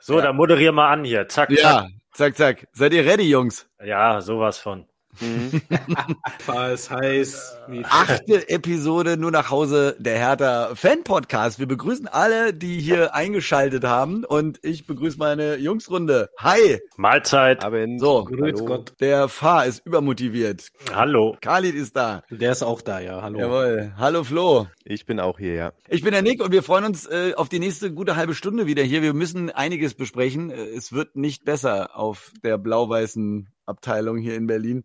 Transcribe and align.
So, 0.00 0.16
ja. 0.18 0.22
dann 0.22 0.36
moderier 0.36 0.72
mal 0.72 0.90
an 0.90 1.04
hier. 1.04 1.28
Zack, 1.28 1.50
zack. 1.50 1.58
Ja, 1.58 1.88
zack, 2.12 2.36
zack. 2.36 2.68
Seid 2.72 2.92
ihr 2.92 3.04
ready, 3.04 3.28
Jungs? 3.28 3.68
Ja, 3.82 4.20
sowas 4.20 4.58
von. 4.58 4.86
Mhm. 5.20 5.62
Was 6.46 6.90
heißt 6.90 7.58
achte 7.84 8.48
Episode 8.48 9.16
nur 9.16 9.30
nach 9.30 9.50
Hause 9.50 9.96
der 9.98 10.18
Hertha 10.18 10.74
Fan 10.74 11.04
Podcast. 11.04 11.58
Wir 11.58 11.66
begrüßen 11.66 12.06
alle, 12.08 12.54
die 12.54 12.80
hier 12.80 13.14
eingeschaltet 13.18 13.84
haben 13.84 14.24
und 14.24 14.58
ich 14.62 14.86
begrüße 14.86 15.18
meine 15.18 15.56
Jungsrunde. 15.56 16.30
Hi. 16.38 16.80
Mahlzeit. 16.96 17.64
Abend. 17.64 18.00
So, 18.00 18.24
Grüß 18.24 18.64
Gott. 18.64 18.92
Der 19.00 19.28
Fahr 19.28 19.66
ist 19.66 19.84
übermotiviert. 19.84 20.68
Hallo. 20.94 21.36
Khalid 21.40 21.74
ist 21.74 21.96
da. 21.96 22.22
Der 22.30 22.52
ist 22.52 22.62
auch 22.62 22.80
da, 22.80 23.00
ja. 23.00 23.22
Hallo. 23.22 23.38
Jawohl. 23.38 23.92
Hallo 23.96 24.24
Flo. 24.24 24.66
Ich 24.84 25.06
bin 25.06 25.20
auch 25.20 25.38
hier, 25.38 25.54
ja. 25.54 25.72
Ich 25.88 26.02
bin 26.02 26.12
der 26.12 26.22
Nick 26.22 26.42
und 26.42 26.52
wir 26.52 26.62
freuen 26.62 26.84
uns 26.84 27.06
äh, 27.06 27.34
auf 27.36 27.48
die 27.48 27.58
nächste 27.58 27.92
gute 27.92 28.16
halbe 28.16 28.34
Stunde 28.34 28.66
wieder 28.66 28.82
hier. 28.82 29.02
Wir 29.02 29.14
müssen 29.14 29.50
einiges 29.50 29.94
besprechen. 29.94 30.50
Äh, 30.50 30.54
es 30.54 30.92
wird 30.92 31.16
nicht 31.16 31.44
besser 31.44 31.96
auf 31.96 32.32
der 32.42 32.58
blau-weißen 32.58 33.48
Abteilung 33.68 34.18
hier 34.18 34.34
in 34.34 34.46
Berlin. 34.46 34.84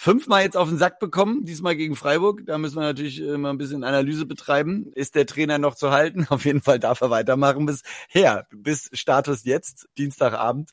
Fünfmal 0.00 0.44
jetzt 0.44 0.56
auf 0.56 0.68
den 0.68 0.78
Sack 0.78 1.00
bekommen, 1.00 1.44
diesmal 1.44 1.74
gegen 1.74 1.96
Freiburg. 1.96 2.46
Da 2.46 2.56
müssen 2.56 2.76
wir 2.76 2.82
natürlich 2.82 3.20
äh, 3.20 3.36
mal 3.36 3.50
ein 3.50 3.58
bisschen 3.58 3.82
Analyse 3.82 4.26
betreiben. 4.26 4.92
Ist 4.94 5.16
der 5.16 5.26
Trainer 5.26 5.58
noch 5.58 5.74
zu 5.74 5.90
halten? 5.90 6.26
Auf 6.30 6.44
jeden 6.44 6.62
Fall 6.62 6.78
darf 6.78 7.00
er 7.00 7.10
weitermachen 7.10 7.66
bisher, 7.66 8.46
bis 8.52 8.90
Status 8.92 9.44
jetzt, 9.44 9.88
Dienstagabend. 9.98 10.70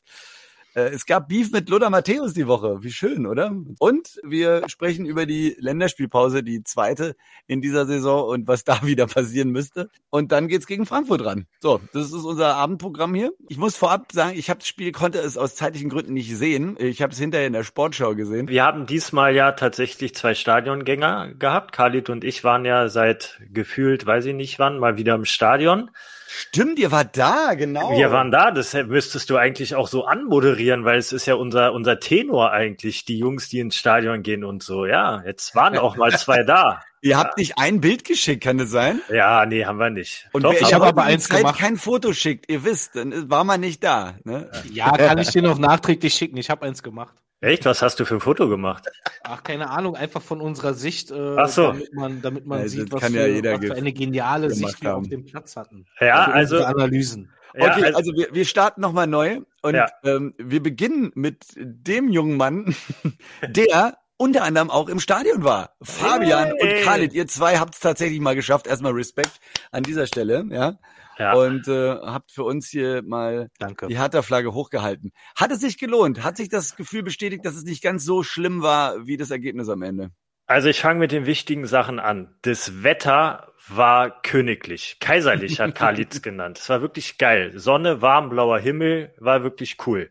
Äh, 0.76 0.90
es 0.90 1.06
gab 1.06 1.28
Beef 1.28 1.50
mit 1.50 1.68
Lothar 1.68 1.90
Matthäus 1.90 2.34
die 2.34 2.46
Woche. 2.46 2.82
Wie 2.82 2.92
schön, 2.92 3.26
oder? 3.26 3.52
Und 3.78 4.20
wir 4.22 4.62
sprechen 4.68 5.06
über 5.06 5.26
die 5.26 5.56
Länderspielpause, 5.58 6.42
die 6.42 6.62
zweite 6.62 7.16
in 7.46 7.62
dieser 7.62 7.86
Saison 7.86 8.28
und 8.28 8.46
was 8.46 8.64
da 8.64 8.82
wieder 8.82 9.06
passieren 9.06 9.50
müsste. 9.50 9.88
Und 10.10 10.32
dann 10.32 10.48
geht's 10.48 10.66
gegen 10.66 10.86
Frankfurt 10.86 11.24
ran. 11.24 11.46
So, 11.60 11.80
das 11.92 12.06
ist 12.06 12.24
unser 12.24 12.54
Abendprogramm 12.54 13.14
hier. 13.14 13.32
Ich 13.48 13.56
muss 13.56 13.76
vorab 13.76 14.12
sagen, 14.12 14.38
ich 14.38 14.50
habe 14.50 14.58
das 14.58 14.68
Spiel, 14.68 14.92
konnte 14.92 15.18
es 15.18 15.38
aus 15.38 15.56
zeitlichen 15.56 15.88
Gründen 15.88 16.12
nicht 16.12 16.36
sehen. 16.36 16.76
Ich 16.78 17.00
habe 17.00 17.12
es 17.12 17.18
hinterher 17.18 17.46
in 17.46 17.54
der 17.54 17.64
Sportschau 17.64 18.14
gesehen. 18.14 18.48
Wir 18.48 18.64
haben 18.64 18.86
diesmal 18.86 19.34
ja 19.34 19.52
tatsächlich 19.52 20.14
zwei 20.14 20.34
Stadiongänger 20.34 21.34
gehabt. 21.38 21.72
Khalid 21.72 22.10
und 22.10 22.22
ich 22.22 22.44
waren 22.44 22.66
ja 22.66 22.88
seit 22.88 23.40
gefühlt, 23.50 24.04
weiß 24.04 24.26
ich 24.26 24.34
nicht 24.34 24.58
wann, 24.58 24.78
mal 24.78 24.98
wieder 24.98 25.14
im 25.14 25.24
Stadion. 25.24 25.90
Stimmt, 26.28 26.78
ihr 26.78 26.90
wart 26.90 27.16
da, 27.16 27.54
genau. 27.54 27.96
Wir 27.96 28.10
waren 28.10 28.30
da, 28.30 28.50
das 28.50 28.74
müsstest 28.74 29.30
du 29.30 29.36
eigentlich 29.36 29.74
auch 29.74 29.86
so 29.86 30.04
anmoderieren, 30.04 30.84
weil 30.84 30.98
es 30.98 31.12
ist 31.12 31.26
ja 31.26 31.34
unser, 31.34 31.72
unser 31.72 32.00
Tenor 32.00 32.50
eigentlich, 32.50 33.04
die 33.04 33.18
Jungs, 33.18 33.48
die 33.48 33.60
ins 33.60 33.76
Stadion 33.76 34.22
gehen 34.22 34.44
und 34.44 34.62
so. 34.62 34.86
Ja, 34.86 35.22
jetzt 35.24 35.54
waren 35.54 35.78
auch 35.78 35.96
mal 35.96 36.10
zwei 36.18 36.42
da. 36.42 36.82
Ihr 37.02 37.12
ja. 37.12 37.18
habt 37.18 37.38
nicht 37.38 37.58
ein 37.58 37.80
Bild 37.80 38.04
geschickt, 38.04 38.42
kann 38.42 38.58
das 38.58 38.70
sein? 38.70 39.00
Ja, 39.08 39.46
nee, 39.46 39.64
haben 39.64 39.78
wir 39.78 39.90
nicht. 39.90 40.28
Und 40.32 40.42
Doch, 40.42 40.54
ich 40.54 40.74
habe 40.74 40.86
aber 40.86 41.04
eins 41.04 41.28
Zeit 41.28 41.38
gemacht. 41.38 41.58
kein 41.58 41.76
Foto 41.76 42.12
schickt, 42.12 42.50
ihr 42.50 42.64
wisst, 42.64 42.96
dann 42.96 43.30
war 43.30 43.44
man 43.44 43.60
nicht 43.60 43.84
da. 43.84 44.14
Ne? 44.24 44.50
Ja, 44.72 44.90
kann 44.96 45.18
ich 45.18 45.30
dir 45.30 45.42
noch 45.42 45.58
nachträglich 45.58 46.14
schicken. 46.14 46.36
Ich 46.36 46.50
habe 46.50 46.66
eins 46.66 46.82
gemacht. 46.82 47.14
Echt? 47.40 47.64
Was 47.66 47.82
hast 47.82 48.00
du 48.00 48.04
für 48.04 48.14
ein 48.14 48.20
Foto 48.20 48.48
gemacht? 48.48 48.86
Ach, 49.22 49.42
keine 49.42 49.70
Ahnung, 49.70 49.94
einfach 49.94 50.22
von 50.22 50.40
unserer 50.40 50.74
Sicht, 50.74 51.10
äh, 51.10 51.36
Ach 51.36 51.48
so. 51.48 51.64
damit 51.68 51.92
man, 51.92 52.22
damit 52.22 52.46
man 52.46 52.60
ja, 52.60 52.68
sieht, 52.68 52.90
was, 52.92 53.04
für, 53.04 53.26
ja 53.28 53.52
was 53.52 53.66
für 53.66 53.74
eine 53.74 53.92
geniale 53.92 54.50
Sicht 54.50 54.82
wir 54.82 54.96
auf 54.96 55.08
dem 55.08 55.24
Platz 55.26 55.56
hatten. 55.56 55.86
Ja, 56.00 56.24
also 56.24 56.64
Analysen. 56.64 57.30
Ja, 57.54 57.72
okay, 57.72 57.84
also, 57.84 57.98
also 57.98 58.12
wir, 58.14 58.28
wir 58.32 58.44
starten 58.44 58.80
nochmal 58.80 59.06
neu 59.06 59.40
und 59.62 59.74
ja. 59.74 59.86
ähm, 60.04 60.34
wir 60.38 60.62
beginnen 60.62 61.12
mit 61.14 61.44
dem 61.56 62.08
jungen 62.08 62.36
Mann, 62.36 62.74
der 63.48 63.98
unter 64.18 64.44
anderem 64.44 64.70
auch 64.70 64.88
im 64.88 65.00
Stadion 65.00 65.44
war. 65.44 65.76
Fabian 65.82 66.52
hey. 66.58 66.62
und 66.78 66.84
Khalid, 66.84 67.12
ihr 67.12 67.26
zwei 67.26 67.58
habt 67.58 67.74
es 67.74 67.80
tatsächlich 67.80 68.20
mal 68.20 68.34
geschafft. 68.34 68.66
Erstmal 68.66 68.92
Respekt 68.92 69.40
an 69.72 69.82
dieser 69.82 70.06
Stelle, 70.06 70.46
ja. 70.50 70.78
Ja. 71.18 71.34
Und 71.34 71.66
äh, 71.68 71.96
habt 71.96 72.30
für 72.30 72.44
uns 72.44 72.68
hier 72.68 73.02
mal 73.02 73.48
Danke. 73.58 73.86
die 73.86 73.98
Hertha-Flagge 73.98 74.52
hochgehalten. 74.52 75.12
Hat 75.36 75.50
es 75.50 75.60
sich 75.60 75.78
gelohnt? 75.78 76.22
Hat 76.22 76.36
sich 76.36 76.48
das 76.48 76.76
Gefühl 76.76 77.02
bestätigt, 77.02 77.44
dass 77.44 77.54
es 77.54 77.64
nicht 77.64 77.82
ganz 77.82 78.04
so 78.04 78.22
schlimm 78.22 78.62
war 78.62 79.06
wie 79.06 79.16
das 79.16 79.30
Ergebnis 79.30 79.68
am 79.68 79.82
Ende? 79.82 80.10
Also 80.46 80.68
ich 80.68 80.80
fange 80.80 81.00
mit 81.00 81.12
den 81.12 81.26
wichtigen 81.26 81.66
Sachen 81.66 81.98
an. 81.98 82.36
Das 82.42 82.84
Wetter 82.84 83.52
war 83.68 84.22
königlich. 84.22 84.98
Kaiserlich 85.00 85.58
hat 85.60 85.74
Karlitz 85.74 86.22
genannt. 86.22 86.58
Es 86.58 86.68
war 86.68 86.82
wirklich 86.82 87.18
geil. 87.18 87.58
Sonne, 87.58 88.00
warm, 88.00 88.28
blauer 88.28 88.60
Himmel, 88.60 89.12
war 89.18 89.42
wirklich 89.42 89.76
cool. 89.86 90.10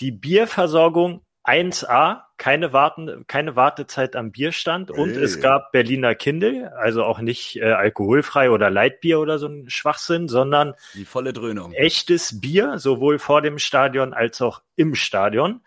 Die 0.00 0.10
Bierversorgung 0.10 1.22
1A, 1.48 2.24
keine, 2.36 2.74
Warten, 2.74 3.24
keine 3.26 3.56
Wartezeit 3.56 4.16
am 4.16 4.32
Bierstand 4.32 4.90
und 4.90 5.14
hey. 5.14 5.22
es 5.22 5.40
gab 5.40 5.72
Berliner 5.72 6.14
Kindle, 6.14 6.72
also 6.76 7.04
auch 7.04 7.20
nicht 7.20 7.56
äh, 7.56 7.72
alkoholfrei 7.72 8.50
oder 8.50 8.68
Leitbier 8.68 9.18
oder 9.18 9.38
so 9.38 9.46
ein 9.46 9.70
Schwachsinn, 9.70 10.28
sondern 10.28 10.74
die 10.94 11.06
volle 11.06 11.32
Dröhnung. 11.32 11.72
Echtes 11.72 12.40
Bier, 12.40 12.78
sowohl 12.78 13.18
vor 13.18 13.40
dem 13.40 13.58
Stadion 13.58 14.12
als 14.12 14.42
auch 14.42 14.60
im 14.76 14.94
Stadion. 14.94 15.62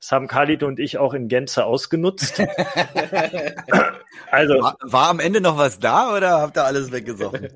Das 0.00 0.12
haben 0.12 0.28
Khalid 0.28 0.64
und 0.64 0.78
ich 0.78 0.98
auch 0.98 1.14
in 1.14 1.28
Gänze 1.28 1.64
ausgenutzt. 1.64 2.40
also 4.30 4.54
war, 4.54 4.76
war, 4.82 5.08
am 5.08 5.18
Ende 5.18 5.40
noch 5.40 5.56
was 5.56 5.78
da 5.78 6.14
oder 6.14 6.40
habt 6.42 6.58
ihr 6.58 6.64
alles 6.64 6.92
weggesoffen? 6.92 7.48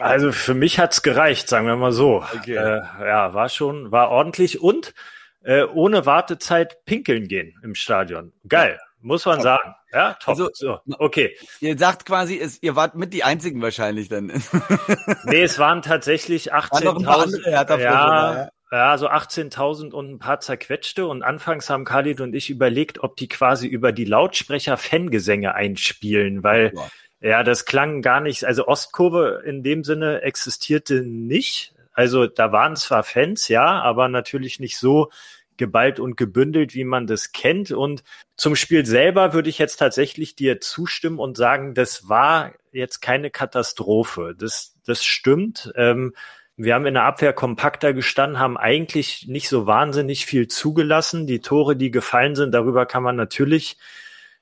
Also 0.00 0.32
für 0.32 0.54
mich 0.54 0.78
hat's 0.80 1.02
gereicht, 1.02 1.48
sagen 1.48 1.66
wir 1.66 1.76
mal 1.76 1.92
so. 1.92 2.24
Okay. 2.38 2.56
Äh, 2.56 2.80
ja, 3.06 3.34
war 3.34 3.50
schon, 3.50 3.92
war 3.92 4.08
ordentlich 4.08 4.60
und 4.60 4.94
äh, 5.42 5.64
ohne 5.64 6.06
Wartezeit 6.06 6.84
pinkeln 6.84 7.28
gehen 7.28 7.58
im 7.62 7.74
Stadion. 7.74 8.32
Geil, 8.48 8.78
muss 9.00 9.24
man 9.24 9.36
top. 9.36 9.44
sagen. 9.44 9.74
Ja, 9.92 10.14
top. 10.14 10.28
Also, 10.28 10.50
so, 10.52 10.78
okay. 10.98 11.36
Ihr 11.60 11.76
sagt 11.78 12.06
quasi, 12.06 12.38
es, 12.38 12.62
ihr 12.62 12.76
wart 12.76 12.94
mit 12.94 13.12
die 13.12 13.24
einzigen 13.24 13.60
wahrscheinlich 13.62 14.08
dann. 14.08 14.26
nee, 15.24 15.42
es 15.42 15.58
waren 15.58 15.82
tatsächlich 15.82 16.52
18.000. 16.52 17.50
Ja, 17.50 17.78
ja, 17.78 18.50
ja, 18.70 18.98
so 18.98 19.08
18.000 19.08 19.90
und 19.90 20.10
ein 20.10 20.18
paar 20.18 20.40
zerquetschte. 20.40 21.06
Und 21.06 21.22
anfangs 21.22 21.68
haben 21.70 21.84
Khalid 21.84 22.20
und 22.20 22.34
ich 22.34 22.50
überlegt, 22.50 23.02
ob 23.02 23.16
die 23.16 23.28
quasi 23.28 23.66
über 23.66 23.92
die 23.92 24.04
Lautsprecher 24.04 24.76
Fangesänge 24.76 25.54
einspielen, 25.54 26.44
weil 26.44 26.72
ja. 27.20 27.28
ja, 27.28 27.42
das 27.42 27.64
klang 27.64 28.02
gar 28.02 28.20
nicht, 28.20 28.44
also 28.44 28.68
Ostkurve 28.68 29.42
in 29.44 29.62
dem 29.62 29.82
Sinne 29.82 30.22
existierte 30.22 31.02
nicht. 31.02 31.74
Also 32.00 32.26
da 32.26 32.50
waren 32.50 32.76
zwar 32.76 33.02
Fans, 33.02 33.48
ja, 33.48 33.78
aber 33.82 34.08
natürlich 34.08 34.58
nicht 34.58 34.78
so 34.78 35.10
geballt 35.58 36.00
und 36.00 36.16
gebündelt, 36.16 36.74
wie 36.74 36.84
man 36.84 37.06
das 37.06 37.32
kennt. 37.32 37.72
Und 37.72 38.02
zum 38.38 38.56
Spiel 38.56 38.86
selber 38.86 39.34
würde 39.34 39.50
ich 39.50 39.58
jetzt 39.58 39.76
tatsächlich 39.76 40.34
dir 40.34 40.62
zustimmen 40.62 41.18
und 41.18 41.36
sagen, 41.36 41.74
das 41.74 42.08
war 42.08 42.54
jetzt 42.72 43.00
keine 43.00 43.28
Katastrophe. 43.30 44.34
Das, 44.34 44.78
das 44.86 45.04
stimmt. 45.04 45.74
Ähm, 45.76 46.14
wir 46.56 46.74
haben 46.74 46.86
in 46.86 46.94
der 46.94 47.04
Abwehr 47.04 47.34
kompakter 47.34 47.92
gestanden, 47.92 48.38
haben 48.38 48.56
eigentlich 48.56 49.28
nicht 49.28 49.50
so 49.50 49.66
wahnsinnig 49.66 50.24
viel 50.24 50.48
zugelassen. 50.48 51.26
Die 51.26 51.40
Tore, 51.40 51.76
die 51.76 51.90
gefallen 51.90 52.34
sind, 52.34 52.52
darüber 52.52 52.86
kann 52.86 53.02
man 53.02 53.16
natürlich 53.16 53.76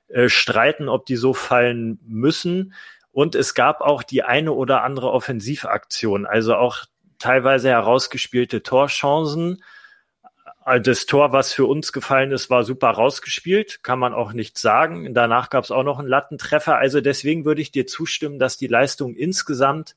äh, 0.07 0.29
streiten, 0.29 0.87
ob 0.87 1.05
die 1.05 1.17
so 1.17 1.33
fallen 1.33 1.99
müssen. 2.07 2.73
Und 3.11 3.35
es 3.35 3.53
gab 3.53 3.81
auch 3.81 4.01
die 4.01 4.23
eine 4.23 4.53
oder 4.53 4.83
andere 4.83 5.11
Offensivaktion. 5.11 6.25
Also 6.25 6.55
auch 6.55 6.85
teilweise 7.19 7.69
herausgespielte 7.69 8.63
Torchancen. 8.63 9.63
Äh, 10.65 10.81
das 10.81 11.05
Tor, 11.05 11.31
was 11.31 11.53
für 11.53 11.65
uns 11.65 11.91
gefallen 11.91 12.31
ist, 12.31 12.49
war 12.49 12.63
super 12.63 12.89
rausgespielt, 12.89 13.83
kann 13.83 13.99
man 13.99 14.13
auch 14.13 14.33
nicht 14.33 14.57
sagen. 14.57 15.13
Danach 15.13 15.49
gab 15.49 15.63
es 15.63 15.71
auch 15.71 15.83
noch 15.83 15.99
einen 15.99 16.07
Lattentreffer. 16.07 16.77
Also 16.77 17.01
deswegen 17.01 17.45
würde 17.45 17.61
ich 17.61 17.71
dir 17.71 17.87
zustimmen, 17.87 18.39
dass 18.39 18.57
die 18.57 18.67
Leistung 18.67 19.15
insgesamt 19.15 19.95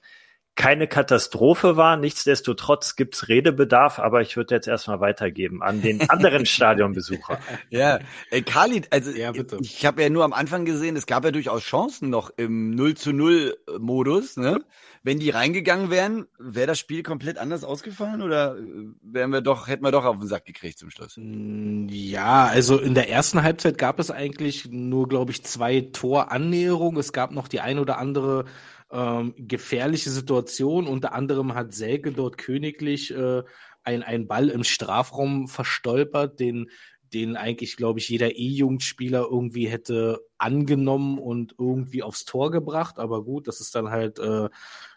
keine 0.54 0.86
Katastrophe 0.86 1.76
war. 1.76 1.96
Nichtsdestotrotz 1.96 2.96
gibt's 2.96 3.28
Redebedarf, 3.28 3.98
aber 3.98 4.20
ich 4.20 4.36
würde 4.36 4.54
jetzt 4.54 4.68
erstmal 4.68 5.00
weitergeben 5.00 5.62
an 5.62 5.80
den 5.80 6.08
anderen 6.10 6.44
Stadionbesucher. 6.46 7.38
Ja, 7.70 8.00
ey, 8.30 8.42
Khalid, 8.42 8.92
also 8.92 9.10
ja, 9.12 9.32
bitte. 9.32 9.58
ich 9.60 9.86
habe 9.86 10.02
ja 10.02 10.10
nur 10.10 10.24
am 10.24 10.32
Anfang 10.32 10.64
gesehen, 10.64 10.96
es 10.96 11.06
gab 11.06 11.24
ja 11.24 11.30
durchaus 11.30 11.62
Chancen 11.62 12.10
noch 12.10 12.30
im 12.36 12.70
0 12.70 12.94
zu 12.94 13.12
0 13.12 13.56
Modus. 13.78 14.36
Ne? 14.36 14.62
Wenn 15.02 15.18
die 15.18 15.30
reingegangen 15.30 15.90
wären, 15.90 16.26
wäre 16.38 16.68
das 16.68 16.78
Spiel 16.78 17.02
komplett 17.02 17.38
anders 17.38 17.64
ausgefallen 17.64 18.22
oder 18.22 18.56
äh, 18.56 18.62
wären 19.02 19.30
wir 19.30 19.40
doch, 19.40 19.66
hätten 19.66 19.84
wir 19.84 19.90
doch 19.90 20.04
auf 20.04 20.18
den 20.18 20.28
Sack 20.28 20.44
gekriegt 20.44 20.78
zum 20.78 20.90
Schluss? 20.90 21.14
Mm, 21.16 21.88
ja, 21.88 22.44
also 22.44 22.78
in 22.78 22.94
der 22.94 23.08
ersten 23.08 23.42
Halbzeit 23.42 23.78
gab 23.78 23.98
es 23.98 24.10
eigentlich 24.10 24.68
nur, 24.70 25.08
glaube 25.08 25.32
ich, 25.32 25.44
zwei 25.44 25.80
Torannäherungen. 25.80 27.00
Es 27.00 27.12
gab 27.12 27.32
noch 27.32 27.48
die 27.48 27.60
ein 27.60 27.78
oder 27.78 27.98
andere 27.98 28.44
ähm, 28.92 29.34
gefährliche 29.36 30.10
Situation. 30.10 30.86
Unter 30.86 31.14
anderem 31.14 31.54
hat 31.54 31.74
Selke 31.74 32.12
dort 32.12 32.38
königlich 32.38 33.10
äh, 33.12 33.42
ein, 33.82 34.02
ein 34.02 34.28
Ball 34.28 34.48
im 34.48 34.64
Strafraum 34.64 35.48
verstolpert, 35.48 36.38
den 36.38 36.68
den 37.12 37.36
eigentlich, 37.36 37.76
glaube 37.76 37.98
ich, 37.98 38.08
jeder 38.08 38.36
E-Jugendspieler 38.36 39.26
irgendwie 39.30 39.68
hätte 39.68 40.24
angenommen 40.38 41.18
und 41.18 41.54
irgendwie 41.58 42.02
aufs 42.02 42.24
Tor 42.24 42.50
gebracht. 42.50 42.98
Aber 42.98 43.22
gut, 43.22 43.48
das 43.48 43.60
ist 43.60 43.74
dann 43.74 43.90
halt, 43.90 44.18
äh, 44.18 44.48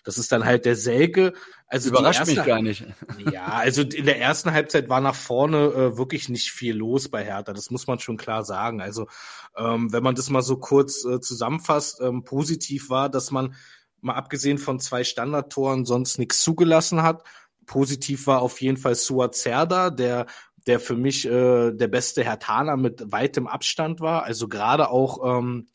das 0.04 0.18
ist 0.18 0.32
dann 0.32 0.46
halt 0.46 0.66
der 0.66 0.76
Selke. 0.76 1.34
Also 1.68 1.90
überrascht 1.90 2.20
erste, 2.20 2.36
mich 2.36 2.46
gar 2.46 2.62
nicht. 2.62 2.86
Ja, 3.32 3.46
also 3.46 3.82
in 3.82 4.06
der 4.06 4.20
ersten 4.20 4.52
Halbzeit 4.54 4.88
war 4.88 5.02
nach 5.02 5.16
vorne 5.16 5.58
äh, 5.58 5.98
wirklich 5.98 6.30
nicht 6.30 6.52
viel 6.52 6.76
los 6.76 7.10
bei 7.10 7.24
Hertha. 7.24 7.54
Das 7.54 7.70
muss 7.70 7.88
man 7.88 8.00
schon 8.00 8.18
klar 8.18 8.44
sagen. 8.44 8.82
Also 8.82 9.08
ähm, 9.58 9.92
wenn 9.92 10.04
man 10.04 10.16
das 10.16 10.30
mal 10.30 10.42
so 10.42 10.58
kurz 10.58 11.04
äh, 11.06 11.20
zusammenfasst, 11.20 12.02
ähm, 12.02 12.24
positiv 12.24 12.90
war, 12.90 13.10
dass 13.10 13.32
man 13.32 13.56
mal 14.06 14.14
abgesehen 14.14 14.58
von 14.58 14.80
zwei 14.80 15.04
Standardtoren 15.04 15.86
sonst 15.86 16.20
nichts 16.20 16.42
zugelassen 16.42 17.04
hat. 17.04 17.24
positiv 17.66 18.28
war 18.28 18.42
auf 18.42 18.62
jeden 18.62 18.78
Fall 18.78 18.96
Suat 18.96 19.36
Serda, 19.36 19.90
der 19.90 20.28
der 20.68 20.80
für 20.80 20.96
mich 20.96 21.26
äh, 21.26 21.72
der 21.72 21.88
beste 21.88 22.24
Hertaner 22.24 22.76
mit 22.76 23.12
weitem 23.12 23.48
Abstand 23.48 24.00
war. 24.00 24.24
Also 24.24 24.48
gerade 24.48 24.90
auch 24.90 25.40
ähm, 25.40 25.68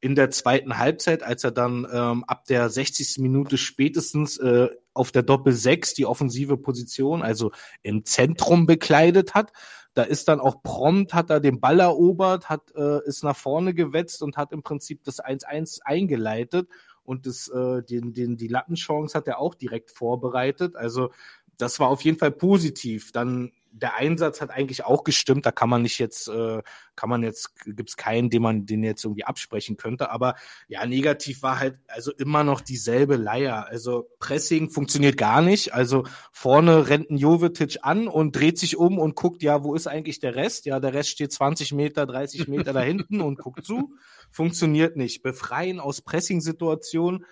in 0.00 0.14
der 0.14 0.30
zweiten 0.30 0.78
Halbzeit, 0.78 1.22
als 1.22 1.44
er 1.44 1.50
dann 1.50 1.86
ähm, 1.92 2.24
ab 2.26 2.44
der 2.46 2.70
60. 2.70 3.18
Minute 3.18 3.58
spätestens 3.58 4.38
äh, 4.38 4.68
auf 4.94 5.12
der 5.12 5.22
Doppel 5.22 5.52
6 5.52 5.94
die 5.94 6.06
offensive 6.06 6.56
Position, 6.56 7.22
also 7.22 7.50
im 7.82 8.04
Zentrum 8.04 8.66
bekleidet 8.66 9.34
hat. 9.34 9.52
Da 9.94 10.02
ist 10.04 10.28
dann 10.28 10.40
auch 10.40 10.62
prompt, 10.62 11.12
hat 11.12 11.30
er 11.30 11.40
den 11.40 11.60
Ball 11.60 11.80
erobert, 11.80 12.48
hat, 12.48 12.72
äh, 12.76 13.04
ist 13.06 13.24
nach 13.24 13.36
vorne 13.36 13.74
gewetzt 13.74 14.22
und 14.22 14.36
hat 14.36 14.52
im 14.52 14.62
Prinzip 14.62 15.02
das 15.04 15.22
1-1 15.22 15.80
eingeleitet 15.84 16.68
und 17.08 17.24
das, 17.24 17.48
äh, 17.48 17.82
den, 17.82 18.12
den, 18.12 18.36
die 18.36 18.48
Lattenchance 18.48 19.16
hat 19.16 19.26
er 19.26 19.38
auch 19.38 19.54
direkt 19.54 19.90
vorbereitet. 19.90 20.76
Also 20.76 21.10
das 21.56 21.80
war 21.80 21.88
auf 21.88 22.02
jeden 22.02 22.18
Fall 22.18 22.30
positiv. 22.30 23.12
Dann 23.12 23.52
der 23.72 23.94
Einsatz 23.96 24.42
hat 24.42 24.50
eigentlich 24.50 24.84
auch 24.84 25.04
gestimmt. 25.04 25.46
Da 25.46 25.50
kann 25.50 25.70
man 25.70 25.80
nicht 25.80 25.98
jetzt, 25.98 26.28
äh, 26.28 26.62
kann 26.96 27.08
man 27.08 27.22
jetzt, 27.22 27.64
gibt 27.64 27.88
es 27.88 27.96
keinen, 27.96 28.28
den 28.28 28.42
man 28.42 28.66
den 28.66 28.82
jetzt 28.82 29.04
irgendwie 29.04 29.24
absprechen 29.24 29.78
könnte. 29.78 30.10
Aber 30.10 30.34
ja, 30.68 30.84
negativ 30.84 31.42
war 31.42 31.58
halt 31.58 31.78
also 31.86 32.12
immer 32.12 32.44
noch 32.44 32.60
dieselbe 32.60 33.16
Leier. 33.16 33.66
Also 33.68 34.10
Pressing 34.18 34.68
funktioniert 34.68 35.16
gar 35.16 35.40
nicht. 35.40 35.72
Also 35.72 36.04
vorne 36.30 36.88
rennt 36.88 37.10
ein 37.10 37.16
Jovetic 37.16 37.78
an 37.82 38.06
und 38.06 38.36
dreht 38.36 38.58
sich 38.58 38.76
um 38.76 38.98
und 38.98 39.16
guckt, 39.16 39.42
ja, 39.42 39.64
wo 39.64 39.74
ist 39.74 39.86
eigentlich 39.86 40.20
der 40.20 40.34
Rest? 40.34 40.66
Ja, 40.66 40.78
der 40.78 40.92
Rest 40.92 41.08
steht 41.08 41.32
20 41.32 41.72
Meter, 41.72 42.04
30 42.04 42.48
Meter 42.48 42.74
da 42.74 42.80
hinten 42.80 43.22
und 43.22 43.38
guckt 43.38 43.64
zu. 43.64 43.94
Funktioniert 44.30 44.96
nicht. 44.96 45.22
Befreien 45.22 45.80
aus 45.80 46.02
Pressing-Situationen 46.02 47.24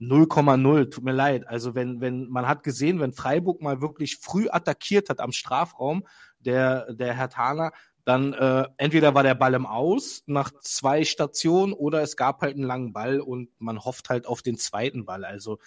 0,0, 0.00 0.90
tut 0.90 1.04
mir 1.04 1.12
leid. 1.12 1.46
Also 1.46 1.74
wenn, 1.74 2.00
wenn, 2.00 2.28
man 2.28 2.46
hat 2.46 2.62
gesehen, 2.62 3.00
wenn 3.00 3.12
Freiburg 3.12 3.62
mal 3.62 3.80
wirklich 3.80 4.16
früh 4.16 4.48
attackiert 4.48 5.08
hat 5.08 5.20
am 5.20 5.32
Strafraum, 5.32 6.06
der, 6.40 6.92
der 6.92 7.14
Herr 7.14 7.30
Thaler, 7.30 7.72
dann 8.04 8.34
äh, 8.34 8.66
entweder 8.76 9.14
war 9.14 9.22
der 9.22 9.34
Ball 9.34 9.54
im 9.54 9.66
Aus 9.66 10.22
nach 10.26 10.52
zwei 10.60 11.04
Stationen 11.04 11.72
oder 11.72 12.02
es 12.02 12.16
gab 12.16 12.42
halt 12.42 12.54
einen 12.54 12.64
langen 12.64 12.92
Ball 12.92 13.20
und 13.20 13.48
man 13.58 13.82
hofft 13.82 14.10
halt 14.10 14.26
auf 14.26 14.42
den 14.42 14.58
zweiten 14.58 15.06
Ball. 15.06 15.24
Also 15.24 15.58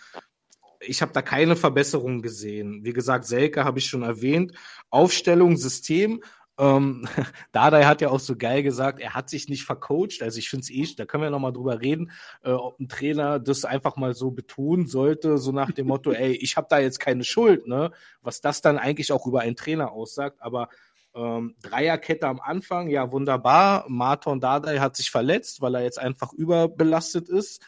ich 0.80 1.02
habe 1.02 1.14
da 1.14 1.24
keine 1.24 1.56
Verbesserung 1.56 2.22
gesehen. 2.22 2.84
Wie 2.84 2.94
gesagt, 2.94 3.26
Selke 3.26 3.66
habe 3.66 3.80
ich 3.80 3.86
schon 3.86 4.04
erwähnt. 4.04 4.54
Aufstellung, 4.92 5.58
System 5.58 6.22
ähm, 6.58 7.08
Dardai 7.52 7.84
hat 7.84 8.02
ja 8.02 8.10
auch 8.10 8.20
so 8.20 8.36
geil 8.36 8.64
gesagt, 8.64 9.00
er 9.00 9.14
hat 9.14 9.30
sich 9.30 9.50
nicht 9.50 9.64
vercoacht. 9.64 10.22
Also 10.22 10.40
ich 10.40 10.50
finde 10.50 10.64
es 10.64 10.70
eh, 10.70 10.96
da 10.96 11.06
können 11.06 11.24
wir 11.24 11.30
nochmal 11.30 11.54
drüber 11.54 11.82
reden, 11.82 12.12
äh, 12.44 12.52
ob 12.52 12.80
ein 12.80 12.90
Trainer 12.90 13.40
das 13.40 13.66
einfach 13.66 13.96
mal 13.96 14.14
so 14.14 14.32
betonen 14.32 14.88
sollte, 14.88 15.38
so 15.38 15.52
nach 15.52 15.72
dem 15.72 15.88
Motto, 15.88 16.12
ey, 16.12 16.34
ich 16.34 16.58
habe 16.58 16.68
da 16.70 16.80
jetzt 16.80 17.00
keine 17.00 17.24
Schuld, 17.24 17.68
ne? 17.68 17.92
Was 18.22 18.42
das 18.42 18.62
dann 18.62 18.78
eigentlich 18.78 19.12
auch 19.12 19.28
über 19.28 19.42
einen 19.42 19.56
Trainer 19.56 19.92
aussagt. 19.92 20.42
Aber 20.42 20.70
ähm, 21.16 21.56
Dreierkette 21.62 22.28
am 22.28 22.40
Anfang, 22.40 22.90
ja, 22.90 23.12
wunderbar. 23.12 23.86
Marton 23.88 24.40
Dardai 24.40 24.78
hat 24.80 24.96
sich 24.96 25.12
verletzt, 25.12 25.62
weil 25.62 25.76
er 25.76 25.84
jetzt 25.84 26.00
einfach 26.00 26.34
überbelastet 26.34 27.30
ist. 27.30 27.62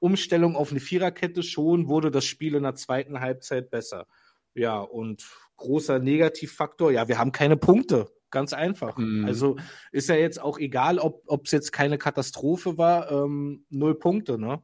Umstellung 0.00 0.56
auf 0.56 0.70
eine 0.70 0.80
Viererkette 0.80 1.42
schon, 1.42 1.88
wurde 1.88 2.10
das 2.10 2.24
Spiel 2.24 2.54
in 2.54 2.62
der 2.62 2.76
zweiten 2.76 3.20
Halbzeit 3.20 3.70
besser. 3.70 4.06
Ja, 4.54 4.78
und 4.80 5.24
großer 5.56 5.98
Negativfaktor, 5.98 6.92
ja, 6.92 7.08
wir 7.08 7.18
haben 7.18 7.32
keine 7.32 7.56
Punkte. 7.56 8.08
Ganz 8.30 8.52
einfach. 8.52 8.96
Mhm. 8.98 9.24
Also 9.24 9.56
ist 9.90 10.08
ja 10.08 10.16
jetzt 10.16 10.40
auch 10.40 10.58
egal, 10.58 10.98
ob 10.98 11.44
es 11.44 11.50
jetzt 11.50 11.72
keine 11.72 11.98
Katastrophe 11.98 12.76
war, 12.76 13.10
ähm, 13.10 13.64
null 13.70 13.98
Punkte, 13.98 14.38
ne? 14.38 14.62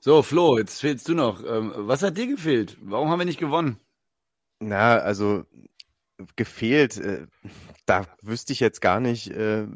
So, 0.00 0.22
Flo, 0.22 0.58
jetzt 0.58 0.80
fehlst 0.80 1.08
du 1.08 1.14
noch. 1.14 1.42
Ähm, 1.44 1.72
was 1.74 2.02
hat 2.02 2.16
dir 2.16 2.28
gefehlt? 2.28 2.76
Warum 2.80 3.10
haben 3.10 3.18
wir 3.18 3.26
nicht 3.26 3.40
gewonnen? 3.40 3.80
Na, 4.60 4.98
also 4.98 5.44
gefehlt, 6.36 6.96
äh, 6.98 7.26
da 7.86 8.06
wüsste 8.22 8.52
ich 8.52 8.60
jetzt 8.60 8.80
gar 8.80 9.00
nicht, 9.00 9.30
äh, 9.30 9.66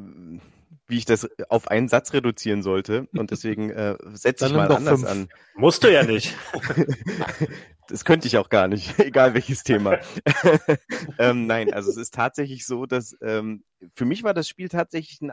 wie 0.86 0.98
ich 0.98 1.04
das 1.04 1.28
auf 1.48 1.68
einen 1.68 1.88
Satz 1.88 2.12
reduzieren 2.12 2.62
sollte. 2.62 3.08
Und 3.12 3.32
deswegen 3.32 3.70
äh, 3.70 3.96
setze 4.12 4.46
ich 4.46 4.52
mal 4.52 4.70
anders 4.70 5.00
fünf. 5.00 5.10
an. 5.10 5.28
Musst 5.56 5.82
du 5.84 5.92
ja 5.92 6.04
nicht. 6.04 6.36
das 7.90 8.04
könnte 8.04 8.26
ich 8.26 8.38
auch 8.38 8.48
gar 8.48 8.68
nicht, 8.68 8.98
egal 8.98 9.34
welches 9.34 9.62
Thema. 9.62 9.98
ähm, 11.18 11.46
nein, 11.46 11.72
also 11.72 11.90
es 11.90 11.96
ist 11.96 12.14
tatsächlich 12.14 12.66
so, 12.66 12.86
dass 12.86 13.16
ähm, 13.20 13.64
für 13.94 14.04
mich 14.04 14.22
war 14.22 14.34
das 14.34 14.48
Spiel 14.48 14.68
tatsächlich 14.68 15.20
ein 15.20 15.32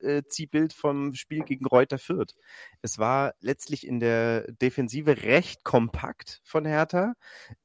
Abziehbild 0.00 0.72
vom 0.72 1.14
Spiel 1.14 1.44
gegen 1.44 1.66
Reuter 1.66 1.98
Fürth. 1.98 2.34
Es 2.82 2.98
war 2.98 3.34
letztlich 3.40 3.86
in 3.86 4.00
der 4.00 4.50
Defensive 4.52 5.22
recht 5.22 5.62
kompakt 5.62 6.40
von 6.44 6.64
Hertha. 6.64 7.14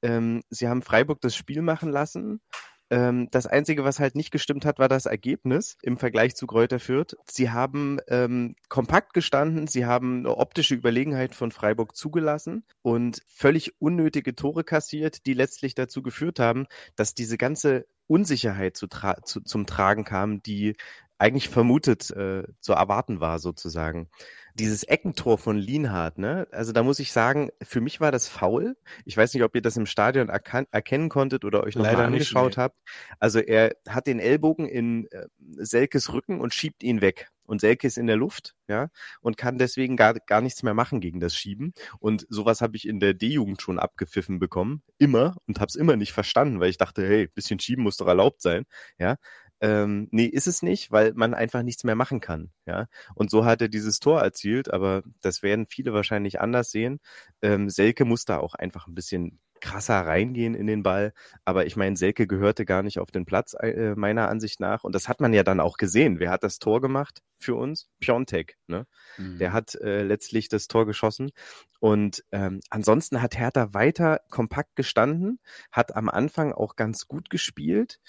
Ähm, 0.01 0.43
sie 0.49 0.67
haben 0.67 0.81
Freiburg 0.81 1.21
das 1.21 1.35
Spiel 1.35 1.61
machen 1.61 1.89
lassen 1.89 2.41
ähm, 2.89 3.29
das 3.31 3.47
Einzige, 3.47 3.83
was 3.83 3.99
halt 3.99 4.15
nicht 4.15 4.31
gestimmt 4.31 4.65
hat, 4.65 4.77
war 4.79 4.87
das 4.87 5.05
Ergebnis 5.05 5.77
im 5.81 5.97
Vergleich 5.97 6.35
zu 6.35 6.45
Kräuter 6.45 6.79
Fürth. 6.79 7.15
Sie 7.29 7.49
haben 7.49 7.99
ähm, 8.07 8.55
kompakt 8.69 9.13
gestanden, 9.13 9.67
sie 9.67 9.85
haben 9.85 10.19
eine 10.19 10.37
optische 10.37 10.75
Überlegenheit 10.75 11.33
von 11.33 11.51
Freiburg 11.51 11.95
zugelassen 11.95 12.63
und 12.81 13.23
völlig 13.27 13.73
unnötige 13.79 14.35
Tore 14.35 14.63
kassiert, 14.63 15.25
die 15.25 15.33
letztlich 15.33 15.73
dazu 15.73 16.03
geführt 16.03 16.39
haben, 16.39 16.67
dass 16.95 17.15
diese 17.15 17.37
ganze 17.37 17.85
Unsicherheit 18.07 18.77
zu 18.77 18.85
tra 18.87 19.23
zu, 19.23 19.41
zum 19.41 19.65
Tragen 19.65 20.03
kam, 20.03 20.43
die 20.43 20.75
eigentlich 21.17 21.49
vermutet 21.49 22.11
äh, 22.11 22.43
zu 22.59 22.73
erwarten 22.73 23.19
war, 23.19 23.39
sozusagen 23.39 24.09
dieses 24.55 24.83
Eckentor 24.83 25.37
von 25.37 25.57
Lienhardt, 25.57 26.17
ne? 26.17 26.47
Also 26.51 26.71
da 26.71 26.81
muss 26.81 26.99
ich 26.99 27.11
sagen, 27.11 27.49
für 27.61 27.81
mich 27.81 27.99
war 27.99 28.11
das 28.11 28.29
faul. 28.29 28.77
Ich 29.03 29.17
weiß 29.17 29.33
nicht, 29.33 29.43
ob 29.43 29.53
ihr 29.53 29.61
das 29.61 29.75
im 29.75 29.85
Stadion 29.85 30.29
erkennen 30.29 31.09
konntet 31.09 31.43
oder 31.43 31.63
euch 31.63 31.75
nochmal 31.75 31.95
angeschaut 31.97 32.47
nicht, 32.47 32.57
nee. 32.57 32.63
habt. 32.63 32.77
Also 33.19 33.39
er 33.39 33.75
hat 33.87 34.07
den 34.07 34.19
Ellbogen 34.19 34.67
in 34.67 35.07
äh, 35.11 35.27
Selkes 35.57 36.13
Rücken 36.13 36.39
und 36.39 36.53
schiebt 36.53 36.83
ihn 36.83 37.01
weg. 37.01 37.27
Und 37.47 37.61
Selke 37.61 37.85
ist 37.85 37.97
in 37.97 38.07
der 38.07 38.15
Luft, 38.15 38.55
ja, 38.67 38.89
und 39.21 39.37
kann 39.37 39.57
deswegen 39.57 39.97
gar, 39.97 40.15
gar 40.15 40.41
nichts 40.41 40.63
mehr 40.63 40.73
machen 40.73 40.99
gegen 40.99 41.19
das 41.19 41.35
Schieben. 41.35 41.73
Und 41.99 42.25
sowas 42.29 42.61
habe 42.61 42.75
ich 42.75 42.87
in 42.87 42.99
der 42.99 43.13
D-Jugend 43.13 43.61
schon 43.61 43.77
abgepfiffen 43.77 44.39
bekommen, 44.39 44.81
immer, 44.97 45.35
und 45.47 45.59
habe 45.59 45.67
es 45.67 45.75
immer 45.75 45.95
nicht 45.95 46.11
verstanden, 46.11 46.59
weil 46.59 46.69
ich 46.69 46.77
dachte, 46.77 47.07
hey, 47.07 47.27
bisschen 47.27 47.59
Schieben 47.59 47.83
muss 47.83 47.97
doch 47.97 48.07
erlaubt 48.07 48.41
sein, 48.41 48.65
ja. 48.97 49.17
Ähm, 49.61 50.07
nee, 50.11 50.25
ist 50.25 50.47
es 50.47 50.61
nicht, 50.61 50.91
weil 50.91 51.13
man 51.13 51.33
einfach 51.33 51.63
nichts 51.63 51.83
mehr 51.83 51.95
machen 51.95 52.19
kann. 52.19 52.51
Ja, 52.65 52.87
und 53.13 53.29
so 53.31 53.45
hat 53.45 53.61
er 53.61 53.69
dieses 53.69 53.99
Tor 53.99 54.21
erzielt, 54.21 54.71
aber 54.73 55.03
das 55.21 55.43
werden 55.43 55.65
viele 55.65 55.93
wahrscheinlich 55.93 56.41
anders 56.41 56.71
sehen. 56.71 56.99
Ähm, 57.41 57.69
Selke 57.69 58.05
muss 58.05 58.25
da 58.25 58.37
auch 58.37 58.55
einfach 58.55 58.87
ein 58.87 58.95
bisschen 58.95 59.39
krasser 59.61 60.05
reingehen 60.05 60.53
in 60.53 60.67
den 60.67 60.83
Ball. 60.83 61.13
Aber 61.43 61.65
ich 61.65 61.75
meine, 61.75 61.97
Selke 61.97 62.27
gehörte 62.27 62.65
gar 62.65 62.83
nicht 62.83 62.99
auf 62.99 63.11
den 63.11 63.25
Platz, 63.25 63.55
äh, 63.59 63.95
meiner 63.95 64.29
Ansicht 64.29 64.59
nach. 64.59 64.83
Und 64.83 64.93
das 64.93 65.07
hat 65.09 65.21
man 65.21 65.33
ja 65.33 65.43
dann 65.43 65.59
auch 65.59 65.77
gesehen. 65.77 66.19
Wer 66.19 66.29
hat 66.29 66.43
das 66.43 66.59
Tor 66.59 66.81
gemacht 66.81 67.21
für 67.39 67.55
uns? 67.55 67.89
Piontek. 67.99 68.57
Ne? 68.67 68.85
Mhm. 69.17 69.39
Der 69.39 69.53
hat 69.53 69.75
äh, 69.75 70.03
letztlich 70.03 70.49
das 70.49 70.67
Tor 70.67 70.85
geschossen. 70.85 71.31
Und 71.79 72.23
ähm, 72.31 72.59
ansonsten 72.69 73.21
hat 73.21 73.37
Hertha 73.37 73.73
weiter 73.73 74.21
kompakt 74.29 74.75
gestanden, 74.75 75.39
hat 75.71 75.95
am 75.95 76.09
Anfang 76.09 76.53
auch 76.53 76.75
ganz 76.75 77.07
gut 77.07 77.29
gespielt 77.29 77.99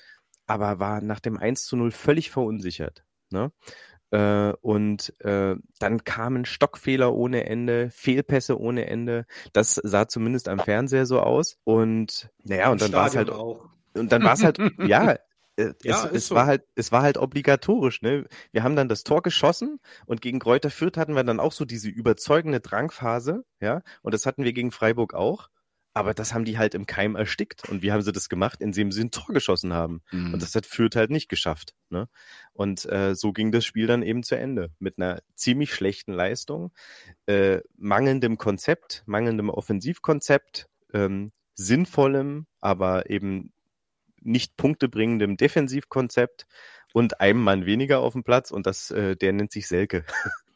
aber 0.47 0.79
war 0.79 1.01
nach 1.01 1.21
dem 1.21 1.37
1 1.37 1.65
zu 1.65 1.77
0 1.77 1.91
völlig 1.91 2.31
verunsichert. 2.31 3.05
Ne? 3.31 3.53
Äh, 4.11 4.53
und 4.61 5.13
äh, 5.25 5.57
dann 5.79 6.05
kamen 6.05 6.45
Stockfehler 6.45 7.13
ohne 7.15 7.47
Ende, 7.47 7.91
Fehlpässe 7.91 8.59
ohne 8.59 8.87
Ende. 8.87 9.27
Das 9.53 9.75
sah 9.75 10.07
zumindest 10.09 10.49
am 10.49 10.61
Fernseher 10.61 11.07
so 11.07 11.21
aus. 11.21 11.59
Und 11.65 12.31
naja, 12.45 12.71
und 12.71 12.81
dann 12.81 12.93
war 12.93 13.07
es 13.07 13.17
halt 13.17 13.31
auch. 13.31 13.69
Und 13.95 14.13
dann 14.13 14.23
war 14.23 14.35
es 14.35 14.45
halt, 14.45 14.59
ja, 14.87 15.17
äh, 15.57 15.73
ja, 15.83 16.05
es, 16.07 16.13
es 16.13 16.27
so. 16.29 16.35
war 16.35 16.47
halt, 16.47 16.65
es 16.75 16.93
war 16.93 17.03
halt 17.03 17.19
obligatorisch, 17.19 18.03
ne? 18.03 18.27
Wir 18.53 18.63
haben 18.63 18.77
dann 18.77 18.89
das 18.89 19.05
Tor 19.05 19.23
geschossen 19.23 19.81
und 20.05 20.21
gegen 20.21 20.39
Kräuter 20.39 20.71
Fürth 20.71 20.97
hatten 20.97 21.15
wir 21.15 21.25
dann 21.25 21.41
auch 21.41 21.53
so 21.53 21.65
diese 21.65 21.89
überzeugende 21.89 22.61
Drangphase, 22.61 23.45
ja? 23.61 23.83
Und 24.03 24.15
das 24.15 24.27
hatten 24.27 24.45
wir 24.45 24.53
gegen 24.53 24.71
Freiburg 24.71 25.15
auch. 25.15 25.49
Aber 25.97 26.13
das 26.13 26.35
haben 26.35 26.45
die 26.45 26.59
halt 26.59 26.75
im 26.75 26.85
Keim 26.85 27.17
erstickt. 27.17 27.71
Und 27.71 27.81
wie 27.81 27.91
haben 27.91 28.03
sie 28.03 28.13
das 28.13 28.29
gemacht? 28.29 28.61
Indem 28.61 28.93
sie 28.93 29.01
ein 29.01 29.11
Tor 29.11 29.33
geschossen 29.33 29.73
haben. 29.73 30.03
Mhm. 30.11 30.35
Und 30.35 30.43
das 30.43 30.55
hat 30.55 30.67
Fürth 30.67 30.95
halt 30.95 31.11
nicht 31.11 31.31
geschafft. 31.31 31.73
Ne? 31.89 32.07
Und 32.53 32.85
äh, 32.85 33.15
so 33.15 33.33
ging 33.33 33.51
das 33.51 33.65
Spiel 33.65 33.87
dann 33.87 34.03
eben 34.03 34.23
zu 34.23 34.37
Ende. 34.37 34.69
Mit 34.79 34.99
einer 34.99 35.23
ziemlich 35.37 35.73
schlechten 35.73 36.13
Leistung, 36.13 36.71
äh, 37.25 37.61
mangelndem 37.79 38.37
Konzept, 38.37 39.05
mangelndem 39.07 39.49
Offensivkonzept, 39.49 40.69
ähm, 40.93 41.33
sinnvollem, 41.55 42.47
aber 42.61 43.09
eben 43.09 43.55
nicht 44.21 44.59
punktebringendem 44.59 45.39
Defensivkonzept 45.39 46.47
und 46.93 47.23
einem 47.23 47.43
Mann 47.43 47.65
weniger 47.65 48.01
auf 48.01 48.13
dem 48.13 48.23
Platz. 48.23 48.51
Und 48.51 48.67
das, 48.67 48.91
äh, 48.91 49.17
der 49.17 49.33
nennt 49.33 49.51
sich 49.51 49.67
Selke. 49.67 50.05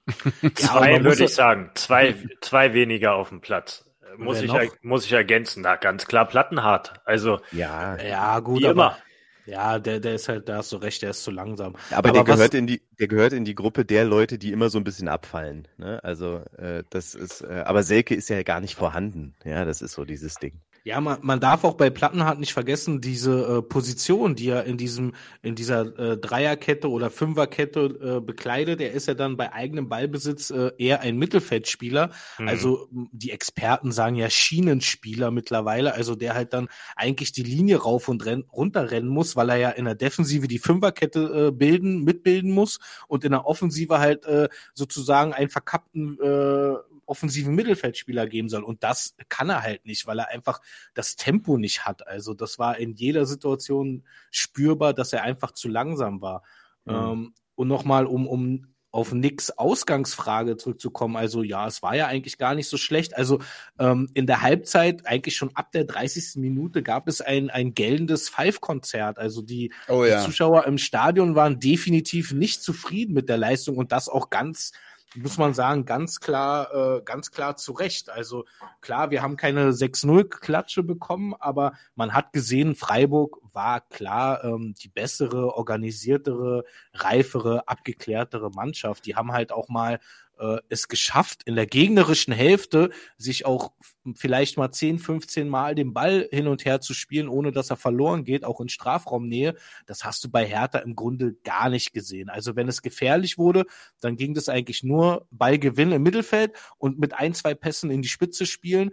zwei 0.55 1.03
würde 1.03 1.25
ich 1.25 1.35
sagen. 1.35 1.71
Zwei, 1.77 2.15
zwei 2.43 2.75
weniger 2.75 3.15
auf 3.15 3.31
dem 3.31 3.41
Platz. 3.41 3.87
Muss 4.17 4.41
ich, 4.41 4.53
muss 4.83 5.05
ich 5.05 5.13
ergänzen, 5.13 5.63
na, 5.63 5.77
ganz 5.77 6.07
klar 6.07 6.27
plattenhart. 6.27 6.95
Also, 7.05 7.41
ja, 7.53 7.97
ja 7.97 8.41
gut, 8.41 8.65
aber, 8.65 8.73
immer. 8.73 8.99
Ja, 9.47 9.79
der, 9.79 10.01
der 10.01 10.15
ist 10.15 10.29
halt, 10.29 10.49
da 10.49 10.59
hast 10.59 10.71
du 10.73 10.77
recht, 10.77 11.03
der 11.03 11.11
ist 11.11 11.25
zu 11.25 11.31
langsam. 11.31 11.75
Aber, 11.91 12.11
aber 12.11 12.13
der 12.13 12.25
gehört 12.25 12.55
in 12.55 12.67
die, 12.67 12.83
der 12.99 13.09
gehört 13.09 13.33
in 13.33 13.45
die 13.45 13.55
Gruppe 13.55 13.85
der 13.85 14.05
Leute, 14.05 14.39
die 14.39 14.53
immer 14.53 14.71
so 14.71 14.79
ein 14.79 14.85
bisschen 14.85 15.09
abfallen. 15.09 15.67
Ne? 15.77 16.03
Also 16.05 16.45
äh, 16.57 16.85
das 16.91 17.15
ist, 17.15 17.41
äh, 17.43 17.65
aber 17.67 17.83
Selke 17.83 18.15
ist 18.15 18.29
ja 18.29 18.43
gar 18.43 18.61
nicht 18.61 18.77
vorhanden. 18.77 19.35
Ja, 19.45 19.65
das 19.65 19.83
ist 19.83 19.93
so 19.93 20.05
dieses 20.05 20.37
Ding. 20.37 20.61
Ja, 20.83 21.01
man, 21.01 21.19
man 21.23 21.41
darf 21.41 21.65
auch 21.65 21.75
bei 21.75 21.91
Plattenhardt 21.91 22.41
nicht 22.41 22.53
vergessen, 22.53 23.01
diese 23.01 23.59
äh, 23.59 23.63
Position, 23.63 24.35
die 24.35 24.49
er 24.49 24.65
in 24.65 24.79
diesem, 24.79 25.15
in 25.43 25.55
dieser 25.55 25.99
äh, 25.99 26.17
Dreierkette 26.17 26.89
oder 26.89 27.11
Fünferkette 27.11 28.19
äh, 28.19 28.21
bekleidet, 28.21 28.81
er 28.81 28.93
ist 28.93 29.07
ja 29.07 29.15
dann 29.15 29.37
bei 29.37 29.53
eigenem 29.53 29.89
Ballbesitz 29.89 30.51
äh, 30.51 30.73
eher 30.79 31.01
ein 31.01 31.19
Mittelfeldspieler. 31.19 32.11
Mhm. 32.39 32.49
Also 32.49 32.89
die 32.91 33.31
Experten 33.31 33.93
sagen 33.93 34.17
ja 34.17 34.31
Schienenspieler 34.31 35.31
mittlerweile, 35.31 35.95
also 35.95 36.15
der 36.15 36.35
halt 36.35 36.55
dann 36.55 36.69
eigentlich 36.97 37.33
die 37.33 37.43
Linie 37.43 37.83
rauf 37.83 38.09
und 38.09 38.25
renn, 38.25 38.45
runter 38.51 38.91
rennen 38.91 39.09
muss, 39.09 39.37
weil 39.37 39.51
er 39.51 39.57
ja 39.57 39.71
in 39.71 39.85
der 39.85 39.95
Defensive 39.95 40.49
die 40.49 40.59
Fünferkette 40.59 41.49
äh, 41.49 41.51
bilden, 41.51 42.05
mitbilden 42.05 42.51
muss 42.51 42.79
und 43.07 43.25
in 43.25 43.33
der 43.33 43.47
Offensive 43.47 43.99
halt 43.99 44.25
äh, 44.25 44.49
sozusagen 44.73 45.35
einen 45.35 45.51
verkappten 45.51 46.19
äh, 46.21 46.75
offensiven 47.11 47.55
Mittelfeldspieler 47.55 48.27
geben 48.27 48.49
soll. 48.49 48.63
Und 48.63 48.83
das 48.83 49.17
kann 49.29 49.51
er 49.51 49.63
halt 49.63 49.85
nicht, 49.85 50.07
weil 50.07 50.19
er 50.19 50.29
einfach 50.29 50.61
das 50.95 51.17
Tempo 51.17 51.59
nicht 51.59 51.85
hat. 51.85 52.07
Also 52.07 52.35
das 52.35 52.59
war 52.59 52.79
in 52.79 52.95
jeder 52.95 53.27
Situation 53.27 54.05
spürbar, 54.31 54.95
dass 54.95 55.13
er 55.13 55.23
einfach 55.23 55.53
zu 55.53 55.69
langsam 55.69 56.23
war. 56.23 56.43
Mhm. 56.85 56.95
Ähm, 56.95 57.35
und 57.57 57.69
nochmal, 57.69 58.07
um, 58.07 58.27
um 58.27 58.67
auf 58.93 59.13
Nicks 59.13 59.51
Ausgangsfrage 59.51 60.57
zurückzukommen. 60.57 61.17
Also 61.17 61.43
ja, 61.43 61.67
es 61.67 61.83
war 61.83 61.95
ja 61.95 62.07
eigentlich 62.07 62.39
gar 62.39 62.55
nicht 62.55 62.69
so 62.69 62.77
schlecht. 62.77 63.17
Also 63.17 63.41
ähm, 63.79 64.09
in 64.15 64.27
der 64.27 64.43
Halbzeit, 64.43 65.07
eigentlich 65.07 65.37
schon 65.37 65.55
ab 65.55 65.71
der 65.73 65.85
30. 65.85 66.37
Minute, 66.37 66.83
gab 66.83 67.07
es 67.07 67.21
ein, 67.21 67.51
ein 67.51 67.75
gellendes 67.75 68.29
Five-Konzert. 68.29 69.19
Also 69.19 69.43
die, 69.43 69.73
oh, 69.89 70.05
ja. 70.05 70.19
die 70.19 70.27
Zuschauer 70.27 70.67
im 70.67 70.79
Stadion 70.79 71.35
waren 71.35 71.61
definitiv 71.61 72.33
nicht 72.33 72.63
zufrieden 72.63 73.15
mit 73.15 73.29
der 73.29 73.39
Leistung 73.39 73.77
und 73.77 73.93
das 73.93 74.09
auch 74.09 74.31
ganz 74.31 74.73
muss 75.17 75.39
man 75.39 75.55
sagen, 75.55 75.85
ganz 75.87 76.21
klar, 76.21 76.73
äh, 76.73 77.03
ganz 77.03 77.31
klar 77.31 77.57
zu 77.57 77.73
Recht. 77.73 78.11
Also 78.11 78.45
klar, 78.81 79.11
wir 79.11 79.23
haben 79.23 79.37
keine 79.37 79.73
6-0-Klatsche 79.73 80.83
bekommen, 80.83 81.35
aber 81.39 81.73
man 81.95 82.15
hat 82.15 82.33
gesehen, 82.33 82.75
Freiburg 82.75 83.39
war 83.53 83.81
klar 83.81 84.45
ähm, 84.45 84.75
die 84.81 84.89
bessere, 84.89 85.55
organisiertere, 85.57 86.65
reifere, 86.95 87.69
abgeklärtere 87.69 88.51
Mannschaft. 88.51 89.07
Die 89.07 89.17
haben 89.17 89.33
halt 89.33 89.53
auch 89.53 89.69
mal 89.69 89.99
äh, 90.41 90.59
es 90.69 90.89
geschafft, 90.89 91.43
in 91.45 91.55
der 91.55 91.67
gegnerischen 91.67 92.33
Hälfte 92.33 92.91
sich 93.19 93.47
auch 93.47 93.73
vielleicht 94.15 94.57
mal 94.57 94.73
10, 94.73 94.99
15 94.99 95.49
Mal 95.49 95.75
den 95.75 95.93
Ball 95.93 96.29
hin 96.33 96.49
und 96.49 96.65
her 96.65 96.81
zu 96.81 96.95
spielen, 96.95 97.29
ohne 97.29 97.53
dass 97.53 97.71
er 97.71 97.77
verloren 97.77 98.25
geht, 98.25 98.45
auch 98.45 98.61
in 98.61 98.69
Strafraumnähe. 98.69 99.55
Das 99.87 100.05
hast 100.05 100.25
du 100.25 100.31
bei 100.31 100.47
Hertha 100.47 100.79
im 100.79 100.97
Grunde 100.97 101.35
gar 101.45 101.69
nicht 101.69 101.93
gesehen. 101.93 102.31
Also 102.31 102.57
wenn 102.57 102.69
es 102.69 102.83
gefährlich 102.83 103.39
wurde, 103.39 103.67
dann 104.01 104.17
ging 104.17 104.35
das 104.35 104.49
eigentlich 104.49 104.83
nur 104.83 105.27
Ballgewinn 105.31 105.93
im 105.93 106.03
Mittelfeld 106.03 106.53
und 106.79 106.99
mit 106.99 107.15
ein, 107.15 107.35
zwei 107.35 107.55
Pässen 107.55 107.91
in 107.91 108.03
die 108.03 108.09
Spitze 108.09 108.47
spielen 108.47 108.93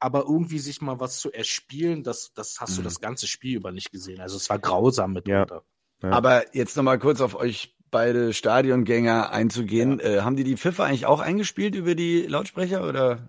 aber 0.00 0.24
irgendwie 0.24 0.58
sich 0.58 0.82
mal 0.82 1.00
was 1.00 1.18
zu 1.18 1.32
erspielen, 1.32 2.02
das, 2.02 2.34
das 2.34 2.60
hast 2.60 2.72
mhm. 2.72 2.76
du 2.76 2.82
das 2.82 3.00
ganze 3.00 3.26
Spiel 3.26 3.56
über 3.56 3.72
nicht 3.72 3.90
gesehen. 3.90 4.20
Also 4.20 4.36
es 4.36 4.50
war 4.50 4.58
grausam 4.58 5.14
mitunter. 5.14 5.64
Ja. 6.02 6.08
Ja. 6.08 6.10
Aber 6.10 6.54
jetzt 6.54 6.76
nochmal 6.76 6.98
kurz 6.98 7.22
auf 7.22 7.34
euch 7.34 7.73
beide 7.94 8.32
Stadiongänger 8.32 9.30
einzugehen. 9.30 10.00
Ja. 10.02 10.06
Äh, 10.06 10.20
haben 10.22 10.34
die 10.34 10.42
die 10.42 10.56
Pfiffe 10.56 10.82
eigentlich 10.82 11.06
auch 11.06 11.20
eingespielt 11.20 11.76
über 11.76 11.94
die 11.94 12.22
Lautsprecher 12.22 12.86
oder? 12.86 13.28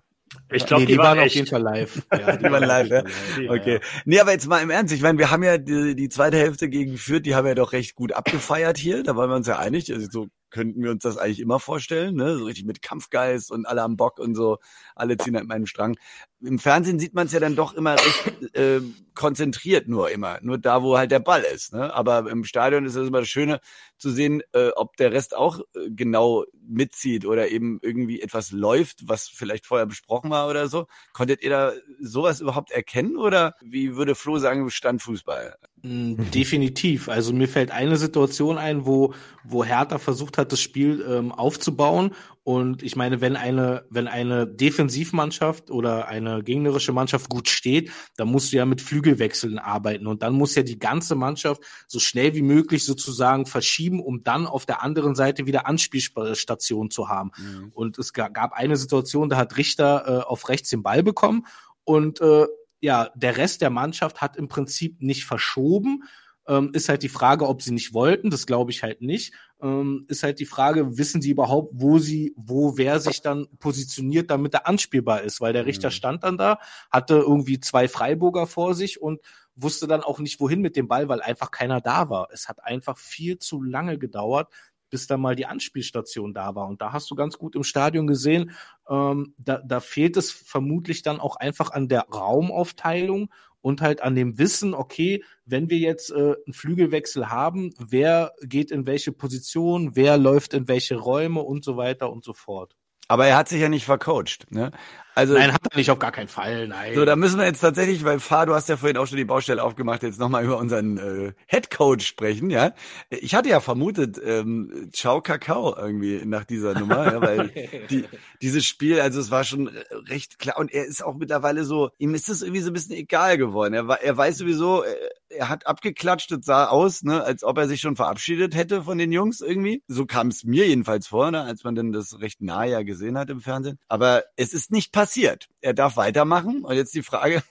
Ich 0.50 0.66
glaube, 0.66 0.82
nee, 0.82 0.86
die, 0.86 0.92
die, 0.94 0.98
waren, 0.98 1.18
waren 1.18 1.26
auf 1.26 1.32
jeden 1.32 1.46
Fall 1.46 1.62
live. 1.62 2.02
Ja, 2.12 2.36
die, 2.36 2.50
waren 2.50 2.64
live, 2.64 2.88
ja? 2.88 3.04
Okay. 3.48 3.78
Nee, 4.04 4.18
aber 4.18 4.32
jetzt 4.32 4.48
mal 4.48 4.60
im 4.60 4.70
Ernst. 4.70 4.92
Ich 4.92 5.00
meine, 5.00 5.18
wir 5.18 5.30
haben 5.30 5.44
ja 5.44 5.56
die, 5.56 5.94
die 5.94 6.08
zweite 6.08 6.36
Hälfte 6.36 6.68
gegen 6.68 6.98
Fürth, 6.98 7.24
die 7.24 7.36
haben 7.36 7.44
wir 7.44 7.50
ja 7.50 7.54
doch 7.54 7.72
recht 7.72 7.94
gut 7.94 8.10
abgefeiert 8.10 8.76
hier. 8.76 9.04
Da 9.04 9.14
waren 9.14 9.30
wir 9.30 9.36
uns 9.36 9.46
ja 9.46 9.60
einig. 9.60 9.92
Also 9.92 10.08
so 10.10 10.26
könnten 10.50 10.82
wir 10.82 10.90
uns 10.90 11.04
das 11.04 11.16
eigentlich 11.16 11.40
immer 11.40 11.60
vorstellen, 11.60 12.16
ne? 12.16 12.36
So 12.36 12.44
richtig 12.44 12.64
mit 12.64 12.82
Kampfgeist 12.82 13.52
und 13.52 13.66
alle 13.66 13.82
am 13.82 13.96
Bock 13.96 14.18
und 14.18 14.34
so. 14.34 14.58
Alle 14.96 15.16
ziehen 15.16 15.36
halt 15.36 15.46
meinen 15.46 15.66
Strang 15.66 15.96
im 16.42 16.58
Fernsehen 16.58 16.98
sieht 16.98 17.14
man 17.14 17.26
es 17.26 17.32
ja 17.32 17.40
dann 17.40 17.56
doch 17.56 17.74
immer 17.74 17.94
recht 17.94 18.54
äh, 18.54 18.80
konzentriert 19.14 19.88
nur 19.88 20.10
immer, 20.10 20.38
nur 20.42 20.58
da, 20.58 20.82
wo 20.82 20.98
halt 20.98 21.10
der 21.10 21.18
Ball 21.18 21.42
ist. 21.42 21.72
Ne? 21.72 21.92
Aber 21.92 22.30
im 22.30 22.44
Stadion 22.44 22.84
ist 22.84 22.94
es 22.94 23.08
immer 23.08 23.20
das 23.20 23.28
Schöne 23.28 23.60
zu 23.96 24.10
sehen, 24.10 24.42
äh, 24.52 24.68
ob 24.76 24.96
der 24.98 25.12
Rest 25.12 25.34
auch 25.34 25.60
äh, 25.60 25.88
genau 25.88 26.44
mitzieht 26.68 27.24
oder 27.24 27.48
eben 27.48 27.78
irgendwie 27.80 28.20
etwas 28.20 28.52
läuft, 28.52 29.08
was 29.08 29.28
vielleicht 29.28 29.64
vorher 29.64 29.86
besprochen 29.86 30.30
war 30.30 30.48
oder 30.48 30.68
so. 30.68 30.86
Konntet 31.14 31.42
ihr 31.42 31.50
da 31.50 31.72
sowas 32.00 32.40
überhaupt 32.40 32.70
erkennen 32.70 33.16
oder 33.16 33.54
wie 33.62 33.96
würde 33.96 34.14
Flo 34.14 34.38
sagen, 34.38 34.68
Standfußball? 34.68 35.56
Mm, 35.82 36.30
definitiv. 36.34 37.08
Also 37.08 37.32
mir 37.32 37.48
fällt 37.48 37.70
eine 37.70 37.96
Situation 37.96 38.58
ein, 38.58 38.84
wo, 38.84 39.14
wo 39.44 39.64
Hertha 39.64 39.98
versucht 39.98 40.36
hat, 40.36 40.52
das 40.52 40.60
Spiel 40.60 41.04
ähm, 41.08 41.32
aufzubauen 41.32 42.14
und 42.46 42.84
ich 42.84 42.94
meine, 42.94 43.20
wenn 43.20 43.34
eine, 43.34 43.86
wenn 43.90 44.06
eine 44.06 44.46
Defensivmannschaft 44.46 45.68
oder 45.68 46.06
eine 46.06 46.44
gegnerische 46.44 46.92
Mannschaft 46.92 47.28
gut 47.28 47.48
steht, 47.48 47.90
dann 48.16 48.28
musst 48.28 48.52
du 48.52 48.56
ja 48.56 48.64
mit 48.64 48.80
Flügelwechseln 48.80 49.58
arbeiten. 49.58 50.06
Und 50.06 50.22
dann 50.22 50.34
muss 50.34 50.54
ja 50.54 50.62
die 50.62 50.78
ganze 50.78 51.16
Mannschaft 51.16 51.60
so 51.88 51.98
schnell 51.98 52.36
wie 52.36 52.42
möglich 52.42 52.84
sozusagen 52.84 53.46
verschieben, 53.46 53.98
um 53.98 54.22
dann 54.22 54.46
auf 54.46 54.64
der 54.64 54.84
anderen 54.84 55.16
Seite 55.16 55.46
wieder 55.46 55.66
Anspielstationen 55.66 56.92
zu 56.92 57.08
haben. 57.08 57.32
Mhm. 57.36 57.72
Und 57.74 57.98
es 57.98 58.12
gab 58.12 58.52
eine 58.52 58.76
Situation, 58.76 59.28
da 59.28 59.38
hat 59.38 59.56
Richter 59.56 60.04
äh, 60.06 60.24
auf 60.24 60.48
rechts 60.48 60.70
den 60.70 60.84
Ball 60.84 61.02
bekommen 61.02 61.46
und 61.82 62.20
äh, 62.20 62.46
ja, 62.80 63.10
der 63.16 63.38
Rest 63.38 63.60
der 63.60 63.70
Mannschaft 63.70 64.20
hat 64.20 64.36
im 64.36 64.46
Prinzip 64.46 65.02
nicht 65.02 65.24
verschoben, 65.24 66.04
ähm, 66.48 66.70
ist 66.72 66.88
halt 66.88 67.02
die 67.02 67.08
Frage, 67.08 67.48
ob 67.48 67.62
sie 67.62 67.72
nicht 67.72 67.92
wollten. 67.92 68.30
Das 68.30 68.46
glaube 68.46 68.70
ich 68.70 68.82
halt 68.82 69.00
nicht. 69.00 69.34
Ähm, 69.60 70.04
ist 70.08 70.22
halt 70.22 70.38
die 70.38 70.46
Frage, 70.46 70.98
wissen 70.98 71.20
sie 71.20 71.30
überhaupt, 71.30 71.72
wo 71.74 71.98
sie, 71.98 72.34
wo 72.36 72.76
wer 72.76 73.00
sich 73.00 73.22
dann 73.22 73.48
positioniert, 73.58 74.30
damit 74.30 74.54
er 74.54 74.66
anspielbar 74.66 75.22
ist? 75.22 75.40
Weil 75.40 75.52
der 75.52 75.66
Richter 75.66 75.88
mhm. 75.88 75.92
stand 75.92 76.24
dann 76.24 76.38
da, 76.38 76.58
hatte 76.90 77.14
irgendwie 77.14 77.60
zwei 77.60 77.88
Freiburger 77.88 78.46
vor 78.46 78.74
sich 78.74 79.00
und 79.00 79.20
wusste 79.54 79.86
dann 79.86 80.02
auch 80.02 80.18
nicht, 80.18 80.38
wohin 80.40 80.60
mit 80.60 80.76
dem 80.76 80.88
Ball, 80.88 81.08
weil 81.08 81.22
einfach 81.22 81.50
keiner 81.50 81.80
da 81.80 82.10
war. 82.10 82.28
Es 82.32 82.48
hat 82.48 82.62
einfach 82.62 82.98
viel 82.98 83.38
zu 83.38 83.62
lange 83.62 83.98
gedauert, 83.98 84.52
bis 84.90 85.06
da 85.06 85.16
mal 85.16 85.34
die 85.34 85.46
Anspielstation 85.46 86.32
da 86.34 86.54
war. 86.54 86.68
Und 86.68 86.80
da 86.80 86.92
hast 86.92 87.10
du 87.10 87.14
ganz 87.14 87.38
gut 87.38 87.56
im 87.56 87.64
Stadion 87.64 88.06
gesehen, 88.06 88.52
ähm, 88.88 89.34
da, 89.38 89.58
da 89.58 89.80
fehlt 89.80 90.16
es 90.16 90.30
vermutlich 90.30 91.02
dann 91.02 91.18
auch 91.18 91.36
einfach 91.36 91.70
an 91.70 91.88
der 91.88 92.02
Raumaufteilung 92.02 93.30
und 93.66 93.80
halt 93.80 94.00
an 94.00 94.14
dem 94.14 94.38
Wissen, 94.38 94.74
okay, 94.74 95.24
wenn 95.44 95.68
wir 95.70 95.78
jetzt 95.78 96.12
äh, 96.12 96.14
einen 96.46 96.52
Flügelwechsel 96.52 97.30
haben, 97.30 97.74
wer 97.80 98.30
geht 98.42 98.70
in 98.70 98.86
welche 98.86 99.10
Position, 99.10 99.96
wer 99.96 100.18
läuft 100.18 100.54
in 100.54 100.68
welche 100.68 100.94
Räume 100.94 101.40
und 101.40 101.64
so 101.64 101.76
weiter 101.76 102.12
und 102.12 102.22
so 102.22 102.32
fort. 102.32 102.76
Aber 103.08 103.26
er 103.26 103.36
hat 103.36 103.48
sich 103.48 103.60
ja 103.60 103.68
nicht 103.68 103.84
vercoacht. 103.84 104.52
Ne? 104.52 104.70
Also, 105.16 105.32
nein, 105.32 105.50
hat 105.50 105.62
er 105.70 105.78
nicht 105.78 105.90
auf 105.90 105.98
gar 105.98 106.12
keinen 106.12 106.28
Fall, 106.28 106.68
nein. 106.68 106.94
So, 106.94 107.06
da 107.06 107.16
müssen 107.16 107.38
wir 107.38 107.46
jetzt 107.46 107.60
tatsächlich, 107.60 108.04
weil 108.04 108.20
Fahr, 108.20 108.44
du 108.44 108.52
hast 108.52 108.68
ja 108.68 108.76
vorhin 108.76 108.98
auch 108.98 109.06
schon 109.06 109.16
die 109.16 109.24
Baustelle 109.24 109.62
aufgemacht, 109.62 110.02
jetzt 110.02 110.20
nochmal 110.20 110.44
über 110.44 110.58
unseren 110.58 110.98
äh, 110.98 111.32
Head 111.46 111.70
Coach 111.70 112.06
sprechen, 112.06 112.50
ja. 112.50 112.74
Ich 113.08 113.34
hatte 113.34 113.48
ja 113.48 113.60
vermutet, 113.60 114.20
ähm, 114.22 114.90
Ciao 114.92 115.22
Kakao 115.22 115.74
irgendwie 115.74 116.20
nach 116.26 116.44
dieser 116.44 116.78
Nummer, 116.78 117.10
ja, 117.10 117.22
weil 117.22 117.48
die, 117.90 118.04
dieses 118.42 118.66
Spiel, 118.66 119.00
also 119.00 119.18
es 119.18 119.30
war 119.30 119.44
schon 119.44 119.70
recht 120.06 120.38
klar 120.38 120.58
und 120.58 120.70
er 120.70 120.84
ist 120.84 121.02
auch 121.02 121.14
mittlerweile 121.14 121.64
so, 121.64 121.88
ihm 121.96 122.14
ist 122.14 122.28
es 122.28 122.42
irgendwie 122.42 122.60
so 122.60 122.68
ein 122.68 122.74
bisschen 122.74 122.94
egal 122.94 123.38
geworden. 123.38 123.72
Er, 123.72 123.88
er 123.88 124.16
weiß 124.18 124.36
sowieso, 124.36 124.82
er, 124.82 124.96
er 125.30 125.48
hat 125.48 125.66
abgeklatscht, 125.66 126.30
es 126.32 126.44
sah 126.44 126.66
aus, 126.66 127.04
ne, 127.04 127.24
als 127.24 127.42
ob 127.42 127.56
er 127.56 127.68
sich 127.68 127.80
schon 127.80 127.96
verabschiedet 127.96 128.54
hätte 128.54 128.82
von 128.82 128.98
den 128.98 129.12
Jungs 129.12 129.40
irgendwie. 129.40 129.82
So 129.88 130.04
kam 130.04 130.28
es 130.28 130.44
mir 130.44 130.66
jedenfalls 130.68 131.06
vor, 131.06 131.30
ne, 131.30 131.40
als 131.40 131.64
man 131.64 131.74
denn 131.74 131.92
das 131.92 132.20
recht 132.20 132.42
nah 132.42 132.64
ja 132.64 132.82
gesehen 132.82 133.16
hat 133.16 133.30
im 133.30 133.40
Fernsehen. 133.40 133.78
Aber 133.88 134.22
es 134.36 134.52
ist 134.52 134.70
nicht 134.70 134.92
passiert 134.92 135.05
passiert. 135.06 135.48
Er 135.60 135.72
darf 135.72 135.96
weitermachen. 135.96 136.64
Und 136.64 136.74
jetzt 136.74 136.94
die 136.94 137.02
Frage, 137.02 137.42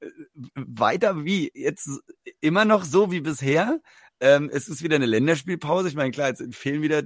weiter 0.54 1.24
wie? 1.24 1.50
Jetzt 1.54 1.88
immer 2.40 2.66
noch 2.66 2.84
so 2.84 3.10
wie 3.10 3.20
bisher? 3.20 3.80
Ähm, 4.20 4.50
es 4.52 4.68
ist 4.68 4.82
wieder 4.82 4.96
eine 4.96 5.06
Länderspielpause. 5.06 5.88
Ich 5.88 5.94
meine, 5.94 6.10
klar, 6.10 6.28
jetzt 6.28 6.54
fehlen 6.54 6.82
wieder, 6.82 7.02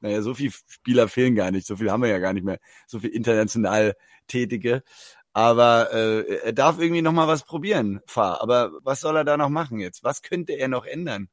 naja, 0.00 0.20
so 0.20 0.34
viele 0.34 0.52
Spieler 0.68 1.08
fehlen 1.08 1.34
gar 1.34 1.50
nicht. 1.50 1.66
So 1.66 1.76
viel 1.76 1.90
haben 1.90 2.02
wir 2.02 2.10
ja 2.10 2.18
gar 2.18 2.34
nicht 2.34 2.44
mehr. 2.44 2.58
So 2.86 3.00
viel 3.00 3.10
international 3.10 3.96
Tätige. 4.26 4.82
Aber 5.32 5.92
äh, 5.92 6.40
er 6.44 6.52
darf 6.52 6.78
irgendwie 6.78 7.02
noch 7.02 7.12
mal 7.12 7.26
was 7.26 7.44
probieren, 7.44 8.00
Fahr. 8.06 8.42
Aber 8.42 8.72
was 8.82 9.00
soll 9.00 9.16
er 9.16 9.24
da 9.24 9.36
noch 9.38 9.48
machen 9.48 9.78
jetzt? 9.80 10.04
Was 10.04 10.22
könnte 10.22 10.52
er 10.52 10.68
noch 10.68 10.84
ändern? 10.84 11.28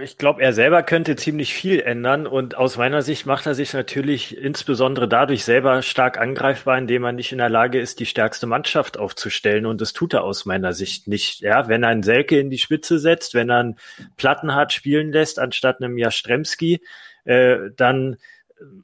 Ich 0.00 0.18
glaube, 0.18 0.42
er 0.42 0.52
selber 0.52 0.82
könnte 0.82 1.14
ziemlich 1.14 1.54
viel 1.54 1.78
ändern 1.78 2.26
und 2.26 2.56
aus 2.56 2.76
meiner 2.76 3.02
Sicht 3.02 3.24
macht 3.24 3.46
er 3.46 3.54
sich 3.54 3.72
natürlich 3.72 4.36
insbesondere 4.36 5.06
dadurch 5.06 5.44
selber 5.44 5.80
stark 5.82 6.18
angreifbar, 6.18 6.76
indem 6.76 7.04
er 7.04 7.12
nicht 7.12 7.30
in 7.30 7.38
der 7.38 7.50
Lage 7.50 7.78
ist, 7.78 8.00
die 8.00 8.06
stärkste 8.06 8.48
Mannschaft 8.48 8.98
aufzustellen 8.98 9.66
und 9.66 9.80
das 9.80 9.92
tut 9.92 10.12
er 10.12 10.24
aus 10.24 10.44
meiner 10.44 10.72
Sicht 10.72 11.06
nicht. 11.06 11.40
Ja, 11.40 11.68
wenn 11.68 11.84
er 11.84 11.90
einen 11.90 12.02
Selke 12.02 12.40
in 12.40 12.50
die 12.50 12.58
Spitze 12.58 12.98
setzt, 12.98 13.34
wenn 13.34 13.48
er 13.48 13.58
einen 13.58 13.78
Plattenhardt 14.16 14.72
spielen 14.72 15.12
lässt 15.12 15.38
anstatt 15.38 15.80
einem 15.80 15.98
Jastremski, 15.98 16.80
äh, 17.24 17.70
dann 17.76 18.16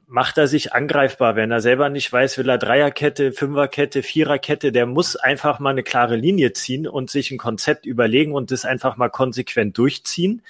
macht 0.05 0.37
er 0.37 0.47
sich 0.47 0.73
angreifbar. 0.73 1.35
Wenn 1.35 1.51
er 1.51 1.61
selber 1.61 1.89
nicht 1.89 2.11
weiß, 2.11 2.37
will 2.37 2.49
er 2.49 2.57
Dreierkette, 2.57 3.31
Fünferkette, 3.31 4.03
Viererkette, 4.03 4.71
der 4.71 4.85
muss 4.85 5.15
einfach 5.15 5.59
mal 5.59 5.71
eine 5.71 5.83
klare 5.83 6.15
Linie 6.15 6.53
ziehen 6.53 6.87
und 6.87 7.09
sich 7.09 7.31
ein 7.31 7.37
Konzept 7.37 7.85
überlegen 7.85 8.33
und 8.33 8.51
das 8.51 8.65
einfach 8.65 8.97
mal 8.97 9.09
konsequent 9.09 9.77
durchziehen. 9.77 10.41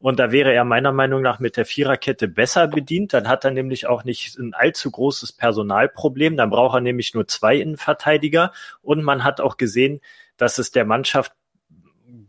Und 0.00 0.18
da 0.18 0.32
wäre 0.32 0.52
er 0.52 0.64
meiner 0.64 0.92
Meinung 0.92 1.22
nach 1.22 1.38
mit 1.38 1.56
der 1.56 1.64
Viererkette 1.64 2.28
besser 2.28 2.68
bedient. 2.68 3.14
Dann 3.14 3.28
hat 3.28 3.44
er 3.44 3.52
nämlich 3.52 3.86
auch 3.86 4.04
nicht 4.04 4.36
ein 4.36 4.52
allzu 4.52 4.90
großes 4.90 5.32
Personalproblem. 5.32 6.36
Dann 6.36 6.50
braucht 6.50 6.76
er 6.76 6.80
nämlich 6.80 7.14
nur 7.14 7.26
zwei 7.26 7.56
Innenverteidiger. 7.56 8.52
Und 8.82 9.02
man 9.02 9.24
hat 9.24 9.40
auch 9.40 9.56
gesehen, 9.56 10.00
dass 10.36 10.58
es 10.58 10.72
der 10.72 10.84
Mannschaft 10.84 11.32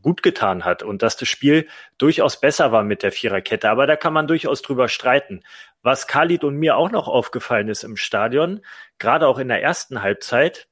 gut 0.02 0.24
getan 0.24 0.66
hat 0.66 0.84
und 0.84 1.02
dass 1.02 1.18
das 1.18 1.28
Spiel 1.28 1.68
durchaus 1.98 2.40
besser 2.40 2.72
war 2.72 2.84
mit 2.84 3.04
der 3.04 3.12
Viererkette. 3.12 3.70
Aber 3.70 3.88
da 3.88 3.96
kann 3.96 4.14
man 4.14 4.28
durchaus 4.28 4.62
drüber 4.62 4.90
streiten. 4.90 5.44
Was 5.82 6.08
Khalid 6.08 6.44
und 6.44 6.56
mir 6.56 6.78
auch 6.78 6.92
noch 6.92 7.08
aufgefallen 7.08 7.68
ist 7.68 7.84
im 7.84 7.98
Stadion, 7.98 8.62
gerade 8.98 9.28
auch 9.28 9.38
in 9.38 9.48
der 9.48 9.62
ersten 9.62 10.02
Halbzeit, 10.02 10.68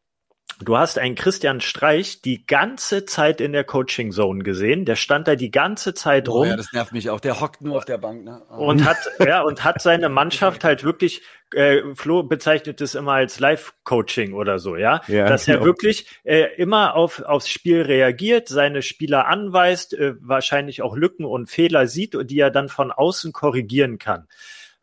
Du 0.64 0.78
hast 0.78 0.98
einen 0.98 1.16
Christian 1.16 1.62
Streich 1.62 2.22
die 2.22 2.46
ganze 2.46 3.06
Zeit 3.06 3.42
in 3.42 3.54
der 3.54 3.64
Coaching 3.64 4.12
Zone 4.12 4.44
gesehen. 4.44 4.86
Der 4.86 4.96
stand 4.96 5.28
da 5.28 5.36
die 5.36 5.52
ganze 5.52 5.94
Zeit 5.94 6.30
oh, 6.30 6.40
rum. 6.40 6.48
Ja, 6.48 6.56
das 6.56 6.72
nervt 6.74 6.92
mich 6.92 7.10
auch. 7.10 7.20
Der 7.20 7.40
hockt 7.40 7.62
nur 7.62 7.78
auf 7.78 7.86
der 7.86 7.98
Bank. 7.98 8.24
Ne? 8.24 8.42
Oh. 8.52 8.68
Und 8.68 8.86
hat 8.86 8.98
ja 9.20 9.42
und 9.42 9.64
hat 9.64 9.82
seine 9.82 10.10
Mannschaft 10.10 10.64
halt 10.64 10.84
wirklich. 10.84 11.22
Äh, 11.54 11.94
Flo 11.94 12.24
bezeichnet 12.24 12.82
es 12.82 12.96
immer 12.96 13.14
als 13.14 13.40
Live-Coaching 13.40 14.34
oder 14.34 14.58
so, 14.58 14.76
ja, 14.76 15.02
ja 15.08 15.28
dass 15.28 15.48
er 15.48 15.64
wirklich 15.64 16.08
äh, 16.24 16.48
immer 16.56 16.96
auf 16.96 17.22
aufs 17.22 17.48
Spiel 17.48 17.84
reagiert, 17.84 18.48
seine 18.48 18.82
Spieler 18.82 19.28
anweist, 19.28 19.94
äh, 19.94 20.16
wahrscheinlich 20.20 20.82
auch 20.82 20.96
Lücken 20.96 21.26
und 21.26 21.52
Fehler 21.52 21.86
sieht, 21.86 22.18
die 22.24 22.40
er 22.40 22.50
dann 22.50 22.70
von 22.70 22.92
außen 22.92 23.34
korrigieren 23.34 24.00
kann. 24.00 24.28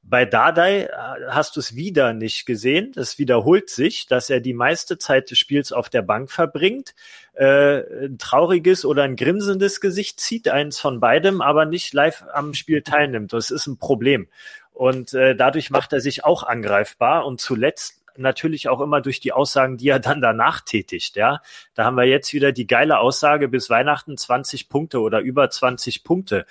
Bei 0.03 0.25
Dardai 0.25 0.85
äh, 0.85 0.91
hast 1.29 1.57
du 1.57 1.61
es 1.61 1.77
wieder 1.77 2.13
nicht 2.13 2.47
gesehen. 2.47 2.93
Es 2.97 3.19
wiederholt 3.19 3.71
sich, 3.71 4.07
dass 4.07 4.31
er 4.31 4.41
die 4.41 4.55
meiste 4.55 4.99
Zeit 4.99 5.31
des 5.31 5.39
Spiels 5.39 5.73
auf 5.73 5.89
der 5.89 6.03
Bank 6.03 6.31
verbringt, 6.31 6.95
äh, 7.35 8.07
ein 8.07 8.19
trauriges 8.19 8.85
oder 8.85 9.03
ein 9.03 9.17
grinsendes 9.17 9.81
Gesicht 9.81 10.19
zieht, 10.19 10.49
eins 10.49 10.81
von 10.81 11.01
beidem, 11.01 11.41
aber 11.41 11.67
nicht 11.67 11.93
live 11.93 12.25
am 12.33 12.55
Spiel 12.55 12.83
teilnimmt. 12.83 13.33
Das 13.33 13.51
ist 13.51 13.67
ein 13.67 13.79
Problem. 13.79 14.29
Und 14.73 15.13
äh, 15.13 15.37
dadurch 15.37 15.71
macht 15.71 15.93
er 15.93 16.01
sich 16.01 16.25
auch 16.25 16.43
angreifbar. 16.43 17.27
Und 17.27 17.41
zuletzt 17.41 18.01
natürlich 18.17 18.69
auch 18.69 18.81
immer 18.81 19.01
durch 19.01 19.21
die 19.21 19.33
Aussagen, 19.33 19.77
die 19.77 19.89
er 19.89 20.01
dann 20.01 20.21
danach 20.21 20.61
tätigt. 20.61 21.17
Ja, 21.17 21.43
da 21.75 21.85
haben 21.85 21.97
wir 21.97 22.05
jetzt 22.05 22.33
wieder 22.33 22.53
die 22.53 22.67
geile 22.67 22.99
Aussage 22.99 23.49
bis 23.49 23.71
Weihnachten 23.71 24.17
20 24.17 24.69
Punkte 24.69 25.01
oder 25.01 25.21
über 25.21 25.51
20 25.51 26.05
Punkte. 26.05 26.47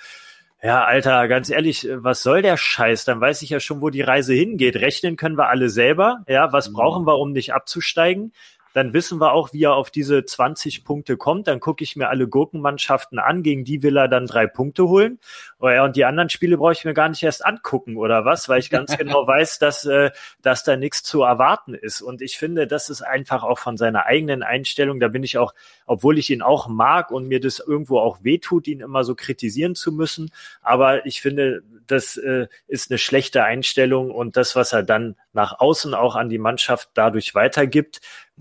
Ja, 0.62 0.84
Alter, 0.84 1.26
ganz 1.26 1.48
ehrlich, 1.48 1.88
was 1.90 2.22
soll 2.22 2.42
der 2.42 2.58
Scheiß? 2.58 3.06
Dann 3.06 3.18
weiß 3.20 3.40
ich 3.40 3.50
ja 3.50 3.60
schon, 3.60 3.80
wo 3.80 3.88
die 3.88 4.02
Reise 4.02 4.34
hingeht. 4.34 4.76
Rechnen 4.76 5.16
können 5.16 5.38
wir 5.38 5.48
alle 5.48 5.70
selber. 5.70 6.22
Ja, 6.28 6.52
was 6.52 6.68
mhm. 6.68 6.74
brauchen 6.74 7.06
wir, 7.06 7.18
um 7.18 7.32
nicht 7.32 7.54
abzusteigen? 7.54 8.32
Dann 8.72 8.92
wissen 8.92 9.20
wir 9.20 9.32
auch, 9.32 9.52
wie 9.52 9.64
er 9.64 9.74
auf 9.74 9.90
diese 9.90 10.24
20 10.24 10.84
Punkte 10.84 11.16
kommt. 11.16 11.48
Dann 11.48 11.60
gucke 11.60 11.82
ich 11.82 11.96
mir 11.96 12.08
alle 12.08 12.28
Gurkenmannschaften 12.28 13.18
an, 13.18 13.42
gegen 13.42 13.64
die 13.64 13.82
will 13.82 13.96
er 13.96 14.08
dann 14.08 14.26
drei 14.26 14.46
Punkte 14.46 14.88
holen. 14.88 15.18
Oh 15.58 15.68
ja, 15.68 15.84
und 15.84 15.96
die 15.96 16.04
anderen 16.04 16.30
Spiele 16.30 16.56
brauche 16.56 16.72
ich 16.72 16.84
mir 16.84 16.94
gar 16.94 17.08
nicht 17.08 17.22
erst 17.22 17.44
angucken 17.44 17.96
oder 17.96 18.24
was, 18.24 18.48
weil 18.48 18.60
ich 18.60 18.70
ganz 18.70 18.96
genau 18.98 19.26
weiß, 19.26 19.58
dass, 19.58 19.84
äh, 19.86 20.10
dass 20.42 20.64
da 20.64 20.76
nichts 20.76 21.02
zu 21.02 21.22
erwarten 21.22 21.74
ist. 21.74 22.00
Und 22.00 22.22
ich 22.22 22.38
finde, 22.38 22.66
das 22.66 22.90
ist 22.90 23.02
einfach 23.02 23.42
auch 23.42 23.58
von 23.58 23.76
seiner 23.76 24.06
eigenen 24.06 24.42
Einstellung, 24.42 25.00
da 25.00 25.08
bin 25.08 25.22
ich 25.22 25.38
auch, 25.38 25.54
obwohl 25.86 26.18
ich 26.18 26.30
ihn 26.30 26.42
auch 26.42 26.68
mag 26.68 27.10
und 27.10 27.26
mir 27.26 27.40
das 27.40 27.58
irgendwo 27.58 27.98
auch 27.98 28.22
wehtut, 28.22 28.68
ihn 28.68 28.80
immer 28.80 29.04
so 29.04 29.14
kritisieren 29.14 29.74
zu 29.74 29.92
müssen, 29.92 30.30
aber 30.62 31.06
ich 31.06 31.20
finde, 31.20 31.62
das 31.86 32.16
äh, 32.16 32.46
ist 32.68 32.90
eine 32.90 32.98
schlechte 32.98 33.44
Einstellung 33.44 34.10
und 34.10 34.36
das, 34.36 34.56
was 34.56 34.72
er 34.72 34.82
dann 34.82 35.16
nach 35.32 35.60
außen 35.60 35.94
auch 35.94 36.16
an 36.16 36.28
die 36.28 36.38
Mannschaft 36.38 36.90
dadurch 36.94 37.34
weitergibt, 37.34 38.00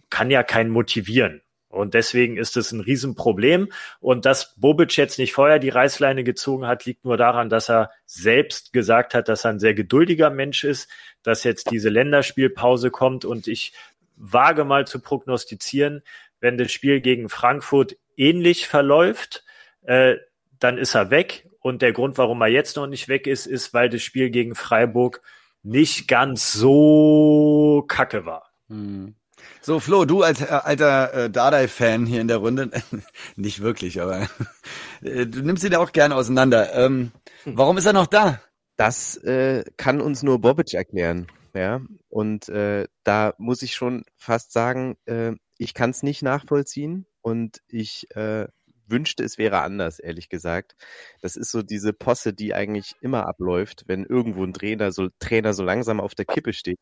kann 0.10 0.31
ja 0.31 0.43
keinen 0.43 0.69
motivieren. 0.69 1.41
Und 1.69 1.93
deswegen 1.93 2.38
ist 2.38 2.58
es 2.58 2.72
ein 2.72 2.79
Riesenproblem. 2.79 3.72
Und 4.00 4.25
dass 4.25 4.55
Bobic 4.55 4.98
jetzt 4.98 5.19
nicht 5.19 5.34
vorher 5.34 5.60
die 5.60 5.69
Reißleine 5.69 6.24
gezogen 6.24 6.65
hat, 6.65 6.86
liegt 6.86 7.05
nur 7.05 7.15
daran, 7.15 7.50
dass 7.50 7.69
er 7.69 7.91
selbst 8.05 8.74
gesagt 8.74 9.13
hat, 9.13 9.29
dass 9.29 9.46
er 9.46 9.51
ein 9.51 9.60
sehr 9.60 9.75
geduldiger 9.75 10.31
Mensch 10.31 10.63
ist, 10.63 10.89
dass 11.22 11.43
jetzt 11.43 11.69
diese 11.69 11.89
Länderspielpause 11.89 12.89
kommt. 12.89 13.24
Und 13.24 13.48
ich 13.48 13.74
wage 14.15 14.63
mal 14.63 14.88
zu 14.88 15.00
prognostizieren, 15.00 16.01
wenn 16.39 16.58
das 16.58 16.72
Spiel 16.72 17.01
gegen 17.01 17.29
Frankfurt 17.29 17.98
ähnlich 18.17 18.67
verläuft, 18.67 19.43
äh, 19.84 20.15
dann 20.60 20.79
ist 20.79 20.96
er 20.96 21.12
weg. 21.12 21.48
Und 21.62 21.84
der 21.84 21.93
Grund, 21.93 22.17
warum 22.17 22.41
er 22.41 22.48
jetzt 22.48 22.77
noch 22.77 22.88
nicht 22.88 23.10
weg 23.10 23.27
ist, 23.27 23.46
ist, 23.46 23.75
weil 23.75 23.89
das 23.89 24.01
Spiel 24.01 24.31
gegen 24.31 24.55
Freiburg 24.55 25.21
nicht 25.63 26.08
ganz 26.08 26.54
so 26.54 27.84
kacke 27.88 28.26
war. 28.26 28.50
Hm. 28.67 29.15
So, 29.62 29.80
Flo, 29.80 30.06
du 30.06 30.24
als 30.24 30.41
äh, 30.41 30.45
alter 30.45 31.13
äh, 31.13 31.30
Dardai-Fan 31.30 32.06
hier 32.06 32.22
in 32.22 32.28
der 32.28 32.38
Runde, 32.38 32.72
nicht 33.36 33.62
wirklich, 33.62 34.02
aber 34.02 34.28
äh, 35.02 35.26
du 35.26 35.41
nimmst 35.41 35.63
ihn 35.63 35.72
ja 35.72 35.80
auch 35.80 35.91
gerne 35.91 36.15
auseinander. 36.15 36.74
Ähm, 36.74 37.12
warum 37.45 37.78
ist 37.78 37.86
er 37.86 37.93
noch 37.93 38.08
da? 38.08 38.41
Das 38.78 39.17
äh, 39.17 39.63
kann 39.78 40.02
uns 40.02 40.24
nur 40.24 40.39
Bobic 40.39 40.74
erklären. 40.74 41.28
Ja, 41.54 41.82
und 42.10 42.48
äh, 42.50 42.88
da 43.04 43.34
muss 43.38 43.63
ich 43.63 43.74
schon 43.76 44.06
fast 44.15 44.54
sagen, 44.54 44.98
äh, 45.06 45.34
ich 45.58 45.74
kann 45.74 45.89
es 45.89 46.04
nicht 46.04 46.22
nachvollziehen 46.22 47.06
und 47.22 47.62
ich 47.67 48.08
äh, 48.15 48.48
wünschte, 48.89 49.23
es 49.23 49.38
wäre 49.38 49.62
anders, 49.62 49.99
ehrlich 49.99 50.30
gesagt. 50.30 50.75
Das 51.21 51.36
ist 51.36 51.52
so 51.52 51.62
diese 51.63 51.93
Posse, 51.93 52.34
die 52.34 52.54
eigentlich 52.54 52.93
immer 53.02 53.28
abläuft, 53.28 53.84
wenn 53.88 54.06
irgendwo 54.06 54.43
ein 54.43 54.54
Trainer 54.54 54.91
so, 54.91 55.10
Trainer 55.19 55.54
so 55.54 55.63
langsam 55.63 55.99
auf 55.99 56.15
der 56.15 56.25
Kippe 56.25 56.54
steht 56.54 56.80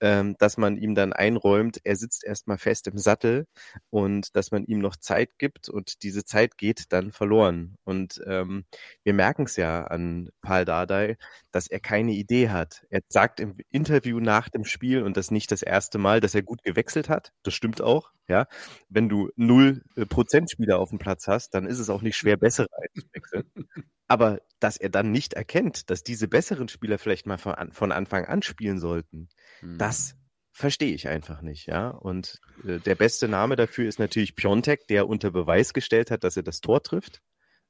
ähm, 0.00 0.36
dass 0.38 0.56
man 0.56 0.76
ihm 0.76 0.94
dann 0.94 1.12
einräumt, 1.12 1.78
er 1.84 1.96
sitzt 1.96 2.24
erstmal 2.24 2.58
fest 2.58 2.86
im 2.86 2.98
Sattel 2.98 3.46
und 3.90 4.34
dass 4.36 4.50
man 4.50 4.64
ihm 4.64 4.78
noch 4.78 4.96
Zeit 4.96 5.38
gibt 5.38 5.68
und 5.68 6.02
diese 6.02 6.24
Zeit 6.24 6.58
geht 6.58 6.92
dann 6.92 7.12
verloren. 7.12 7.76
Und 7.84 8.20
ähm, 8.26 8.64
wir 9.04 9.14
merken 9.14 9.44
es 9.44 9.56
ja 9.56 9.84
an 9.84 10.30
Paul 10.42 10.64
Dardai, 10.64 11.16
dass 11.52 11.66
er 11.66 11.80
keine 11.80 12.12
Idee 12.12 12.50
hat. 12.50 12.84
Er 12.90 13.00
sagt 13.08 13.40
im 13.40 13.56
Interview 13.70 14.20
nach 14.20 14.48
dem 14.48 14.64
Spiel 14.64 15.02
und 15.02 15.16
das 15.16 15.30
nicht 15.30 15.50
das 15.52 15.62
erste 15.62 15.98
Mal, 15.98 16.20
dass 16.20 16.34
er 16.34 16.42
gut 16.42 16.62
gewechselt 16.62 17.08
hat. 17.08 17.32
Das 17.42 17.54
stimmt 17.54 17.80
auch. 17.80 18.10
Ja, 18.28 18.46
wenn 18.88 19.08
du 19.08 19.30
null 19.34 19.82
äh, 19.96 20.06
Prozent 20.06 20.50
Spieler 20.52 20.78
auf 20.78 20.90
dem 20.90 20.98
Platz 20.98 21.26
hast, 21.26 21.50
dann 21.54 21.66
ist 21.66 21.80
es 21.80 21.90
auch 21.90 22.02
nicht 22.02 22.16
schwer, 22.16 22.36
bessere 22.36 22.68
einzuwechseln. 22.80 23.44
Aber 24.10 24.40
dass 24.58 24.76
er 24.76 24.88
dann 24.88 25.12
nicht 25.12 25.34
erkennt, 25.34 25.88
dass 25.88 26.02
diese 26.02 26.26
besseren 26.26 26.66
Spieler 26.68 26.98
vielleicht 26.98 27.26
mal 27.26 27.38
von, 27.38 27.54
von 27.70 27.92
Anfang 27.92 28.24
an 28.24 28.42
spielen 28.42 28.80
sollten, 28.80 29.28
hm. 29.60 29.78
das 29.78 30.16
verstehe 30.50 30.92
ich 30.92 31.06
einfach 31.06 31.42
nicht, 31.42 31.66
ja. 31.66 31.90
Und 31.90 32.40
äh, 32.66 32.80
der 32.80 32.96
beste 32.96 33.28
Name 33.28 33.54
dafür 33.54 33.88
ist 33.88 34.00
natürlich 34.00 34.34
Piontek, 34.34 34.88
der 34.88 35.08
unter 35.08 35.30
Beweis 35.30 35.74
gestellt 35.74 36.10
hat, 36.10 36.24
dass 36.24 36.36
er 36.36 36.42
das 36.42 36.60
Tor 36.60 36.82
trifft. 36.82 37.22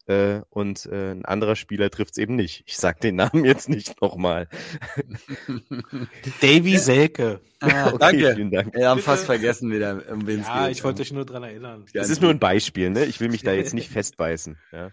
Äh, 0.07 0.41
und 0.49 0.87
äh, 0.87 1.11
ein 1.11 1.27
anderer 1.27 1.57
Spieler 1.57 1.91
trifft 1.91 2.13
es 2.13 2.19
eben 2.19 2.37
nicht. 2.37 2.65
Ich 2.67 2.79
sage 2.79 3.01
den 3.01 3.17
Namen 3.17 3.45
jetzt 3.45 3.69
nicht 3.69 4.01
nochmal. 4.01 4.49
Davy 6.41 6.79
Selke. 6.79 7.43
Ah, 7.61 7.89
okay, 7.93 7.99
danke. 7.99 8.35
Vielen 8.35 8.51
Dank. 8.51 8.75
Wir 8.75 8.89
haben 8.89 9.01
fast 9.03 9.27
vergessen 9.27 9.71
wieder, 9.71 10.03
um 10.11 10.27
wen 10.27 10.41
es 10.41 10.47
ja, 10.47 10.55
geht. 10.55 10.63
Ja, 10.63 10.69
ich 10.71 10.85
wollte 10.85 11.03
euch 11.03 11.13
nur 11.13 11.27
dran 11.27 11.43
erinnern. 11.43 11.85
Es 11.93 12.09
ist 12.09 12.23
nur 12.23 12.31
ein 12.31 12.39
Beispiel, 12.39 12.89
ne? 12.89 13.05
Ich 13.05 13.21
will 13.21 13.29
mich 13.29 13.43
da 13.43 13.53
jetzt 13.53 13.75
nicht 13.75 13.91
festbeißen. 13.93 14.57
Ja. 14.73 14.91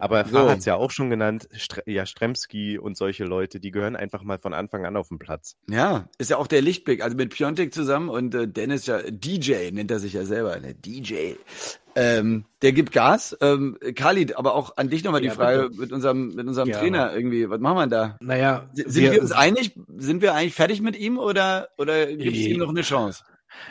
Aber 0.00 0.24
so. 0.24 0.48
hat 0.48 0.58
es 0.58 0.64
ja 0.64 0.74
auch 0.76 0.90
schon 0.90 1.10
genannt, 1.10 1.48
St 1.56 1.82
ja, 1.86 2.06
Stremski 2.06 2.78
und 2.78 2.96
solche 2.96 3.24
Leute, 3.24 3.60
die 3.60 3.70
gehören 3.70 3.96
einfach 3.96 4.22
mal 4.22 4.38
von 4.38 4.54
Anfang 4.54 4.86
an 4.86 4.96
auf 4.96 5.08
den 5.08 5.18
Platz. 5.18 5.56
Ja, 5.68 6.08
ist 6.18 6.30
ja 6.30 6.38
auch 6.38 6.46
der 6.46 6.62
Lichtblick. 6.62 7.02
Also 7.02 7.16
mit 7.16 7.30
Piontek 7.34 7.72
zusammen 7.74 8.08
und 8.08 8.34
äh, 8.34 8.48
Dennis 8.48 8.86
ja 8.86 8.98
DJ, 9.02 9.70
nennt 9.72 9.90
er 9.90 9.98
sich 9.98 10.14
ja 10.14 10.24
selber, 10.24 10.58
der 10.58 10.74
DJ. 10.74 11.34
Ähm, 11.96 12.44
der 12.62 12.72
gibt 12.72 12.92
Gas. 12.92 13.36
Ähm, 13.40 13.76
Khalid, 13.94 14.36
aber 14.36 14.54
auch 14.54 14.76
an 14.76 14.88
dich 14.88 15.04
nochmal 15.04 15.22
ja, 15.24 15.30
die 15.30 15.36
Frage 15.36 15.68
bitte. 15.68 15.80
mit 15.80 15.92
unserem, 15.92 16.28
mit 16.34 16.46
unserem 16.46 16.70
Trainer 16.70 17.14
irgendwie. 17.14 17.48
Was 17.50 17.60
machen 17.60 17.76
wir 17.76 17.86
da? 17.86 18.16
Naja, 18.20 18.68
sind 18.72 18.94
wir, 18.94 19.12
wir 19.12 19.22
uns 19.22 19.32
einig? 19.32 19.74
Sind 19.96 20.22
wir 20.22 20.34
eigentlich 20.34 20.54
fertig 20.54 20.80
mit 20.80 20.96
ihm 20.96 21.18
oder, 21.18 21.68
oder 21.78 22.06
gibt 22.06 22.36
es 22.36 22.46
ihm 22.46 22.58
noch 22.58 22.68
eine 22.68 22.82
Chance? 22.82 23.24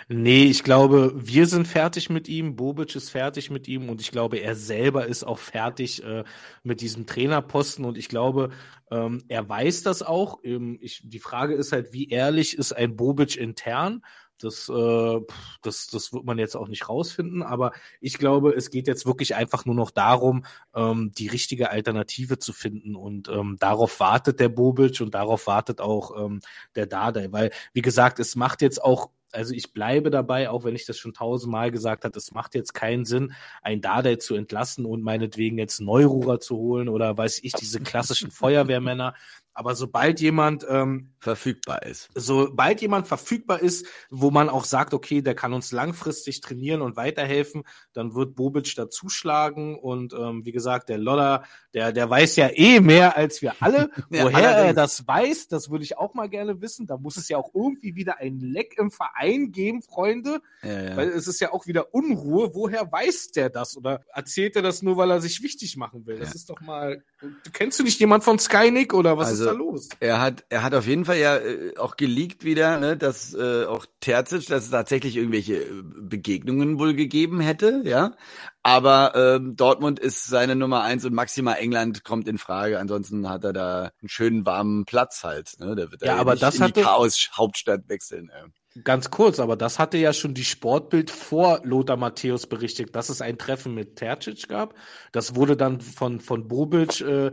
Nee, 0.07 0.45
ich 0.45 0.63
glaube, 0.63 1.11
wir 1.15 1.47
sind 1.47 1.67
fertig 1.67 2.09
mit 2.09 2.27
ihm, 2.27 2.55
Bobic 2.55 2.95
ist 2.95 3.09
fertig 3.09 3.49
mit 3.49 3.67
ihm 3.67 3.89
und 3.89 4.01
ich 4.01 4.11
glaube, 4.11 4.37
er 4.37 4.55
selber 4.55 5.07
ist 5.07 5.23
auch 5.23 5.39
fertig 5.39 6.03
äh, 6.03 6.23
mit 6.63 6.81
diesem 6.81 7.05
Trainerposten 7.05 7.85
und 7.85 7.97
ich 7.97 8.09
glaube, 8.09 8.51
ähm, 8.91 9.23
er 9.27 9.47
weiß 9.47 9.83
das 9.83 10.01
auch. 10.03 10.39
Ähm, 10.43 10.77
ich, 10.81 11.01
die 11.03 11.19
Frage 11.19 11.55
ist 11.55 11.71
halt, 11.71 11.93
wie 11.93 12.09
ehrlich 12.09 12.57
ist 12.57 12.73
ein 12.73 12.95
Bobic 12.95 13.37
intern? 13.37 14.03
Das, 14.41 14.69
äh, 14.69 15.19
das, 15.61 15.87
das 15.87 16.13
wird 16.13 16.23
man 16.23 16.39
jetzt 16.39 16.55
auch 16.55 16.69
nicht 16.69 16.87
rausfinden, 16.87 17.43
aber 17.43 17.73
ich 17.99 18.17
glaube, 18.17 18.53
es 18.53 18.69
geht 18.69 18.87
jetzt 18.87 19.05
wirklich 19.05 19.35
einfach 19.35 19.65
nur 19.65 19.75
noch 19.75 19.91
darum, 19.91 20.45
ähm, 20.73 21.11
die 21.17 21.27
richtige 21.27 21.71
Alternative 21.71 22.39
zu 22.39 22.53
finden 22.53 22.95
und 22.95 23.27
ähm, 23.27 23.57
darauf 23.59 23.99
wartet 23.99 24.39
der 24.39 24.47
Bobic 24.49 25.01
und 25.01 25.13
darauf 25.13 25.45
wartet 25.47 25.81
auch 25.81 26.25
ähm, 26.25 26.39
der 26.75 26.85
Dardai, 26.87 27.31
weil, 27.31 27.51
wie 27.73 27.81
gesagt, 27.81 28.19
es 28.19 28.37
macht 28.37 28.61
jetzt 28.61 28.81
auch 28.81 29.09
also 29.31 29.53
ich 29.53 29.73
bleibe 29.73 30.09
dabei, 30.09 30.49
auch 30.49 30.63
wenn 30.63 30.75
ich 30.75 30.85
das 30.85 30.97
schon 30.97 31.13
tausendmal 31.13 31.71
gesagt 31.71 32.05
habe, 32.05 32.17
es 32.17 32.31
macht 32.31 32.55
jetzt 32.55 32.73
keinen 32.73 33.05
Sinn, 33.05 33.33
ein 33.61 33.81
Dardai 33.81 34.15
zu 34.15 34.35
entlassen 34.35 34.85
und 34.85 35.01
meinetwegen 35.01 35.57
jetzt 35.57 35.79
Neururer 35.81 36.39
zu 36.39 36.57
holen 36.57 36.89
oder 36.89 37.17
weiß 37.17 37.39
ich, 37.43 37.53
diese 37.53 37.79
klassischen 37.79 38.31
Feuerwehrmänner. 38.31 39.15
Aber 39.59 39.75
sobald 39.75 40.21
jemand 40.21 40.65
ähm, 40.69 41.09
verfügbar 41.19 41.83
ist, 41.83 42.07
sobald 42.15 42.79
jemand 42.79 43.09
verfügbar 43.09 43.61
ist, 43.61 43.85
wo 44.09 44.31
man 44.31 44.47
auch 44.47 44.63
sagt, 44.63 44.93
okay, 44.93 45.21
der 45.21 45.35
kann 45.35 45.51
uns 45.51 45.73
langfristig 45.73 46.39
trainieren 46.39 46.81
und 46.81 46.95
weiterhelfen, 46.95 47.63
dann 47.91 48.15
wird 48.15 48.35
Bobic 48.35 48.73
dazuschlagen 48.73 49.77
und 49.77 50.13
ähm, 50.13 50.45
wie 50.45 50.53
gesagt, 50.53 50.87
der 50.87 50.97
Lodder, 50.97 51.43
der 51.73 51.91
der 51.91 52.09
weiß 52.09 52.37
ja 52.37 52.47
eh 52.53 52.79
mehr 52.79 53.17
als 53.17 53.41
wir 53.41 53.53
alle. 53.59 53.89
ja, 54.09 54.23
Woher 54.23 54.49
er 54.49 54.73
das 54.73 55.05
weiß, 55.05 55.49
das 55.49 55.69
würde 55.69 55.83
ich 55.83 55.97
auch 55.97 56.13
mal 56.13 56.29
gerne 56.29 56.61
wissen. 56.61 56.87
Da 56.87 56.95
muss 56.95 57.17
es 57.17 57.27
ja 57.27 57.37
auch 57.37 57.53
irgendwie 57.53 57.95
wieder 57.95 58.19
ein 58.19 58.39
Leck 58.39 58.75
im 58.77 58.91
Verein 58.91 59.51
geben, 59.51 59.81
Freunde, 59.81 60.39
ja, 60.63 60.83
ja. 60.83 60.95
weil 60.95 61.09
es 61.09 61.27
ist 61.27 61.41
ja 61.41 61.51
auch 61.51 61.67
wieder 61.67 61.93
Unruhe. 61.93 62.51
Woher 62.53 62.89
weiß 62.89 63.31
der 63.31 63.49
das 63.49 63.75
oder 63.75 64.05
erzählt 64.13 64.55
er 64.55 64.61
das 64.61 64.81
nur, 64.83 64.95
weil 64.95 65.11
er 65.11 65.19
sich 65.19 65.43
wichtig 65.43 65.75
machen 65.75 66.05
will? 66.05 66.17
Das 66.17 66.33
ist 66.33 66.49
doch 66.49 66.61
mal. 66.61 67.03
Kennst 67.51 67.77
du 67.77 67.83
nicht 67.83 67.99
jemand 67.99 68.23
von 68.23 68.39
Skynick 68.39 68.93
oder 68.93 69.17
was 69.17 69.27
also, 69.27 69.48
da 69.51 69.57
los? 69.57 69.89
Er 69.99 70.21
hat 70.21 70.45
er 70.49 70.63
hat 70.63 70.73
auf 70.73 70.87
jeden 70.87 71.05
Fall 71.05 71.17
ja 71.17 71.37
äh, 71.37 71.75
auch 71.77 71.97
geleakt 71.97 72.43
wieder, 72.43 72.79
ne, 72.79 72.97
dass 72.97 73.33
äh, 73.33 73.65
auch 73.65 73.85
Terzic, 73.99 74.47
dass 74.47 74.65
es 74.65 74.71
tatsächlich 74.71 75.17
irgendwelche 75.17 75.55
äh, 75.55 75.83
Begegnungen 75.83 76.79
wohl 76.79 76.93
gegeben 76.93 77.39
hätte, 77.39 77.81
ja. 77.85 78.13
Aber 78.61 79.13
ähm, 79.15 79.55
Dortmund 79.55 79.99
ist 79.99 80.27
seine 80.27 80.55
Nummer 80.55 80.83
eins 80.83 81.05
und 81.05 81.13
maximal 81.13 81.55
England 81.57 82.03
kommt 82.03 82.27
in 82.27 82.37
Frage. 82.37 82.77
Ansonsten 82.77 83.29
hat 83.29 83.43
er 83.43 83.53
da 83.53 83.91
einen 84.01 84.09
schönen 84.09 84.45
warmen 84.45 84.85
Platz 84.85 85.23
halt. 85.23 85.55
Ne? 85.59 85.75
Der 85.75 85.91
wird 85.91 86.01
ja, 86.01 86.17
aber 86.17 86.35
das 86.35 86.55
in 86.55 86.63
hatte, 86.63 86.81
Chaos 86.81 87.29
Hauptstadt 87.33 87.87
wechseln. 87.87 88.29
Äh. 88.29 88.49
Ganz 88.83 89.09
kurz, 89.09 89.39
aber 89.39 89.55
das 89.55 89.79
hatte 89.79 89.97
ja 89.97 90.13
schon 90.13 90.35
die 90.35 90.43
Sportbild 90.43 91.09
vor 91.09 91.59
Lothar 91.63 91.97
Matthäus 91.97 92.45
berichtet, 92.45 92.95
dass 92.95 93.09
es 93.09 93.19
ein 93.19 93.39
Treffen 93.39 93.73
mit 93.73 93.95
Tercic 93.95 94.47
gab. 94.47 94.75
Das 95.11 95.35
wurde 95.35 95.57
dann 95.57 95.81
von, 95.81 96.19
von 96.19 96.47
Bobic 96.47 97.01
äh, 97.01 97.31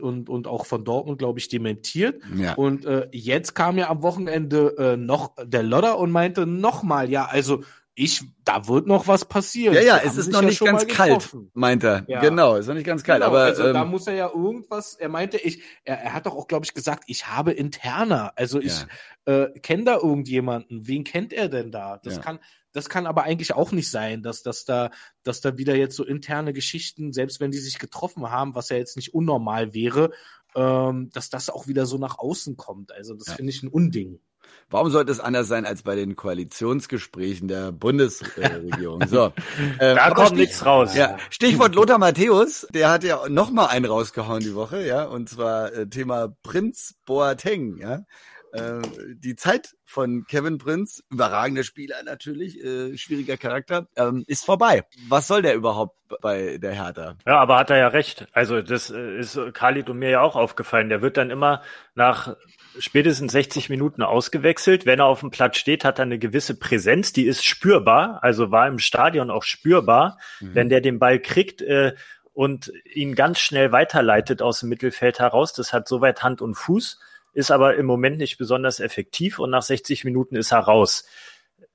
und, 0.00 0.28
und 0.28 0.46
auch 0.46 0.64
von 0.64 0.84
Dortmund, 0.84 1.18
glaube 1.18 1.40
ich, 1.40 1.48
dementiert. 1.48 2.22
Ja. 2.36 2.54
Und 2.54 2.86
äh, 2.86 3.08
jetzt 3.10 3.54
kam 3.54 3.78
ja 3.78 3.90
am 3.90 4.02
Wochenende 4.02 4.76
äh, 4.78 4.96
noch 4.96 5.34
der 5.42 5.64
Lodder 5.64 5.98
und 5.98 6.12
meinte 6.12 6.46
nochmal, 6.46 7.10
ja, 7.10 7.24
also 7.24 7.64
ich, 7.98 8.22
da 8.44 8.68
wird 8.68 8.86
noch 8.86 9.08
was 9.08 9.24
passieren. 9.24 9.74
Ja, 9.74 9.80
ja, 9.80 9.96
es 10.04 10.18
ist 10.18 10.30
noch 10.30 10.42
ja 10.42 10.48
nicht 10.48 10.62
ganz 10.62 10.86
kalt, 10.86 11.34
meint 11.54 11.82
er. 11.82 12.04
Ja. 12.08 12.20
Genau, 12.20 12.56
ist 12.56 12.66
noch 12.66 12.74
nicht 12.74 12.84
ganz 12.84 13.02
kalt. 13.02 13.22
Genau, 13.22 13.30
aber 13.30 13.44
also 13.44 13.66
ähm, 13.66 13.72
da 13.72 13.86
muss 13.86 14.06
er 14.06 14.14
ja 14.14 14.28
irgendwas. 14.28 14.96
Er 14.96 15.08
meinte, 15.08 15.38
ich, 15.38 15.62
er, 15.82 15.98
er 16.02 16.12
hat 16.12 16.26
doch 16.26 16.34
auch, 16.34 16.46
glaube 16.46 16.66
ich, 16.66 16.74
gesagt, 16.74 17.04
ich 17.06 17.26
habe 17.26 17.52
interner. 17.52 18.34
Also 18.36 18.60
ich 18.60 18.84
ja. 19.26 19.44
äh, 19.44 19.58
kenne 19.60 19.84
da 19.84 19.94
irgendjemanden. 19.96 20.86
Wen 20.86 21.04
kennt 21.04 21.32
er 21.32 21.48
denn 21.48 21.72
da? 21.72 21.98
Das 22.04 22.20
kann, 22.20 22.38
das 22.72 22.90
kann 22.90 23.06
aber 23.06 23.22
eigentlich 23.22 23.54
auch 23.54 23.72
nicht 23.72 23.90
sein, 23.90 24.22
dass, 24.22 24.42
dass 24.42 24.66
da, 24.66 24.90
dass 25.22 25.40
da 25.40 25.56
wieder 25.56 25.74
jetzt 25.74 25.96
so 25.96 26.04
interne 26.04 26.52
Geschichten, 26.52 27.14
selbst 27.14 27.40
wenn 27.40 27.50
die 27.50 27.58
sich 27.58 27.78
getroffen 27.78 28.30
haben, 28.30 28.54
was 28.54 28.68
ja 28.68 28.76
jetzt 28.76 28.96
nicht 28.96 29.14
unnormal 29.14 29.72
wäre, 29.72 30.10
ähm, 30.54 31.08
dass 31.14 31.30
das 31.30 31.48
auch 31.48 31.66
wieder 31.66 31.86
so 31.86 31.96
nach 31.96 32.18
außen 32.18 32.58
kommt. 32.58 32.92
Also 32.92 33.14
das 33.14 33.32
finde 33.32 33.52
ich 33.52 33.62
ein 33.62 33.68
Unding. 33.68 34.20
Warum 34.68 34.90
sollte 34.90 35.12
es 35.12 35.20
anders 35.20 35.46
sein 35.46 35.64
als 35.64 35.82
bei 35.82 35.94
den 35.94 36.16
Koalitionsgesprächen 36.16 37.46
der 37.46 37.70
Bundesregierung? 37.70 39.06
So, 39.06 39.32
äh, 39.78 39.94
da 39.94 40.10
kommt 40.10 40.36
nichts 40.36 40.66
raus. 40.66 40.96
Ja, 40.96 41.16
Stichwort 41.30 41.74
Lothar 41.76 41.98
Matthäus, 41.98 42.66
der 42.74 42.90
hat 42.90 43.04
ja 43.04 43.28
noch 43.28 43.50
mal 43.50 43.66
einen 43.66 43.84
rausgehauen 43.84 44.40
die 44.40 44.56
Woche, 44.56 44.84
ja, 44.84 45.04
und 45.04 45.28
zwar 45.28 45.72
äh, 45.72 45.88
Thema 45.88 46.34
Prinz 46.42 46.96
Boateng, 47.04 47.76
ja. 47.76 48.04
Äh, 48.52 48.82
die 49.16 49.36
Zeit 49.36 49.74
von 49.84 50.24
Kevin 50.26 50.58
Prinz, 50.58 51.02
überragender 51.10 51.62
Spieler 51.62 52.02
natürlich, 52.04 52.58
äh, 52.62 52.96
schwieriger 52.96 53.36
Charakter, 53.36 53.86
ähm, 53.96 54.24
ist 54.26 54.44
vorbei. 54.44 54.84
Was 55.08 55.26
soll 55.26 55.42
der 55.42 55.54
überhaupt 55.54 55.96
bei 56.22 56.58
der 56.58 56.72
Hertha? 56.72 57.16
Ja, 57.26 57.38
aber 57.38 57.58
hat 57.58 57.70
er 57.70 57.78
ja 57.78 57.88
recht. 57.88 58.26
Also 58.32 58.62
das 58.62 58.90
äh, 58.90 59.18
ist 59.18 59.38
Khalid 59.52 59.90
und 59.90 59.98
mir 59.98 60.10
ja 60.10 60.20
auch 60.22 60.36
aufgefallen. 60.36 60.88
Der 60.88 61.02
wird 61.02 61.16
dann 61.16 61.30
immer 61.30 61.62
nach 61.94 62.34
spätestens 62.78 63.32
60 63.32 63.68
Minuten 63.68 64.02
ausgewechselt. 64.02 64.86
Wenn 64.86 65.00
er 65.00 65.06
auf 65.06 65.20
dem 65.20 65.30
Platz 65.30 65.56
steht, 65.56 65.84
hat 65.84 65.98
er 65.98 66.04
eine 66.04 66.18
gewisse 66.18 66.58
Präsenz, 66.58 67.12
die 67.12 67.26
ist 67.26 67.44
spürbar, 67.44 68.20
also 68.22 68.50
war 68.50 68.68
im 68.68 68.78
Stadion 68.78 69.30
auch 69.30 69.42
spürbar. 69.42 70.18
Mhm. 70.40 70.54
Wenn 70.54 70.68
der 70.68 70.80
den 70.80 70.98
Ball 70.98 71.18
kriegt, 71.18 71.62
äh, 71.62 71.94
und 72.32 72.70
ihn 72.84 73.14
ganz 73.14 73.38
schnell 73.38 73.72
weiterleitet 73.72 74.42
aus 74.42 74.60
dem 74.60 74.68
Mittelfeld 74.68 75.20
heraus. 75.20 75.54
Das 75.54 75.72
hat 75.72 75.88
soweit 75.88 76.22
Hand 76.22 76.42
und 76.42 76.54
Fuß 76.54 76.98
ist 77.36 77.50
aber 77.50 77.76
im 77.76 77.84
Moment 77.84 78.16
nicht 78.16 78.38
besonders 78.38 78.80
effektiv 78.80 79.38
und 79.38 79.50
nach 79.50 79.62
60 79.62 80.04
Minuten 80.04 80.36
ist 80.36 80.52
er 80.52 80.60
raus. 80.60 81.06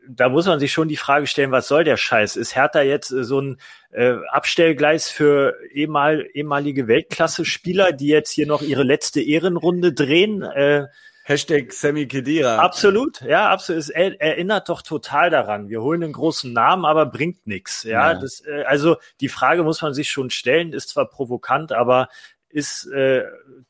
Da 0.09 0.29
muss 0.29 0.45
man 0.47 0.59
sich 0.59 0.71
schon 0.71 0.87
die 0.87 0.97
Frage 0.97 1.27
stellen, 1.27 1.51
was 1.51 1.67
soll 1.67 1.83
der 1.83 1.97
Scheiß? 1.97 2.35
Ist 2.35 2.55
Hertha 2.55 2.81
jetzt 2.81 3.11
äh, 3.11 3.23
so 3.23 3.39
ein 3.39 3.57
äh, 3.91 4.15
Abstellgleis 4.29 5.09
für 5.09 5.55
ehemal, 5.71 6.27
ehemalige 6.33 6.87
Weltklasse-Spieler, 6.87 7.91
die 7.91 8.07
jetzt 8.07 8.31
hier 8.31 8.47
noch 8.47 8.61
ihre 8.61 8.83
letzte 8.83 9.21
Ehrenrunde 9.21 9.93
drehen? 9.93 10.41
Äh, 10.41 10.87
Hashtag 11.23 11.71
Sammy 11.71 12.07
Kedira. 12.07 12.57
Absolut, 12.57 13.21
ja, 13.21 13.49
absolut. 13.49 13.81
Es 13.81 13.89
erinnert 13.89 14.69
doch 14.69 14.81
total 14.81 15.29
daran. 15.29 15.69
Wir 15.69 15.81
holen 15.81 16.03
einen 16.03 16.13
großen 16.13 16.51
Namen, 16.51 16.83
aber 16.83 17.05
bringt 17.05 17.45
nichts. 17.45 17.83
Ja, 17.83 18.11
ja. 18.11 18.19
Das, 18.19 18.41
äh, 18.41 18.63
also 18.63 18.97
die 19.19 19.29
Frage 19.29 19.63
muss 19.63 19.81
man 19.81 19.93
sich 19.93 20.09
schon 20.09 20.29
stellen, 20.29 20.73
ist 20.73 20.89
zwar 20.89 21.07
provokant, 21.07 21.71
aber 21.71 22.09
ist 22.51 22.85
äh, 22.87 23.23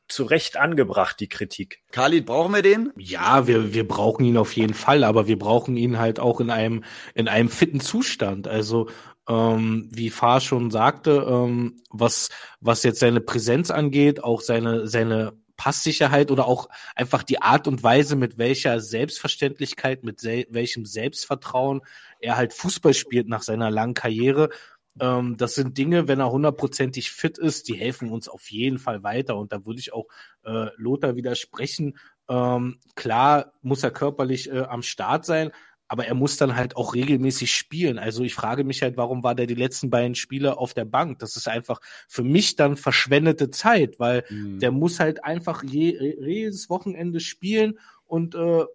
zu 0.08 0.24
Recht 0.24 0.58
angebracht, 0.58 1.20
die 1.20 1.30
Kritik. 1.30 1.82
Khalid, 1.92 2.26
brauchen 2.26 2.54
wir 2.54 2.62
den? 2.62 2.92
Ja, 2.98 3.48
wir, 3.48 3.74
wir 3.74 3.88
brauchen 3.88 4.26
ihn 4.26 4.38
auf 4.38 4.56
jeden 4.56 4.74
Fall, 4.74 5.04
aber 5.04 5.28
wir 5.28 5.40
brauchen 5.40 5.78
ihn 5.78 6.00
halt 6.00 6.20
auch 6.20 6.40
in 6.42 6.50
einem, 6.50 6.84
in 7.14 7.28
einem 7.28 7.50
fitten 7.50 7.80
Zustand. 7.80 8.48
Also, 8.48 8.90
ähm, 9.30 9.88
wie 9.92 10.10
Fahr 10.10 10.42
schon 10.42 10.72
sagte, 10.72 11.26
ähm, 11.28 11.82
was, 11.90 12.30
was 12.60 12.84
jetzt 12.84 13.00
seine 13.00 13.22
Präsenz 13.22 13.72
angeht, 13.72 14.24
auch 14.24 14.42
seine, 14.42 14.88
seine 14.88 15.34
Passsicherheit 15.62 16.32
oder 16.32 16.48
auch 16.48 16.70
einfach 16.96 17.22
die 17.22 17.40
Art 17.40 17.68
und 17.68 17.84
Weise, 17.84 18.16
mit 18.16 18.40
welcher 18.40 18.80
Selbstverständlichkeit, 18.80 20.04
mit 20.04 20.20
sel 20.20 20.48
welchem 20.50 20.86
Selbstvertrauen 20.86 21.82
er 22.20 22.36
halt 22.36 22.54
Fußball 22.54 22.96
spielt 22.96 23.28
nach 23.28 23.44
seiner 23.44 23.70
langen 23.70 23.94
Karriere, 23.94 24.50
ähm, 25.00 25.38
das 25.38 25.56
sind 25.56 25.78
Dinge, 25.78 26.08
wenn 26.08 26.20
er 26.20 26.32
hundertprozentig 26.32 27.12
fit 27.12 27.38
ist, 27.38 27.68
die 27.68 27.76
helfen 27.76 28.12
uns 28.12 28.28
auf 28.28 28.50
jeden 28.52 28.80
Fall 28.80 29.04
weiter. 29.04 29.38
Und 29.38 29.52
da 29.54 29.66
würde 29.66 29.80
ich 29.80 29.94
auch 29.94 30.08
äh, 30.44 30.68
Lothar 30.76 31.16
widersprechen. 31.16 31.98
Ähm, 32.30 32.80
klar 32.96 33.54
muss 33.62 33.84
er 33.84 33.92
körperlich 33.92 34.52
äh, 34.52 34.62
am 34.62 34.82
Start 34.82 35.26
sein, 35.26 35.52
aber 35.88 36.06
er 36.06 36.16
muss 36.16 36.38
dann 36.38 36.56
halt 36.56 36.78
auch 36.78 36.94
regelmäßig 36.94 37.54
spielen. 37.54 38.00
Also 38.00 38.24
ich 38.24 38.34
frage 38.34 38.64
mich 38.64 38.82
halt, 38.82 38.96
warum 38.96 39.24
war 39.24 39.36
der 39.36 39.46
die 39.46 39.56
letzten 39.56 39.90
beiden 39.90 40.16
Spiele 40.16 40.58
auf 40.58 40.74
der 40.74 40.86
Bank? 40.86 41.20
Das 41.20 41.36
ist 41.36 41.50
einfach 41.50 41.82
für 42.08 42.24
mich 42.24 42.56
dann 42.56 42.78
verschwendete 42.78 43.50
Zeit, 43.50 44.00
weil 44.00 44.24
mhm. 44.30 44.60
der 44.60 44.72
muss 44.72 45.02
halt 45.02 45.24
einfach 45.26 45.64
je, 45.64 46.16
jedes 46.20 46.70
Wochenende 46.70 47.20
spielen 47.20 47.78
und 48.06 48.36
äh, 48.36 48.66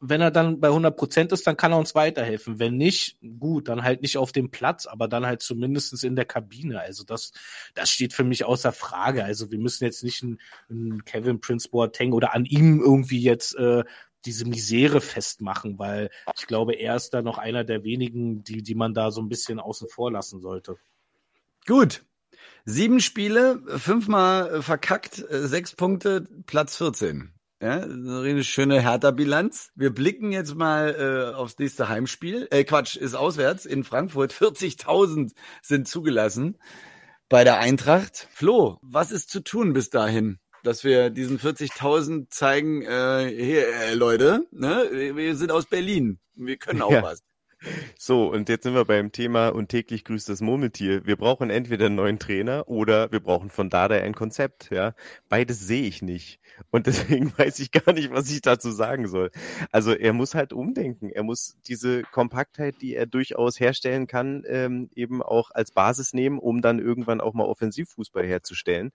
wenn 0.00 0.22
er 0.22 0.30
dann 0.30 0.60
bei 0.60 0.68
100 0.68 0.96
Prozent 0.96 1.32
ist, 1.32 1.46
dann 1.46 1.58
kann 1.58 1.72
er 1.72 1.78
uns 1.78 1.94
weiterhelfen. 1.94 2.58
Wenn 2.58 2.76
nicht, 2.76 3.18
gut, 3.38 3.68
dann 3.68 3.82
halt 3.82 4.00
nicht 4.00 4.16
auf 4.16 4.32
dem 4.32 4.50
Platz, 4.50 4.86
aber 4.86 5.08
dann 5.08 5.26
halt 5.26 5.42
zumindestens 5.42 6.02
in 6.02 6.16
der 6.16 6.24
Kabine. 6.24 6.80
Also 6.80 7.04
das, 7.04 7.32
das 7.74 7.90
steht 7.90 8.14
für 8.14 8.24
mich 8.24 8.46
außer 8.46 8.72
Frage. 8.72 9.24
Also 9.24 9.50
wir 9.50 9.58
müssen 9.58 9.84
jetzt 9.84 10.02
nicht 10.02 10.22
einen, 10.22 10.40
einen 10.70 11.04
Kevin 11.04 11.40
Prince 11.40 11.68
Boateng 11.68 12.12
oder 12.12 12.34
an 12.34 12.46
ihm 12.46 12.80
irgendwie 12.80 13.20
jetzt 13.20 13.54
äh, 13.56 13.84
diese 14.24 14.46
Misere 14.46 15.02
festmachen, 15.02 15.78
weil 15.78 16.10
ich 16.36 16.46
glaube, 16.46 16.74
er 16.74 16.96
ist 16.96 17.10
da 17.10 17.20
noch 17.20 17.36
einer 17.36 17.64
der 17.64 17.84
wenigen, 17.84 18.42
die, 18.42 18.62
die 18.62 18.74
man 18.74 18.94
da 18.94 19.10
so 19.10 19.20
ein 19.20 19.28
bisschen 19.28 19.60
außen 19.60 19.88
vor 19.88 20.10
lassen 20.10 20.40
sollte. 20.40 20.76
Gut. 21.66 22.04
Sieben 22.64 23.00
Spiele, 23.00 23.62
fünfmal 23.78 24.62
verkackt, 24.62 25.24
sechs 25.28 25.74
Punkte, 25.74 26.26
Platz 26.46 26.76
14. 26.76 27.34
Ja, 27.62 27.82
eine 27.82 28.42
schöne 28.42 28.80
Hertha-Bilanz. 28.80 29.70
Wir 29.74 29.90
blicken 29.90 30.32
jetzt 30.32 30.54
mal 30.54 30.94
äh, 30.98 31.36
aufs 31.36 31.58
nächste 31.58 31.90
Heimspiel. 31.90 32.48
Äh, 32.50 32.64
Quatsch, 32.64 32.96
ist 32.96 33.14
auswärts 33.14 33.66
in 33.66 33.84
Frankfurt. 33.84 34.32
40.000 34.32 35.32
sind 35.60 35.86
zugelassen 35.86 36.56
bei 37.28 37.44
der 37.44 37.58
Eintracht. 37.58 38.28
Flo, 38.30 38.78
was 38.80 39.10
ist 39.12 39.28
zu 39.28 39.40
tun 39.40 39.74
bis 39.74 39.90
dahin? 39.90 40.38
Dass 40.62 40.84
wir 40.84 41.10
diesen 41.10 41.38
40.000 41.38 42.30
zeigen, 42.30 42.80
äh, 42.80 43.28
hier, 43.28 43.68
äh, 43.68 43.94
Leute, 43.94 44.46
ne, 44.52 45.12
wir 45.14 45.36
sind 45.36 45.52
aus 45.52 45.66
Berlin. 45.66 46.18
Wir 46.34 46.56
können 46.56 46.80
auch 46.80 46.90
ja. 46.90 47.02
was. 47.02 47.22
So, 47.98 48.30
und 48.32 48.48
jetzt 48.48 48.62
sind 48.62 48.74
wir 48.74 48.84
beim 48.86 49.12
Thema 49.12 49.48
und 49.48 49.68
täglich 49.68 50.04
grüßt 50.04 50.28
das 50.28 50.40
Murmeltier. 50.40 51.04
Wir 51.06 51.16
brauchen 51.16 51.50
entweder 51.50 51.86
einen 51.86 51.94
neuen 51.96 52.18
Trainer 52.18 52.66
oder 52.68 53.12
wir 53.12 53.20
brauchen 53.20 53.50
von 53.50 53.68
Dada 53.68 53.96
ein 53.96 54.14
Konzept, 54.14 54.70
ja. 54.70 54.94
Beides 55.28 55.60
sehe 55.60 55.82
ich 55.82 56.00
nicht. 56.00 56.40
Und 56.70 56.86
deswegen 56.86 57.36
weiß 57.36 57.58
ich 57.58 57.70
gar 57.70 57.92
nicht, 57.92 58.10
was 58.12 58.30
ich 58.30 58.40
dazu 58.40 58.70
sagen 58.70 59.08
soll. 59.08 59.30
Also 59.70 59.92
er 59.92 60.12
muss 60.14 60.34
halt 60.34 60.52
umdenken. 60.52 61.10
Er 61.10 61.22
muss 61.22 61.56
diese 61.66 62.02
Kompaktheit, 62.02 62.76
die 62.80 62.94
er 62.94 63.06
durchaus 63.06 63.60
herstellen 63.60 64.06
kann, 64.06 64.42
ähm, 64.46 64.88
eben 64.94 65.22
auch 65.22 65.50
als 65.50 65.70
Basis 65.72 66.14
nehmen, 66.14 66.38
um 66.38 66.62
dann 66.62 66.78
irgendwann 66.78 67.20
auch 67.20 67.34
mal 67.34 67.44
Offensivfußball 67.44 68.26
herzustellen 68.26 68.92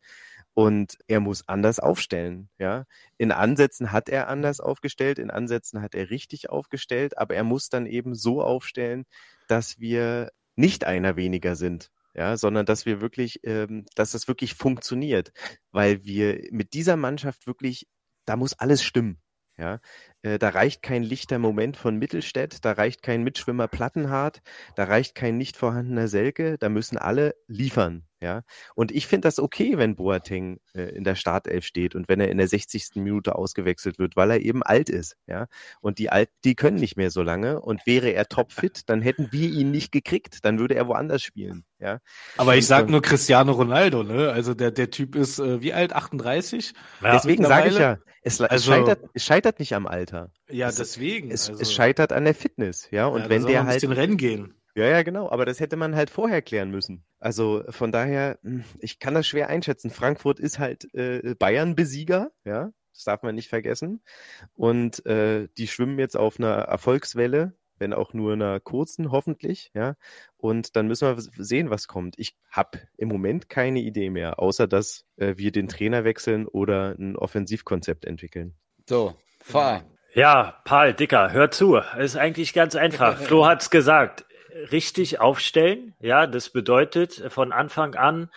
und 0.55 0.97
er 1.07 1.19
muss 1.19 1.47
anders 1.47 1.79
aufstellen. 1.79 2.49
Ja, 2.57 2.85
in 3.17 3.31
Ansätzen 3.31 3.91
hat 3.91 4.09
er 4.09 4.27
anders 4.29 4.59
aufgestellt, 4.59 5.19
in 5.19 5.29
Ansätzen 5.29 5.81
hat 5.83 5.93
er 5.93 6.09
richtig 6.09 6.49
aufgestellt, 6.49 7.17
aber 7.19 7.35
er 7.35 7.43
muss 7.43 7.69
dann 7.69 7.85
eben 7.85 8.15
so 8.15 8.41
aufstellen, 8.41 9.05
dass 9.47 9.79
wir 9.79 10.31
nicht 10.55 10.85
einer 10.85 11.17
weniger 11.17 11.55
sind, 11.55 11.91
ja, 12.15 12.37
sondern 12.37 12.65
dass 12.65 12.87
wir 12.87 13.01
wirklich, 13.01 13.41
ähm, 13.43 13.85
dass 13.95 14.11
das 14.13 14.27
wirklich 14.27 14.55
funktioniert, 14.55 15.31
weil 15.71 16.03
wir 16.05 16.47
mit 16.51 16.73
dieser 16.73 16.95
Mannschaft 16.95 17.45
wirklich 17.47 17.87
da 18.25 18.35
muss 18.35 18.53
alles 18.53 18.83
stimmen. 18.83 19.21
Ja, 19.57 19.79
da 20.25 20.49
reicht 20.49 20.81
kein 20.81 21.03
lichter 21.03 21.37
Moment 21.37 21.77
von 21.77 21.97
Mittelstädt, 21.97 22.65
da 22.65 22.71
reicht 22.71 23.03
kein 23.03 23.23
Mitschwimmer 23.23 23.67
Plattenhardt, 23.67 24.41
da 24.75 24.85
reicht 24.85 25.13
kein 25.13 25.37
nicht 25.37 25.55
vorhandener 25.55 26.07
Selke, 26.07 26.57
da 26.57 26.69
müssen 26.69 26.97
alle 26.97 27.35
liefern. 27.47 28.07
Ja, 28.21 28.41
und 28.73 28.91
ich 28.91 29.05
finde 29.05 29.27
das 29.27 29.39
okay, 29.39 29.77
wenn 29.77 29.95
Boateng 29.95 30.59
äh, 30.73 30.83
in 30.95 31.03
der 31.03 31.13
Startelf 31.13 31.63
steht 31.63 31.93
und 31.93 32.07
wenn 32.07 32.19
er 32.19 32.29
in 32.29 32.39
der 32.39 32.47
60. 32.47 32.95
Minute 32.95 33.35
ausgewechselt 33.35 33.99
wird, 33.99 34.15
weil 34.15 34.31
er 34.31 34.39
eben 34.39 34.63
alt 34.63 34.89
ist. 34.89 35.15
Ja, 35.27 35.45
und 35.79 35.99
die 35.99 36.09
Alten, 36.09 36.33
die 36.43 36.55
können 36.55 36.77
nicht 36.77 36.97
mehr 36.97 37.11
so 37.11 37.21
lange. 37.21 37.61
Und 37.61 37.85
wäre 37.85 38.09
er 38.09 38.25
topfit, 38.27 38.89
dann 38.89 39.03
hätten 39.03 39.27
wir 39.31 39.49
ihn 39.49 39.69
nicht 39.69 39.91
gekriegt, 39.91 40.43
dann 40.43 40.57
würde 40.57 40.73
er 40.73 40.87
woanders 40.87 41.21
spielen. 41.21 41.65
Ja, 41.77 41.99
aber 42.37 42.55
ich 42.55 42.65
sag 42.65 42.89
nur 42.89 43.03
Cristiano 43.03 43.51
Ronaldo, 43.51 44.01
ne? 44.01 44.31
Also 44.31 44.55
der 44.55 44.71
der 44.71 44.89
Typ 44.89 45.15
ist 45.15 45.37
äh, 45.37 45.61
wie 45.61 45.73
alt? 45.73 45.93
38. 45.93 46.73
Ja, 47.01 47.11
Deswegen 47.11 47.45
sage 47.45 47.69
ich 47.69 47.77
ja, 47.77 47.99
es, 48.23 48.41
also, 48.41 48.71
scheitert, 48.71 49.03
es 49.13 49.23
scheitert 49.23 49.59
nicht 49.59 49.75
am 49.75 49.85
Alter. 49.85 50.14
Ja, 50.49 50.69
es, 50.69 50.75
deswegen. 50.75 51.31
Es, 51.31 51.49
also, 51.49 51.61
es 51.61 51.73
scheitert 51.73 52.11
an 52.11 52.25
der 52.25 52.35
Fitness, 52.35 52.89
ja. 52.91 53.07
Und 53.07 53.21
ja, 53.21 53.29
wenn 53.29 53.45
der 53.45 53.65
halt 53.65 53.81
den 53.81 53.91
Rennen 53.91 54.17
gehen. 54.17 54.53
Ja, 54.75 54.87
ja, 54.87 55.03
genau. 55.03 55.29
Aber 55.29 55.45
das 55.45 55.59
hätte 55.59 55.77
man 55.77 55.95
halt 55.95 56.09
vorher 56.09 56.41
klären 56.41 56.69
müssen. 56.69 57.05
Also 57.19 57.63
von 57.69 57.91
daher, 57.91 58.37
hm, 58.43 58.65
ich 58.79 58.99
kann 58.99 59.13
das 59.13 59.25
schwer 59.25 59.47
einschätzen. 59.49 59.89
Frankfurt 59.89 60.39
ist 60.39 60.59
halt 60.59 60.93
äh, 60.93 61.33
Bayern-Besieger, 61.35 62.31
ja. 62.43 62.71
Das 62.93 63.03
darf 63.03 63.23
man 63.23 63.35
nicht 63.35 63.49
vergessen. 63.49 64.01
Und 64.53 65.05
äh, 65.05 65.47
die 65.57 65.67
schwimmen 65.67 65.99
jetzt 65.99 66.15
auf 66.15 66.39
einer 66.39 66.53
Erfolgswelle, 66.53 67.53
wenn 67.77 67.93
auch 67.93 68.13
nur 68.13 68.33
einer 68.33 68.59
kurzen, 68.59 69.11
hoffentlich, 69.11 69.71
ja. 69.73 69.95
Und 70.37 70.75
dann 70.75 70.87
müssen 70.87 71.07
wir 71.07 71.21
sehen, 71.43 71.69
was 71.69 71.87
kommt. 71.87 72.15
Ich 72.17 72.37
habe 72.49 72.79
im 72.97 73.09
Moment 73.09 73.49
keine 73.49 73.79
Idee 73.79 74.09
mehr, 74.09 74.39
außer 74.39 74.67
dass 74.67 75.05
äh, 75.17 75.35
wir 75.37 75.51
den 75.51 75.67
Trainer 75.67 76.03
wechseln 76.03 76.47
oder 76.47 76.95
ein 76.97 77.15
Offensivkonzept 77.17 78.05
entwickeln. 78.05 78.55
So, 78.87 79.15
fahr. 79.39 79.83
Ja, 80.15 80.55
Paul, 80.63 80.93
Dicker, 80.93 81.33
hör 81.33 81.51
zu. 81.51 81.75
Es 81.75 82.13
ist 82.13 82.15
eigentlich 82.15 82.53
ganz 82.53 82.77
einfach. 82.77 83.17
Flo 83.21 83.45
hat's 83.45 83.69
gesagt 83.69 84.23
richtig 84.71 85.19
aufstellen. 85.19 85.93
Ja, 85.99 86.25
das 86.25 86.49
bedeutet 86.49 87.21
von 87.27 87.51
Anfang 87.51 87.95
an 87.95 88.29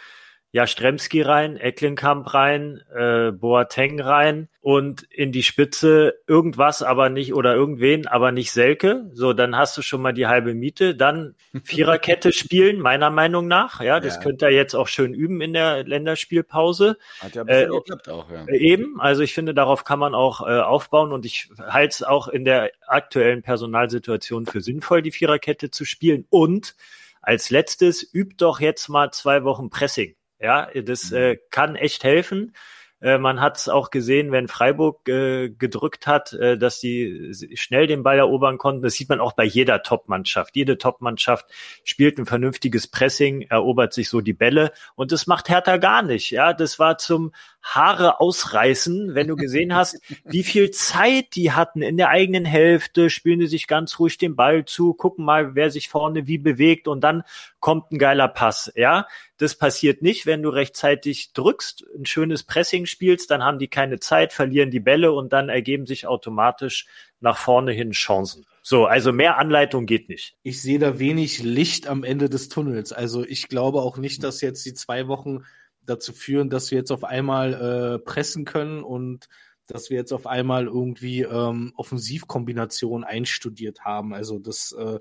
ja 0.58 0.66
Stremski 0.66 1.22
rein, 1.22 1.56
Ecklenkamp 1.56 2.34
rein, 2.34 2.82
äh, 2.92 3.30
Boateng 3.30 4.00
rein 4.00 4.48
und 4.60 5.04
in 5.04 5.30
die 5.30 5.44
Spitze 5.44 6.14
irgendwas, 6.26 6.82
aber 6.82 7.10
nicht 7.10 7.32
oder 7.32 7.54
irgendwen, 7.54 8.08
aber 8.08 8.32
nicht 8.32 8.50
Selke. 8.50 9.08
So, 9.12 9.32
dann 9.34 9.56
hast 9.56 9.78
du 9.78 9.82
schon 9.82 10.02
mal 10.02 10.12
die 10.12 10.26
halbe 10.26 10.54
Miete. 10.54 10.96
Dann 10.96 11.36
Viererkette 11.62 12.32
spielen, 12.32 12.80
meiner 12.80 13.08
Meinung 13.10 13.46
nach. 13.46 13.80
Ja, 13.80 14.00
das 14.00 14.16
ja. 14.16 14.20
könnt 14.20 14.42
ihr 14.42 14.50
jetzt 14.50 14.74
auch 14.74 14.88
schön 14.88 15.14
üben 15.14 15.40
in 15.40 15.52
der 15.52 15.84
Länderspielpause. 15.84 16.98
Hat 17.20 17.36
ja 17.36 17.44
äh, 17.46 17.68
geklappt 17.68 18.08
auch, 18.08 18.28
ja. 18.28 18.44
Eben, 18.48 19.00
also 19.00 19.22
ich 19.22 19.34
finde, 19.34 19.54
darauf 19.54 19.84
kann 19.84 20.00
man 20.00 20.16
auch 20.16 20.40
äh, 20.40 20.58
aufbauen 20.58 21.12
und 21.12 21.24
ich 21.24 21.50
halte 21.68 21.92
es 21.92 22.02
auch 22.02 22.26
in 22.26 22.44
der 22.44 22.72
aktuellen 22.88 23.42
Personalsituation 23.42 24.46
für 24.46 24.60
sinnvoll, 24.60 25.02
die 25.02 25.12
Viererkette 25.12 25.70
zu 25.70 25.84
spielen. 25.84 26.26
Und 26.30 26.74
als 27.22 27.50
letztes 27.50 28.02
übt 28.02 28.34
doch 28.38 28.58
jetzt 28.58 28.88
mal 28.88 29.12
zwei 29.12 29.44
Wochen 29.44 29.70
Pressing. 29.70 30.16
Ja, 30.40 30.68
das 30.82 31.12
äh, 31.12 31.34
mhm. 31.34 31.38
kann 31.50 31.76
echt 31.76 32.04
helfen. 32.04 32.54
Äh, 33.00 33.18
man 33.18 33.40
hat 33.40 33.56
es 33.58 33.68
auch 33.68 33.90
gesehen, 33.90 34.32
wenn 34.32 34.48
Freiburg 34.48 35.08
äh, 35.08 35.50
gedrückt 35.50 36.06
hat, 36.06 36.32
äh, 36.32 36.58
dass 36.58 36.80
die 36.80 37.32
schnell 37.54 37.86
den 37.86 38.02
Ball 38.02 38.18
erobern 38.18 38.58
konnten. 38.58 38.82
Das 38.82 38.94
sieht 38.94 39.08
man 39.08 39.20
auch 39.20 39.34
bei 39.34 39.44
jeder 39.44 39.82
Top-Mannschaft. 39.82 40.56
Jede 40.56 40.78
Top-Mannschaft 40.78 41.46
spielt 41.84 42.18
ein 42.18 42.26
vernünftiges 42.26 42.88
Pressing, 42.88 43.42
erobert 43.42 43.92
sich 43.92 44.08
so 44.08 44.20
die 44.20 44.32
Bälle 44.32 44.72
und 44.96 45.12
das 45.12 45.26
macht 45.28 45.48
Hertha 45.48 45.76
gar 45.76 46.02
nicht. 46.02 46.30
Ja, 46.30 46.52
das 46.52 46.78
war 46.78 46.98
zum 46.98 47.32
Haare 47.74 48.20
ausreißen, 48.20 49.14
wenn 49.14 49.28
du 49.28 49.36
gesehen 49.36 49.74
hast, 49.74 50.00
wie 50.24 50.42
viel 50.42 50.70
Zeit 50.70 51.34
die 51.34 51.52
hatten 51.52 51.82
in 51.82 51.96
der 51.96 52.08
eigenen 52.08 52.44
Hälfte, 52.44 53.10
spielen 53.10 53.40
die 53.40 53.46
sich 53.46 53.66
ganz 53.66 53.98
ruhig 53.98 54.18
den 54.18 54.36
Ball 54.36 54.64
zu, 54.64 54.94
gucken 54.94 55.24
mal, 55.24 55.54
wer 55.54 55.70
sich 55.70 55.88
vorne 55.88 56.26
wie 56.26 56.38
bewegt 56.38 56.88
und 56.88 57.02
dann 57.02 57.22
kommt 57.60 57.92
ein 57.92 57.98
geiler 57.98 58.28
Pass. 58.28 58.72
Ja, 58.74 59.06
das 59.36 59.54
passiert 59.56 60.02
nicht, 60.02 60.26
wenn 60.26 60.42
du 60.42 60.48
rechtzeitig 60.48 61.32
drückst, 61.32 61.84
ein 61.96 62.06
schönes 62.06 62.44
Pressing 62.44 62.86
spielst, 62.86 63.30
dann 63.30 63.44
haben 63.44 63.58
die 63.58 63.68
keine 63.68 64.00
Zeit, 64.00 64.32
verlieren 64.32 64.70
die 64.70 64.80
Bälle 64.80 65.12
und 65.12 65.32
dann 65.32 65.48
ergeben 65.48 65.86
sich 65.86 66.06
automatisch 66.06 66.86
nach 67.20 67.36
vorne 67.36 67.72
hin 67.72 67.90
Chancen. 67.90 68.46
So, 68.62 68.86
also 68.86 69.12
mehr 69.12 69.38
Anleitung 69.38 69.86
geht 69.86 70.08
nicht. 70.08 70.36
Ich 70.42 70.60
sehe 70.60 70.78
da 70.78 70.98
wenig 70.98 71.42
Licht 71.42 71.86
am 71.86 72.04
Ende 72.04 72.28
des 72.28 72.48
Tunnels. 72.48 72.92
Also 72.92 73.24
ich 73.24 73.48
glaube 73.48 73.80
auch 73.80 73.96
nicht, 73.96 74.22
dass 74.24 74.40
jetzt 74.40 74.64
die 74.66 74.74
zwei 74.74 75.08
Wochen 75.08 75.44
dazu 75.88 76.12
führen, 76.12 76.50
dass 76.50 76.70
wir 76.70 76.78
jetzt 76.78 76.92
auf 76.92 77.04
einmal 77.04 77.54
äh, 77.54 77.98
pressen 77.98 78.44
können 78.44 78.82
und 78.82 79.28
dass 79.68 79.90
wir 79.90 79.96
jetzt 79.96 80.12
auf 80.12 80.26
einmal 80.26 80.66
irgendwie 80.66 81.22
ähm, 81.22 81.72
Offensivkombinationen 81.76 83.04
einstudiert 83.04 83.82
haben. 83.84 84.14
Also 84.14 84.38
das, 84.38 84.72
äh, 84.72 84.98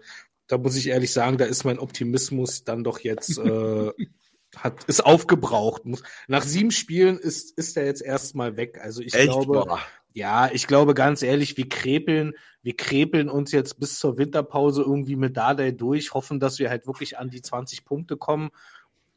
da 0.48 0.58
muss 0.58 0.76
ich 0.76 0.88
ehrlich 0.88 1.12
sagen, 1.12 1.38
da 1.38 1.46
ist 1.46 1.64
mein 1.64 1.80
Optimismus 1.80 2.64
dann 2.64 2.84
doch 2.84 3.00
jetzt 3.00 3.38
äh, 3.38 3.92
hat 4.56 4.84
ist 4.86 5.06
aufgebraucht. 5.06 5.84
Nach 6.28 6.44
sieben 6.44 6.72
Spielen 6.72 7.18
ist 7.18 7.58
ist 7.58 7.78
er 7.78 7.86
jetzt 7.86 8.02
erstmal 8.02 8.58
weg. 8.58 8.80
Also 8.82 9.02
ich 9.02 9.14
Echt? 9.14 9.26
glaube, 9.26 9.66
Boah. 9.66 9.80
ja, 10.14 10.50
ich 10.52 10.68
glaube 10.68 10.94
ganz 10.94 11.22
ehrlich, 11.22 11.58
wir 11.58 11.70
krepeln, 11.70 12.34
wir 12.62 12.76
krepeln 12.76 13.30
uns 13.30 13.52
jetzt 13.52 13.80
bis 13.80 14.00
zur 14.00 14.18
Winterpause 14.18 14.82
irgendwie 14.82 15.16
mit 15.16 15.38
Dardai 15.38 15.72
durch, 15.72 16.14
hoffen, 16.14 16.40
dass 16.40 16.60
wir 16.60 16.70
halt 16.70 16.88
wirklich 16.88 17.18
an 17.18 17.30
die 17.30 17.42
20 17.42 17.86
Punkte 17.86 18.18
kommen 18.18 18.50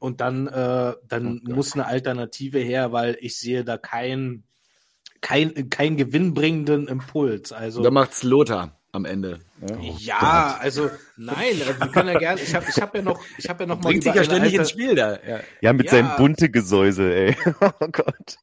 und 0.01 0.21
dann, 0.21 0.49
äh, 0.49 0.95
dann 1.07 1.39
okay. 1.39 1.53
muss 1.53 1.75
eine 1.75 1.87
Alternative 1.87 2.59
her, 2.59 2.91
weil 2.91 3.17
ich 3.21 3.39
sehe 3.39 3.65
da 3.65 3.79
keinen 3.79 4.43
kein, 5.21 5.71
kein 5.71 5.97
gewinnbringenden 5.97 6.89
Impuls. 6.89 7.53
Also 7.53 7.83
da 7.83 7.91
macht's 7.91 8.23
Lothar 8.23 8.81
am 8.93 9.05
Ende. 9.05 9.41
Ja, 9.61 9.77
ja 9.99 10.59
also 10.59 10.91
nein, 11.17 11.55
also 11.61 11.79
wir 11.79 11.89
können 11.89 12.09
ja 12.09 12.19
gerne. 12.19 12.41
Ich 12.41 12.55
habe 12.55 12.67
ich 12.69 12.81
hab 12.81 12.95
ja 12.95 13.03
noch, 13.03 13.21
ich 13.37 13.49
habe 13.49 13.63
ja 13.63 13.67
noch 13.69 13.77
mal. 13.83 13.91
Bringt 13.91 14.03
sich 14.03 14.15
ja 14.15 14.25
ständig 14.25 14.53
Alter, 14.53 14.63
ins 14.63 14.71
Spiel 14.71 14.95
da. 14.95 15.19
Ja, 15.23 15.41
ja 15.61 15.73
mit 15.73 15.87
ja. 15.87 15.93
seinem 15.93 16.17
bunte 16.17 16.51
Gesäuse, 16.51 17.15
ey. 17.15 17.37
Oh 17.61 17.89
Gott 17.93 18.39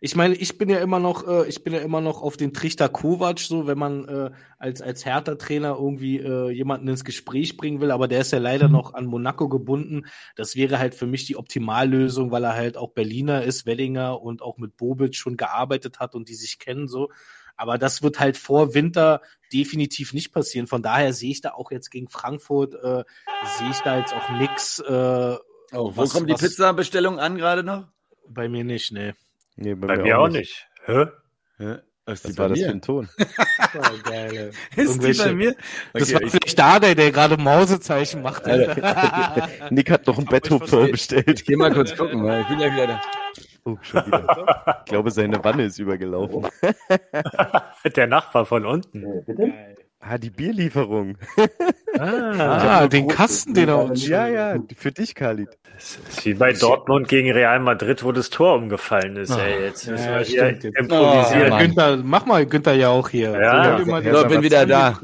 ich 0.00 0.14
meine, 0.14 0.34
ich 0.34 0.58
bin 0.58 0.68
ja 0.68 0.78
immer 0.78 1.00
noch, 1.00 1.26
äh, 1.26 1.48
ich 1.48 1.64
bin 1.64 1.72
ja 1.72 1.80
immer 1.80 2.00
noch 2.00 2.22
auf 2.22 2.36
den 2.36 2.52
Trichter 2.52 2.88
Kovac, 2.88 3.40
so 3.40 3.66
wenn 3.66 3.78
man 3.78 4.08
äh, 4.08 4.30
als 4.58 4.80
als 4.80 5.04
Hertha-Trainer 5.04 5.76
irgendwie 5.78 6.18
äh, 6.18 6.50
jemanden 6.50 6.88
ins 6.88 7.04
Gespräch 7.04 7.56
bringen 7.56 7.80
will, 7.80 7.90
aber 7.90 8.08
der 8.08 8.20
ist 8.20 8.32
ja 8.32 8.38
leider 8.38 8.68
mhm. 8.68 8.74
noch 8.74 8.94
an 8.94 9.06
Monaco 9.06 9.48
gebunden. 9.48 10.06
Das 10.36 10.56
wäre 10.56 10.78
halt 10.78 10.94
für 10.94 11.06
mich 11.06 11.24
die 11.26 11.36
Optimallösung, 11.36 12.30
weil 12.30 12.44
er 12.44 12.54
halt 12.54 12.76
auch 12.76 12.92
Berliner 12.92 13.42
ist, 13.42 13.66
Wellinger 13.66 14.20
und 14.20 14.42
auch 14.42 14.58
mit 14.58 14.76
Bobic 14.76 15.16
schon 15.16 15.36
gearbeitet 15.36 15.98
hat 15.98 16.14
und 16.14 16.28
die 16.28 16.34
sich 16.34 16.58
kennen 16.58 16.88
so. 16.88 17.10
Aber 17.56 17.76
das 17.76 18.02
wird 18.04 18.20
halt 18.20 18.36
vor 18.36 18.74
Winter 18.74 19.20
definitiv 19.52 20.14
nicht 20.14 20.32
passieren. 20.32 20.68
Von 20.68 20.80
daher 20.80 21.12
sehe 21.12 21.32
ich 21.32 21.40
da 21.40 21.50
auch 21.50 21.72
jetzt 21.72 21.90
gegen 21.90 22.08
Frankfurt, 22.08 22.74
äh, 22.74 23.02
sehe 23.58 23.70
ich 23.70 23.80
da 23.80 23.98
jetzt 23.98 24.14
auch 24.14 24.30
nix. 24.38 24.78
Äh, 24.78 24.92
oh, 24.92 25.38
wo 25.72 25.96
was, 25.96 26.12
kommt 26.12 26.30
die 26.30 26.34
Pizza-Bestellung 26.34 27.18
an 27.18 27.36
gerade 27.36 27.64
noch? 27.64 27.88
Bei 28.28 28.48
mir 28.48 28.62
nicht, 28.62 28.92
nee. 28.92 29.14
Nee, 29.60 29.74
bei, 29.74 29.88
bei 29.88 29.96
mir, 29.98 30.18
auch 30.20 30.28
nicht. 30.28 30.68
nicht. 30.86 30.86
Hä? 30.86 31.06
Hä? 31.58 31.78
Was, 32.06 32.24
Was 32.24 32.38
war 32.38 32.48
das 32.48 32.60
für 32.60 32.70
ein 32.70 32.80
Ton? 32.80 33.08
oh, 33.18 34.08
geil. 34.08 34.52
Ist 34.76 35.02
die 35.02 35.12
bei 35.12 35.34
mir? 35.34 35.54
Das 35.92 36.04
okay, 36.04 36.14
war 36.14 36.30
vielleicht 36.30 36.58
da, 36.58 36.78
der, 36.78 36.94
der 36.94 37.10
gerade 37.10 37.36
Mausezeichen 37.36 38.22
macht. 38.22 38.46
Nick 39.70 39.90
hat 39.90 40.06
noch 40.06 40.16
ein 40.18 40.24
Betthupfer 40.24 40.86
bestellt. 40.88 41.40
Ich 41.40 41.44
geh 41.44 41.56
mal 41.56 41.72
kurz 41.72 41.94
gucken, 41.96 42.24
weil 42.24 42.42
ich 42.42 42.48
bin 42.48 42.60
ja 42.60 42.72
wieder 42.72 42.86
da. 42.86 43.00
Oh, 43.64 43.76
schon 43.82 44.06
wieder. 44.06 44.82
Ich 44.86 44.90
glaube, 44.90 45.10
seine 45.10 45.42
Wanne 45.44 45.64
ist 45.64 45.78
übergelaufen. 45.78 46.46
der 47.96 48.06
Nachbar 48.06 48.46
von 48.46 48.64
unten. 48.64 49.02
Ja, 49.02 49.20
bitte? 49.26 49.52
Ah, 50.00 50.16
die 50.16 50.30
Bierlieferung. 50.30 51.18
Ah, 51.98 52.02
ah 52.82 52.88
den 52.88 53.08
Kasten, 53.08 53.52
den 53.52 53.68
er 53.68 53.78
uns 53.82 54.06
Ja, 54.06 54.28
ja, 54.28 54.56
für 54.76 54.92
dich, 54.92 55.16
Khalid. 55.16 55.48
Das 55.74 55.98
ist 56.08 56.24
wie 56.24 56.34
bei 56.34 56.52
Dortmund 56.52 57.08
gegen 57.08 57.32
Real 57.32 57.58
Madrid, 57.58 58.04
wo 58.04 58.12
das 58.12 58.30
Tor 58.30 58.54
umgefallen 58.54 59.16
ist. 59.16 59.32
Oh, 59.32 59.38
ey. 59.38 59.64
Jetzt 59.64 59.88
müssen 59.88 60.04
ja, 60.04 60.18
wir 60.18 60.24
hier 60.24 60.48
improvisieren. 60.76 61.52
Oh, 61.52 61.58
Günther, 61.58 61.96
mach 61.96 62.26
mal 62.26 62.46
Günther 62.46 62.74
ja 62.74 62.88
auch 62.88 63.08
hier. 63.08 63.32
Ja, 63.32 63.40
ja, 63.40 63.98
ja 63.98 64.22
bin 64.24 64.42
wieder 64.42 64.66
da. 64.66 65.00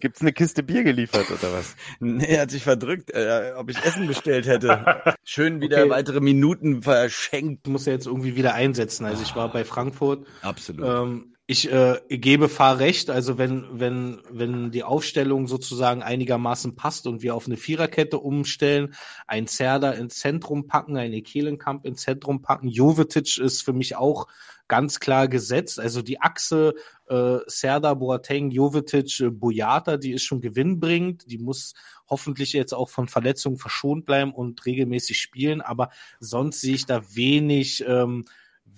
Gibt's 0.00 0.22
eine 0.22 0.32
Kiste 0.32 0.62
Bier 0.62 0.82
geliefert 0.82 1.26
oder 1.30 1.52
was? 1.52 1.76
Nee, 2.00 2.26
er 2.26 2.42
hat 2.42 2.50
sich 2.50 2.62
verdrückt, 2.62 3.10
äh, 3.12 3.52
ob 3.56 3.70
ich 3.70 3.84
Essen 3.84 4.06
bestellt 4.06 4.46
hätte. 4.46 5.02
Schön 5.24 5.60
wieder 5.60 5.80
okay. 5.80 5.90
weitere 5.90 6.20
Minuten 6.20 6.82
verschenkt. 6.82 7.66
Muss 7.66 7.86
er 7.86 7.94
jetzt 7.94 8.06
irgendwie 8.06 8.34
wieder 8.34 8.54
einsetzen. 8.54 9.04
Also 9.04 9.22
ich 9.22 9.36
war 9.36 9.52
bei 9.52 9.64
Frankfurt. 9.64 10.26
Absolut. 10.42 10.86
Ähm, 10.86 11.34
ich 11.50 11.72
äh, 11.72 11.98
gebe 12.10 12.50
Fahr 12.50 12.78
recht, 12.78 13.08
also 13.08 13.38
wenn, 13.38 13.66
wenn, 13.72 14.20
wenn 14.30 14.70
die 14.70 14.84
Aufstellung 14.84 15.46
sozusagen 15.46 16.02
einigermaßen 16.02 16.76
passt 16.76 17.06
und 17.06 17.22
wir 17.22 17.34
auf 17.34 17.46
eine 17.46 17.56
Viererkette 17.56 18.18
umstellen, 18.18 18.94
ein 19.26 19.46
Zerda 19.46 19.92
ins 19.92 20.18
Zentrum 20.18 20.66
packen, 20.66 20.98
ein 20.98 21.14
Ekelenkamp 21.14 21.86
ins 21.86 22.02
Zentrum 22.02 22.42
packen, 22.42 22.68
Jovetic 22.68 23.38
ist 23.38 23.62
für 23.62 23.72
mich 23.72 23.96
auch 23.96 24.26
ganz 24.68 25.00
klar 25.00 25.26
gesetzt. 25.26 25.80
Also 25.80 26.02
die 26.02 26.20
Achse 26.20 26.74
äh, 27.06 27.38
Serda, 27.46 27.94
Boateng, 27.94 28.50
Jovetic, 28.50 29.20
äh, 29.20 29.30
Boyata, 29.30 29.96
die 29.96 30.12
ist 30.12 30.24
schon 30.24 30.42
gewinnbringend. 30.42 31.30
Die 31.30 31.38
muss 31.38 31.72
hoffentlich 32.10 32.52
jetzt 32.52 32.74
auch 32.74 32.90
von 32.90 33.08
Verletzungen 33.08 33.56
verschont 33.56 34.04
bleiben 34.04 34.34
und 34.34 34.66
regelmäßig 34.66 35.18
spielen. 35.18 35.62
Aber 35.62 35.88
sonst 36.20 36.60
sehe 36.60 36.74
ich 36.74 36.84
da 36.84 37.02
wenig 37.14 37.82
ähm, 37.88 38.26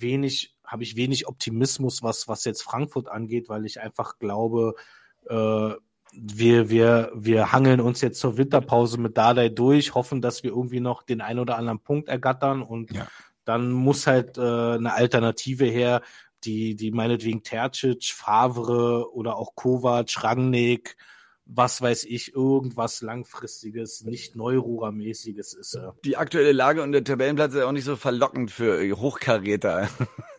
wenig, 0.01 0.55
habe 0.71 0.85
ich 0.85 0.97
wenig 0.97 1.27
Optimismus, 1.27 2.03
was, 2.03 2.29
was 2.29 2.45
jetzt 2.45 2.63
Frankfurt 2.63 3.09
angeht, 3.09 3.49
weil 3.49 3.67
ich 3.67 3.81
einfach 3.81 4.19
glaube, 4.19 4.75
äh, 5.29 5.71
wir, 6.13 6.71
wir, 6.71 7.11
wir 7.15 7.53
hangeln 7.53 7.81
uns 7.81 8.01
jetzt 8.01 8.21
zur 8.21 8.37
Winterpause 8.37 8.99
mit 8.99 9.17
Dardai 9.17 9.49
durch, 9.49 9.95
hoffen, 9.95 10.21
dass 10.21 10.43
wir 10.43 10.51
irgendwie 10.51 10.81
noch 10.81 11.03
den 11.03 11.21
einen 11.21 11.41
oder 11.41 11.59
anderen 11.59 11.81
Punkt 11.81 12.09
ergattern 12.09 12.63
und 12.63 12.93
ja. 12.93 13.07
dann 13.45 13.73
muss 13.73 14.07
halt 14.07 14.39
äh, 14.39 14.41
eine 14.41 14.95
Alternative 14.95 15.65
her, 15.65 16.03
die, 16.45 16.77
die 16.77 16.93
meinetwegen 16.93 17.43
Tercic, 17.43 18.13
Favre 18.13 19.13
oder 19.13 19.37
auch 19.37 19.55
Kovac, 19.55 20.23
Rangnick, 20.23 20.97
was 21.53 21.83
weiß 21.83 22.05
ich, 22.05 22.35
irgendwas 22.35 23.03
langfristiges, 23.03 24.05
nicht 24.05 24.37
Neururer-mäßiges 24.37 25.55
ist. 25.55 25.75
Ja. 25.75 25.95
Die 26.05 26.17
aktuelle 26.17 26.53
Lage 26.53 26.83
und 26.83 26.93
der 26.93 27.03
Tabellenplatz 27.03 27.55
ist 27.55 27.63
auch 27.63 27.73
nicht 27.73 27.85
so 27.85 27.97
verlockend 27.97 28.51
für 28.51 28.81
Hochkaräter. 28.99 29.89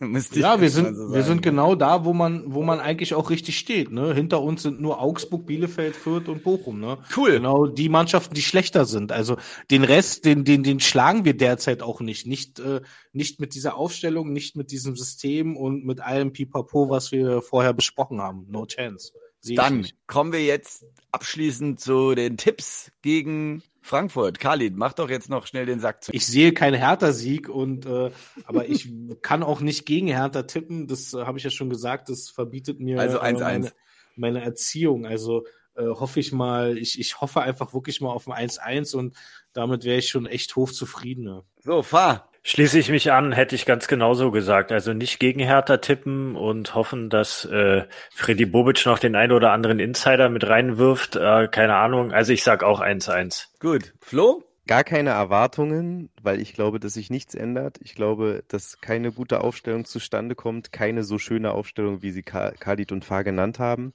ja, 0.32 0.60
wir 0.60 0.70
sind, 0.70 0.96
so 0.96 1.12
wir 1.12 1.22
sind 1.22 1.42
genau 1.42 1.74
da, 1.74 2.04
wo 2.04 2.12
man, 2.12 2.54
wo 2.54 2.62
man 2.62 2.80
eigentlich 2.80 3.14
auch 3.14 3.30
richtig 3.30 3.58
steht. 3.58 3.90
Ne? 3.90 4.14
Hinter 4.14 4.42
uns 4.42 4.62
sind 4.62 4.80
nur 4.80 5.00
Augsburg, 5.00 5.46
Bielefeld, 5.46 5.96
Fürth 5.96 6.28
und 6.28 6.42
Bochum. 6.42 6.80
Ne? 6.80 6.98
Cool. 7.14 7.32
Genau 7.32 7.66
die 7.66 7.88
Mannschaften, 7.88 8.34
die 8.34 8.42
schlechter 8.42 8.86
sind. 8.86 9.12
Also 9.12 9.36
den 9.70 9.84
Rest, 9.84 10.24
den, 10.24 10.44
den, 10.44 10.62
den 10.62 10.80
schlagen 10.80 11.24
wir 11.24 11.36
derzeit 11.36 11.82
auch 11.82 12.00
nicht. 12.00 12.26
Nicht, 12.26 12.58
äh, 12.58 12.80
nicht 13.12 13.38
mit 13.38 13.54
dieser 13.54 13.76
Aufstellung, 13.76 14.32
nicht 14.32 14.56
mit 14.56 14.70
diesem 14.70 14.96
System 14.96 15.56
und 15.56 15.84
mit 15.84 16.00
allem 16.00 16.32
Pipapo, 16.32 16.88
was 16.88 17.12
wir 17.12 17.42
vorher 17.42 17.74
besprochen 17.74 18.20
haben. 18.20 18.46
No 18.48 18.64
chance. 18.64 19.12
Dann 19.48 19.86
kommen 20.06 20.32
wir 20.32 20.44
jetzt 20.44 20.84
abschließend 21.10 21.80
zu 21.80 22.14
den 22.14 22.36
Tipps 22.36 22.92
gegen 23.02 23.62
Frankfurt. 23.80 24.38
Khalid, 24.38 24.76
mach 24.76 24.92
doch 24.92 25.10
jetzt 25.10 25.28
noch 25.28 25.46
schnell 25.46 25.66
den 25.66 25.80
Sack 25.80 26.04
zu. 26.04 26.12
Ich 26.14 26.26
sehe 26.26 26.52
keinen 26.52 26.74
Hertha-Sieg 26.74 27.48
und 27.48 27.84
äh, 27.84 28.10
aber 28.44 28.68
ich 28.68 28.88
kann 29.22 29.42
auch 29.42 29.60
nicht 29.60 29.84
gegen 29.84 30.06
Hertha 30.06 30.44
tippen. 30.44 30.86
Das 30.86 31.12
äh, 31.12 31.24
habe 31.24 31.38
ich 31.38 31.44
ja 31.44 31.50
schon 31.50 31.68
gesagt. 31.68 32.08
Das 32.08 32.30
verbietet 32.30 32.78
mir 32.80 33.00
also 33.00 33.18
1 33.18 33.40
-1. 33.40 33.42
Äh, 33.42 33.44
meine, 33.44 33.72
meine 34.16 34.42
Erziehung. 34.42 35.06
Also 35.06 35.44
äh, 35.74 35.86
hoffe 35.86 36.20
ich 36.20 36.32
mal, 36.32 36.78
ich, 36.78 36.98
ich 37.00 37.20
hoffe 37.20 37.40
einfach 37.40 37.74
wirklich 37.74 38.00
mal 38.00 38.10
auf 38.10 38.28
ein 38.28 38.48
1-1 38.48 38.94
und 38.94 39.16
damit 39.52 39.84
wäre 39.84 39.98
ich 39.98 40.08
schon 40.08 40.26
echt 40.26 40.54
hochzufrieden. 40.54 41.42
So, 41.60 41.82
fahr. 41.82 42.31
Schließe 42.44 42.78
ich 42.78 42.90
mich 42.90 43.12
an, 43.12 43.30
hätte 43.30 43.54
ich 43.54 43.66
ganz 43.66 43.86
genauso 43.86 44.32
gesagt. 44.32 44.72
Also 44.72 44.92
nicht 44.92 45.20
gegen 45.20 45.40
Hertha 45.40 45.76
tippen 45.76 46.34
und 46.34 46.74
hoffen, 46.74 47.08
dass 47.08 47.44
äh, 47.44 47.84
Freddy 48.14 48.46
Bobic 48.46 48.84
noch 48.84 48.98
den 48.98 49.14
einen 49.14 49.32
oder 49.32 49.52
anderen 49.52 49.78
Insider 49.78 50.28
mit 50.28 50.48
reinwirft. 50.48 51.14
Äh, 51.14 51.46
keine 51.48 51.76
Ahnung. 51.76 52.12
Also 52.12 52.32
ich 52.32 52.42
sag 52.42 52.64
auch 52.64 52.80
1-1. 52.80 53.46
Gut. 53.60 53.92
Flo? 54.00 54.42
Gar 54.66 54.84
keine 54.84 55.10
Erwartungen, 55.10 56.10
weil 56.22 56.40
ich 56.40 56.54
glaube, 56.54 56.78
dass 56.78 56.94
sich 56.94 57.10
nichts 57.10 57.34
ändert. 57.34 57.78
Ich 57.82 57.94
glaube, 57.94 58.44
dass 58.48 58.80
keine 58.80 59.10
gute 59.10 59.40
Aufstellung 59.40 59.84
zustande 59.84 60.34
kommt. 60.34 60.72
Keine 60.72 61.02
so 61.02 61.18
schöne 61.18 61.52
Aufstellung, 61.52 62.02
wie 62.02 62.12
sie 62.12 62.22
Khalid 62.22 62.92
und 62.92 63.04
Fahr 63.04 63.24
genannt 63.24 63.58
haben 63.58 63.92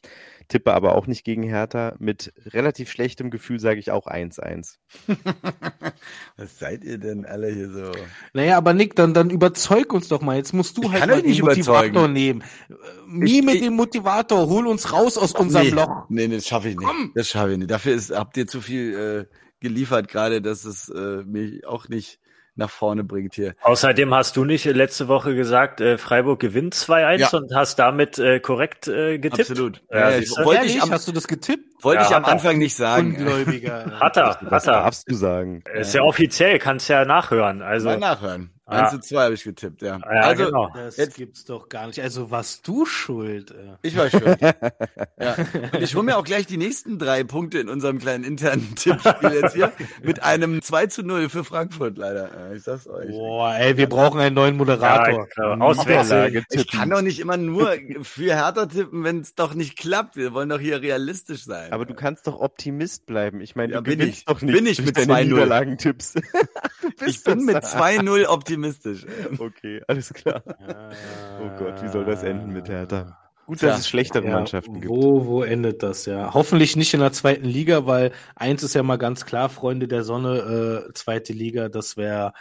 tippe 0.47 0.73
aber 0.73 0.95
auch 0.95 1.07
nicht 1.07 1.23
gegen 1.23 1.43
Hertha. 1.43 1.95
Mit 1.99 2.33
relativ 2.45 2.89
schlechtem 2.89 3.29
Gefühl 3.29 3.59
sage 3.59 3.79
ich 3.79 3.91
auch 3.91 4.07
1-1. 4.07 4.75
Was 6.37 6.59
seid 6.59 6.83
ihr 6.83 6.97
denn 6.97 7.25
alle 7.25 7.49
hier 7.49 7.69
so? 7.69 7.91
Naja, 8.33 8.57
aber 8.57 8.73
Nick, 8.73 8.95
dann, 8.95 9.13
dann 9.13 9.29
überzeug 9.29 9.93
uns 9.93 10.07
doch 10.07 10.21
mal. 10.21 10.37
Jetzt 10.37 10.53
musst 10.53 10.77
du 10.77 10.83
ich 10.83 10.91
halt 10.91 11.07
mal 11.07 11.21
den 11.21 11.39
Motivator 11.39 11.83
überzeugen. 11.83 12.13
nehmen. 12.13 12.43
Mime 13.07 13.59
den 13.59 13.75
Motivator, 13.75 14.47
hol 14.47 14.67
uns 14.67 14.91
raus 14.93 15.17
aus 15.17 15.33
unserem 15.33 15.67
nee, 15.67 15.73
Loch. 15.73 16.05
Nee, 16.09 16.27
nee, 16.27 16.35
das 16.35 16.47
schaffe 16.47 16.69
ich 16.69 16.77
nicht. 16.77 16.87
Komm. 16.87 17.11
Das 17.15 17.27
schaffe 17.27 17.53
ich 17.53 17.57
nicht. 17.57 17.71
Dafür 17.71 17.95
ist, 17.95 18.11
habt 18.11 18.37
ihr 18.37 18.47
zu 18.47 18.61
viel 18.61 19.27
äh, 19.29 19.35
geliefert 19.59 20.07
gerade, 20.07 20.41
dass 20.41 20.65
es 20.65 20.89
äh, 20.89 21.23
mich 21.23 21.65
auch 21.65 21.89
nicht 21.89 22.19
nach 22.57 22.69
vorne 22.69 23.03
bringt 23.03 23.35
hier. 23.35 23.55
Außerdem 23.61 24.13
hast 24.13 24.35
du 24.35 24.43
nicht 24.43 24.65
letzte 24.65 25.07
Woche 25.07 25.35
gesagt, 25.35 25.79
äh, 25.79 25.97
Freiburg 25.97 26.39
gewinnt 26.39 26.73
2-1 26.73 27.17
ja. 27.17 27.29
und 27.29 27.55
hast 27.55 27.77
damit 27.77 28.17
äh, 28.17 28.39
korrekt 28.39 28.87
äh, 28.87 29.19
getippt. 29.19 29.51
Absolut. 29.51 29.83
Ja, 29.91 30.09
ja, 30.09 30.21
wollte 30.43 30.65
ich 30.65 30.81
am, 30.81 30.91
hast 30.91 31.07
du 31.07 31.11
das 31.11 31.27
getippt? 31.27 31.83
Wollte 31.83 32.03
ich 32.03 32.15
am 32.15 32.25
Anfang 32.25 32.57
nicht 32.57 32.75
sagen. 32.75 33.15
Ungläubiger. 33.15 33.99
hat 33.99 34.17
er, 34.17 34.39
hat 34.41 34.67
er. 34.67 34.73
Darfst 34.73 35.09
du 35.09 35.15
sagen. 35.15 35.63
Ist 35.73 35.93
ja 35.93 36.01
offiziell, 36.01 36.57
kannst 36.57 36.89
ja 36.89 37.05
nachhören. 37.05 37.61
Also. 37.61 37.89
Mal 37.89 37.99
nachhören. 37.99 38.56
Ja. 38.69 38.83
1 38.83 38.91
zu 38.91 38.99
2 38.99 39.23
habe 39.23 39.33
ich 39.33 39.43
getippt, 39.45 39.81
ja. 39.81 39.97
ja 39.97 40.05
also, 40.05 40.45
genau. 40.45 40.69
Das 40.73 40.97
jetzt, 40.97 41.15
gibt's 41.15 41.45
doch 41.45 41.69
gar 41.69 41.87
nicht. 41.87 42.01
Also 42.01 42.31
warst 42.31 42.67
du 42.67 42.85
schuld. 42.85 43.51
Äh. 43.51 43.77
Ich 43.81 43.95
war 43.95 44.09
schuld. 44.09 44.37
ja. 45.19 45.35
Und 45.71 45.81
ich 45.81 45.95
hole 45.95 46.03
mir 46.03 46.17
auch 46.17 46.25
gleich 46.25 46.47
die 46.47 46.57
nächsten 46.57 46.99
drei 46.99 47.23
Punkte 47.23 47.59
in 47.59 47.69
unserem 47.69 47.97
kleinen 47.99 48.25
internen 48.25 48.75
Tippspiel 48.75 49.31
jetzt 49.31 49.55
hier 49.55 49.71
mit 50.03 50.21
einem 50.21 50.61
2 50.61 50.87
zu 50.87 51.03
0 51.03 51.29
für 51.29 51.45
Frankfurt 51.45 51.97
leider. 51.97 52.51
Ich 52.53 52.63
sag's 52.63 52.87
euch. 52.87 53.09
Boah, 53.09 53.55
ey, 53.55 53.77
wir 53.77 53.87
brauchen 53.87 54.19
einen 54.19 54.35
neuen 54.35 54.57
Moderator. 54.57 55.29
Ja, 55.37 55.57
Auswärtslage 55.57 56.43
Ich 56.51 56.67
kann 56.69 56.89
doch 56.89 57.01
nicht 57.01 57.21
immer 57.21 57.37
nur 57.37 57.73
für 58.01 58.35
Hertha 58.35 58.65
tippen, 58.65 59.05
wenn 59.05 59.21
es 59.21 59.33
doch 59.33 59.53
nicht 59.53 59.77
klappt. 59.77 60.17
Wir 60.17 60.33
wollen 60.33 60.49
doch 60.49 60.59
hier 60.59 60.81
realistisch 60.81 61.45
sein. 61.45 61.71
Aber 61.71 61.85
du 61.85 61.93
kannst 61.93 62.27
doch 62.27 62.41
Optimist 62.41 63.05
bleiben. 63.05 63.39
Ich 63.39 63.55
meine, 63.55 63.73
ja, 63.73 63.81
du 63.81 63.89
bin 63.89 64.01
ich. 64.01 64.25
doch 64.25 64.41
nicht 64.41 64.53
bin 64.53 64.65
ich 64.65 64.81
mit 64.83 64.97
2-0. 64.97 65.77
tipps 65.77 66.15
ich 67.05 67.23
bin 67.23 67.45
mit 67.45 67.57
2-0 67.57 68.25
optimistisch. 68.25 69.05
Okay, 69.39 69.81
alles 69.87 70.13
klar. 70.13 70.41
oh 70.45 71.49
Gott, 71.59 71.81
wie 71.83 71.89
soll 71.89 72.05
das 72.05 72.23
enden 72.23 72.53
mit 72.53 72.69
Hertha? 72.69 73.17
Gut, 73.45 73.63
dass 73.63 73.69
ja, 73.69 73.75
es 73.77 73.87
schlechtere 73.87 74.25
ja, 74.25 74.31
Mannschaften 74.31 74.81
gibt. 74.81 74.89
Wo, 74.89 75.25
wo 75.25 75.43
endet 75.43 75.81
das, 75.81 76.05
ja? 76.05 76.33
Hoffentlich 76.33 76.75
nicht 76.75 76.93
in 76.93 76.99
der 76.99 77.13
zweiten 77.13 77.45
Liga, 77.45 77.85
weil 77.85 78.11
eins 78.35 78.61
ist 78.61 78.73
ja 78.73 78.83
mal 78.83 78.97
ganz 78.97 79.25
klar, 79.25 79.47
Freunde 79.47 79.87
der 79.87 80.03
Sonne, 80.03 80.87
äh, 80.89 80.93
zweite 80.93 81.31
Liga, 81.31 81.69
das 81.69 81.95
wäre 81.95 82.33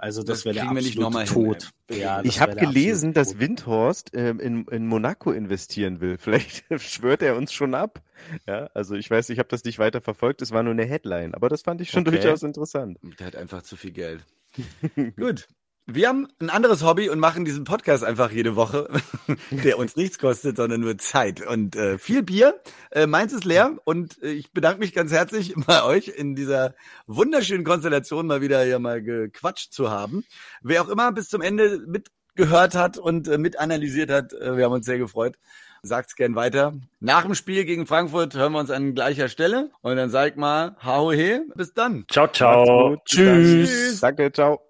also 0.00 0.22
das, 0.22 0.38
das 0.38 0.44
wäre 0.46 0.54
der 0.54 0.70
absolute 0.70 1.24
Tod. 1.26 1.70
Hin, 1.88 2.00
ja, 2.00 2.22
ich 2.24 2.40
habe 2.40 2.56
gelesen, 2.56 3.12
dass 3.12 3.38
Windhorst 3.38 4.10
ähm, 4.14 4.40
in, 4.40 4.64
in 4.66 4.86
Monaco 4.86 5.30
investieren 5.30 6.00
will. 6.00 6.16
Vielleicht 6.20 6.64
schwört 6.80 7.22
er 7.22 7.36
uns 7.36 7.52
schon 7.52 7.74
ab. 7.74 8.02
Ja, 8.46 8.70
also 8.74 8.94
ich 8.94 9.10
weiß, 9.10 9.28
ich 9.28 9.38
habe 9.38 9.48
das 9.48 9.62
nicht 9.64 9.78
weiter 9.78 10.00
verfolgt. 10.00 10.40
Es 10.40 10.52
war 10.52 10.62
nur 10.62 10.72
eine 10.72 10.86
Headline, 10.86 11.34
aber 11.34 11.48
das 11.50 11.62
fand 11.62 11.80
ich 11.82 11.90
schon 11.90 12.06
okay. 12.06 12.18
durchaus 12.18 12.42
interessant. 12.42 12.98
Der 13.18 13.26
hat 13.26 13.36
einfach 13.36 13.62
zu 13.62 13.76
viel 13.76 13.92
Geld. 13.92 14.24
Gut, 15.16 15.48
wir 15.86 16.08
haben 16.08 16.28
ein 16.40 16.50
anderes 16.50 16.84
Hobby 16.84 17.08
und 17.08 17.18
machen 17.18 17.44
diesen 17.44 17.64
Podcast 17.64 18.04
einfach 18.04 18.30
jede 18.30 18.56
Woche, 18.56 18.88
der 19.50 19.78
uns 19.78 19.96
nichts 19.96 20.18
kostet, 20.18 20.56
sondern 20.56 20.80
nur 20.80 20.98
Zeit 20.98 21.44
und 21.44 21.76
äh, 21.76 21.98
viel 21.98 22.22
Bier. 22.22 22.60
Äh, 22.90 23.06
meins 23.06 23.32
ist 23.32 23.44
leer 23.44 23.76
und 23.84 24.22
äh, 24.22 24.30
ich 24.30 24.52
bedanke 24.52 24.80
mich 24.80 24.92
ganz 24.92 25.12
herzlich 25.12 25.54
bei 25.66 25.82
euch 25.82 26.08
in 26.08 26.34
dieser 26.34 26.74
wunderschönen 27.06 27.64
Konstellation 27.64 28.26
mal 28.26 28.40
wieder 28.40 28.62
hier 28.64 28.78
mal 28.78 29.02
gequatscht 29.02 29.72
zu 29.72 29.90
haben. 29.90 30.24
Wer 30.62 30.82
auch 30.82 30.88
immer 30.88 31.12
bis 31.12 31.28
zum 31.28 31.42
Ende 31.42 31.82
mitgehört 31.86 32.74
hat 32.74 32.98
und 32.98 33.28
äh, 33.28 33.38
mit 33.38 33.58
analysiert 33.58 34.10
hat, 34.10 34.32
äh, 34.32 34.56
wir 34.56 34.64
haben 34.64 34.72
uns 34.72 34.86
sehr 34.86 34.98
gefreut. 34.98 35.36
Sagt's 35.82 36.14
gern 36.14 36.34
weiter. 36.34 36.74
Nach 37.00 37.22
dem 37.22 37.34
Spiel 37.34 37.64
gegen 37.64 37.86
Frankfurt 37.86 38.34
hören 38.34 38.52
wir 38.52 38.58
uns 38.58 38.70
an 38.70 38.94
gleicher 38.94 39.28
Stelle 39.28 39.70
und 39.80 39.96
dann 39.96 40.10
sag 40.10 40.36
mal, 40.36 40.76
hau 40.84 41.10
he, 41.10 41.40
bis 41.54 41.72
dann. 41.72 42.04
Ciao, 42.10 42.28
ciao. 42.28 42.96
Tschüss. 43.06 43.70
Tschüss. 43.70 44.00
Danke, 44.00 44.30
ciao. 44.30 44.58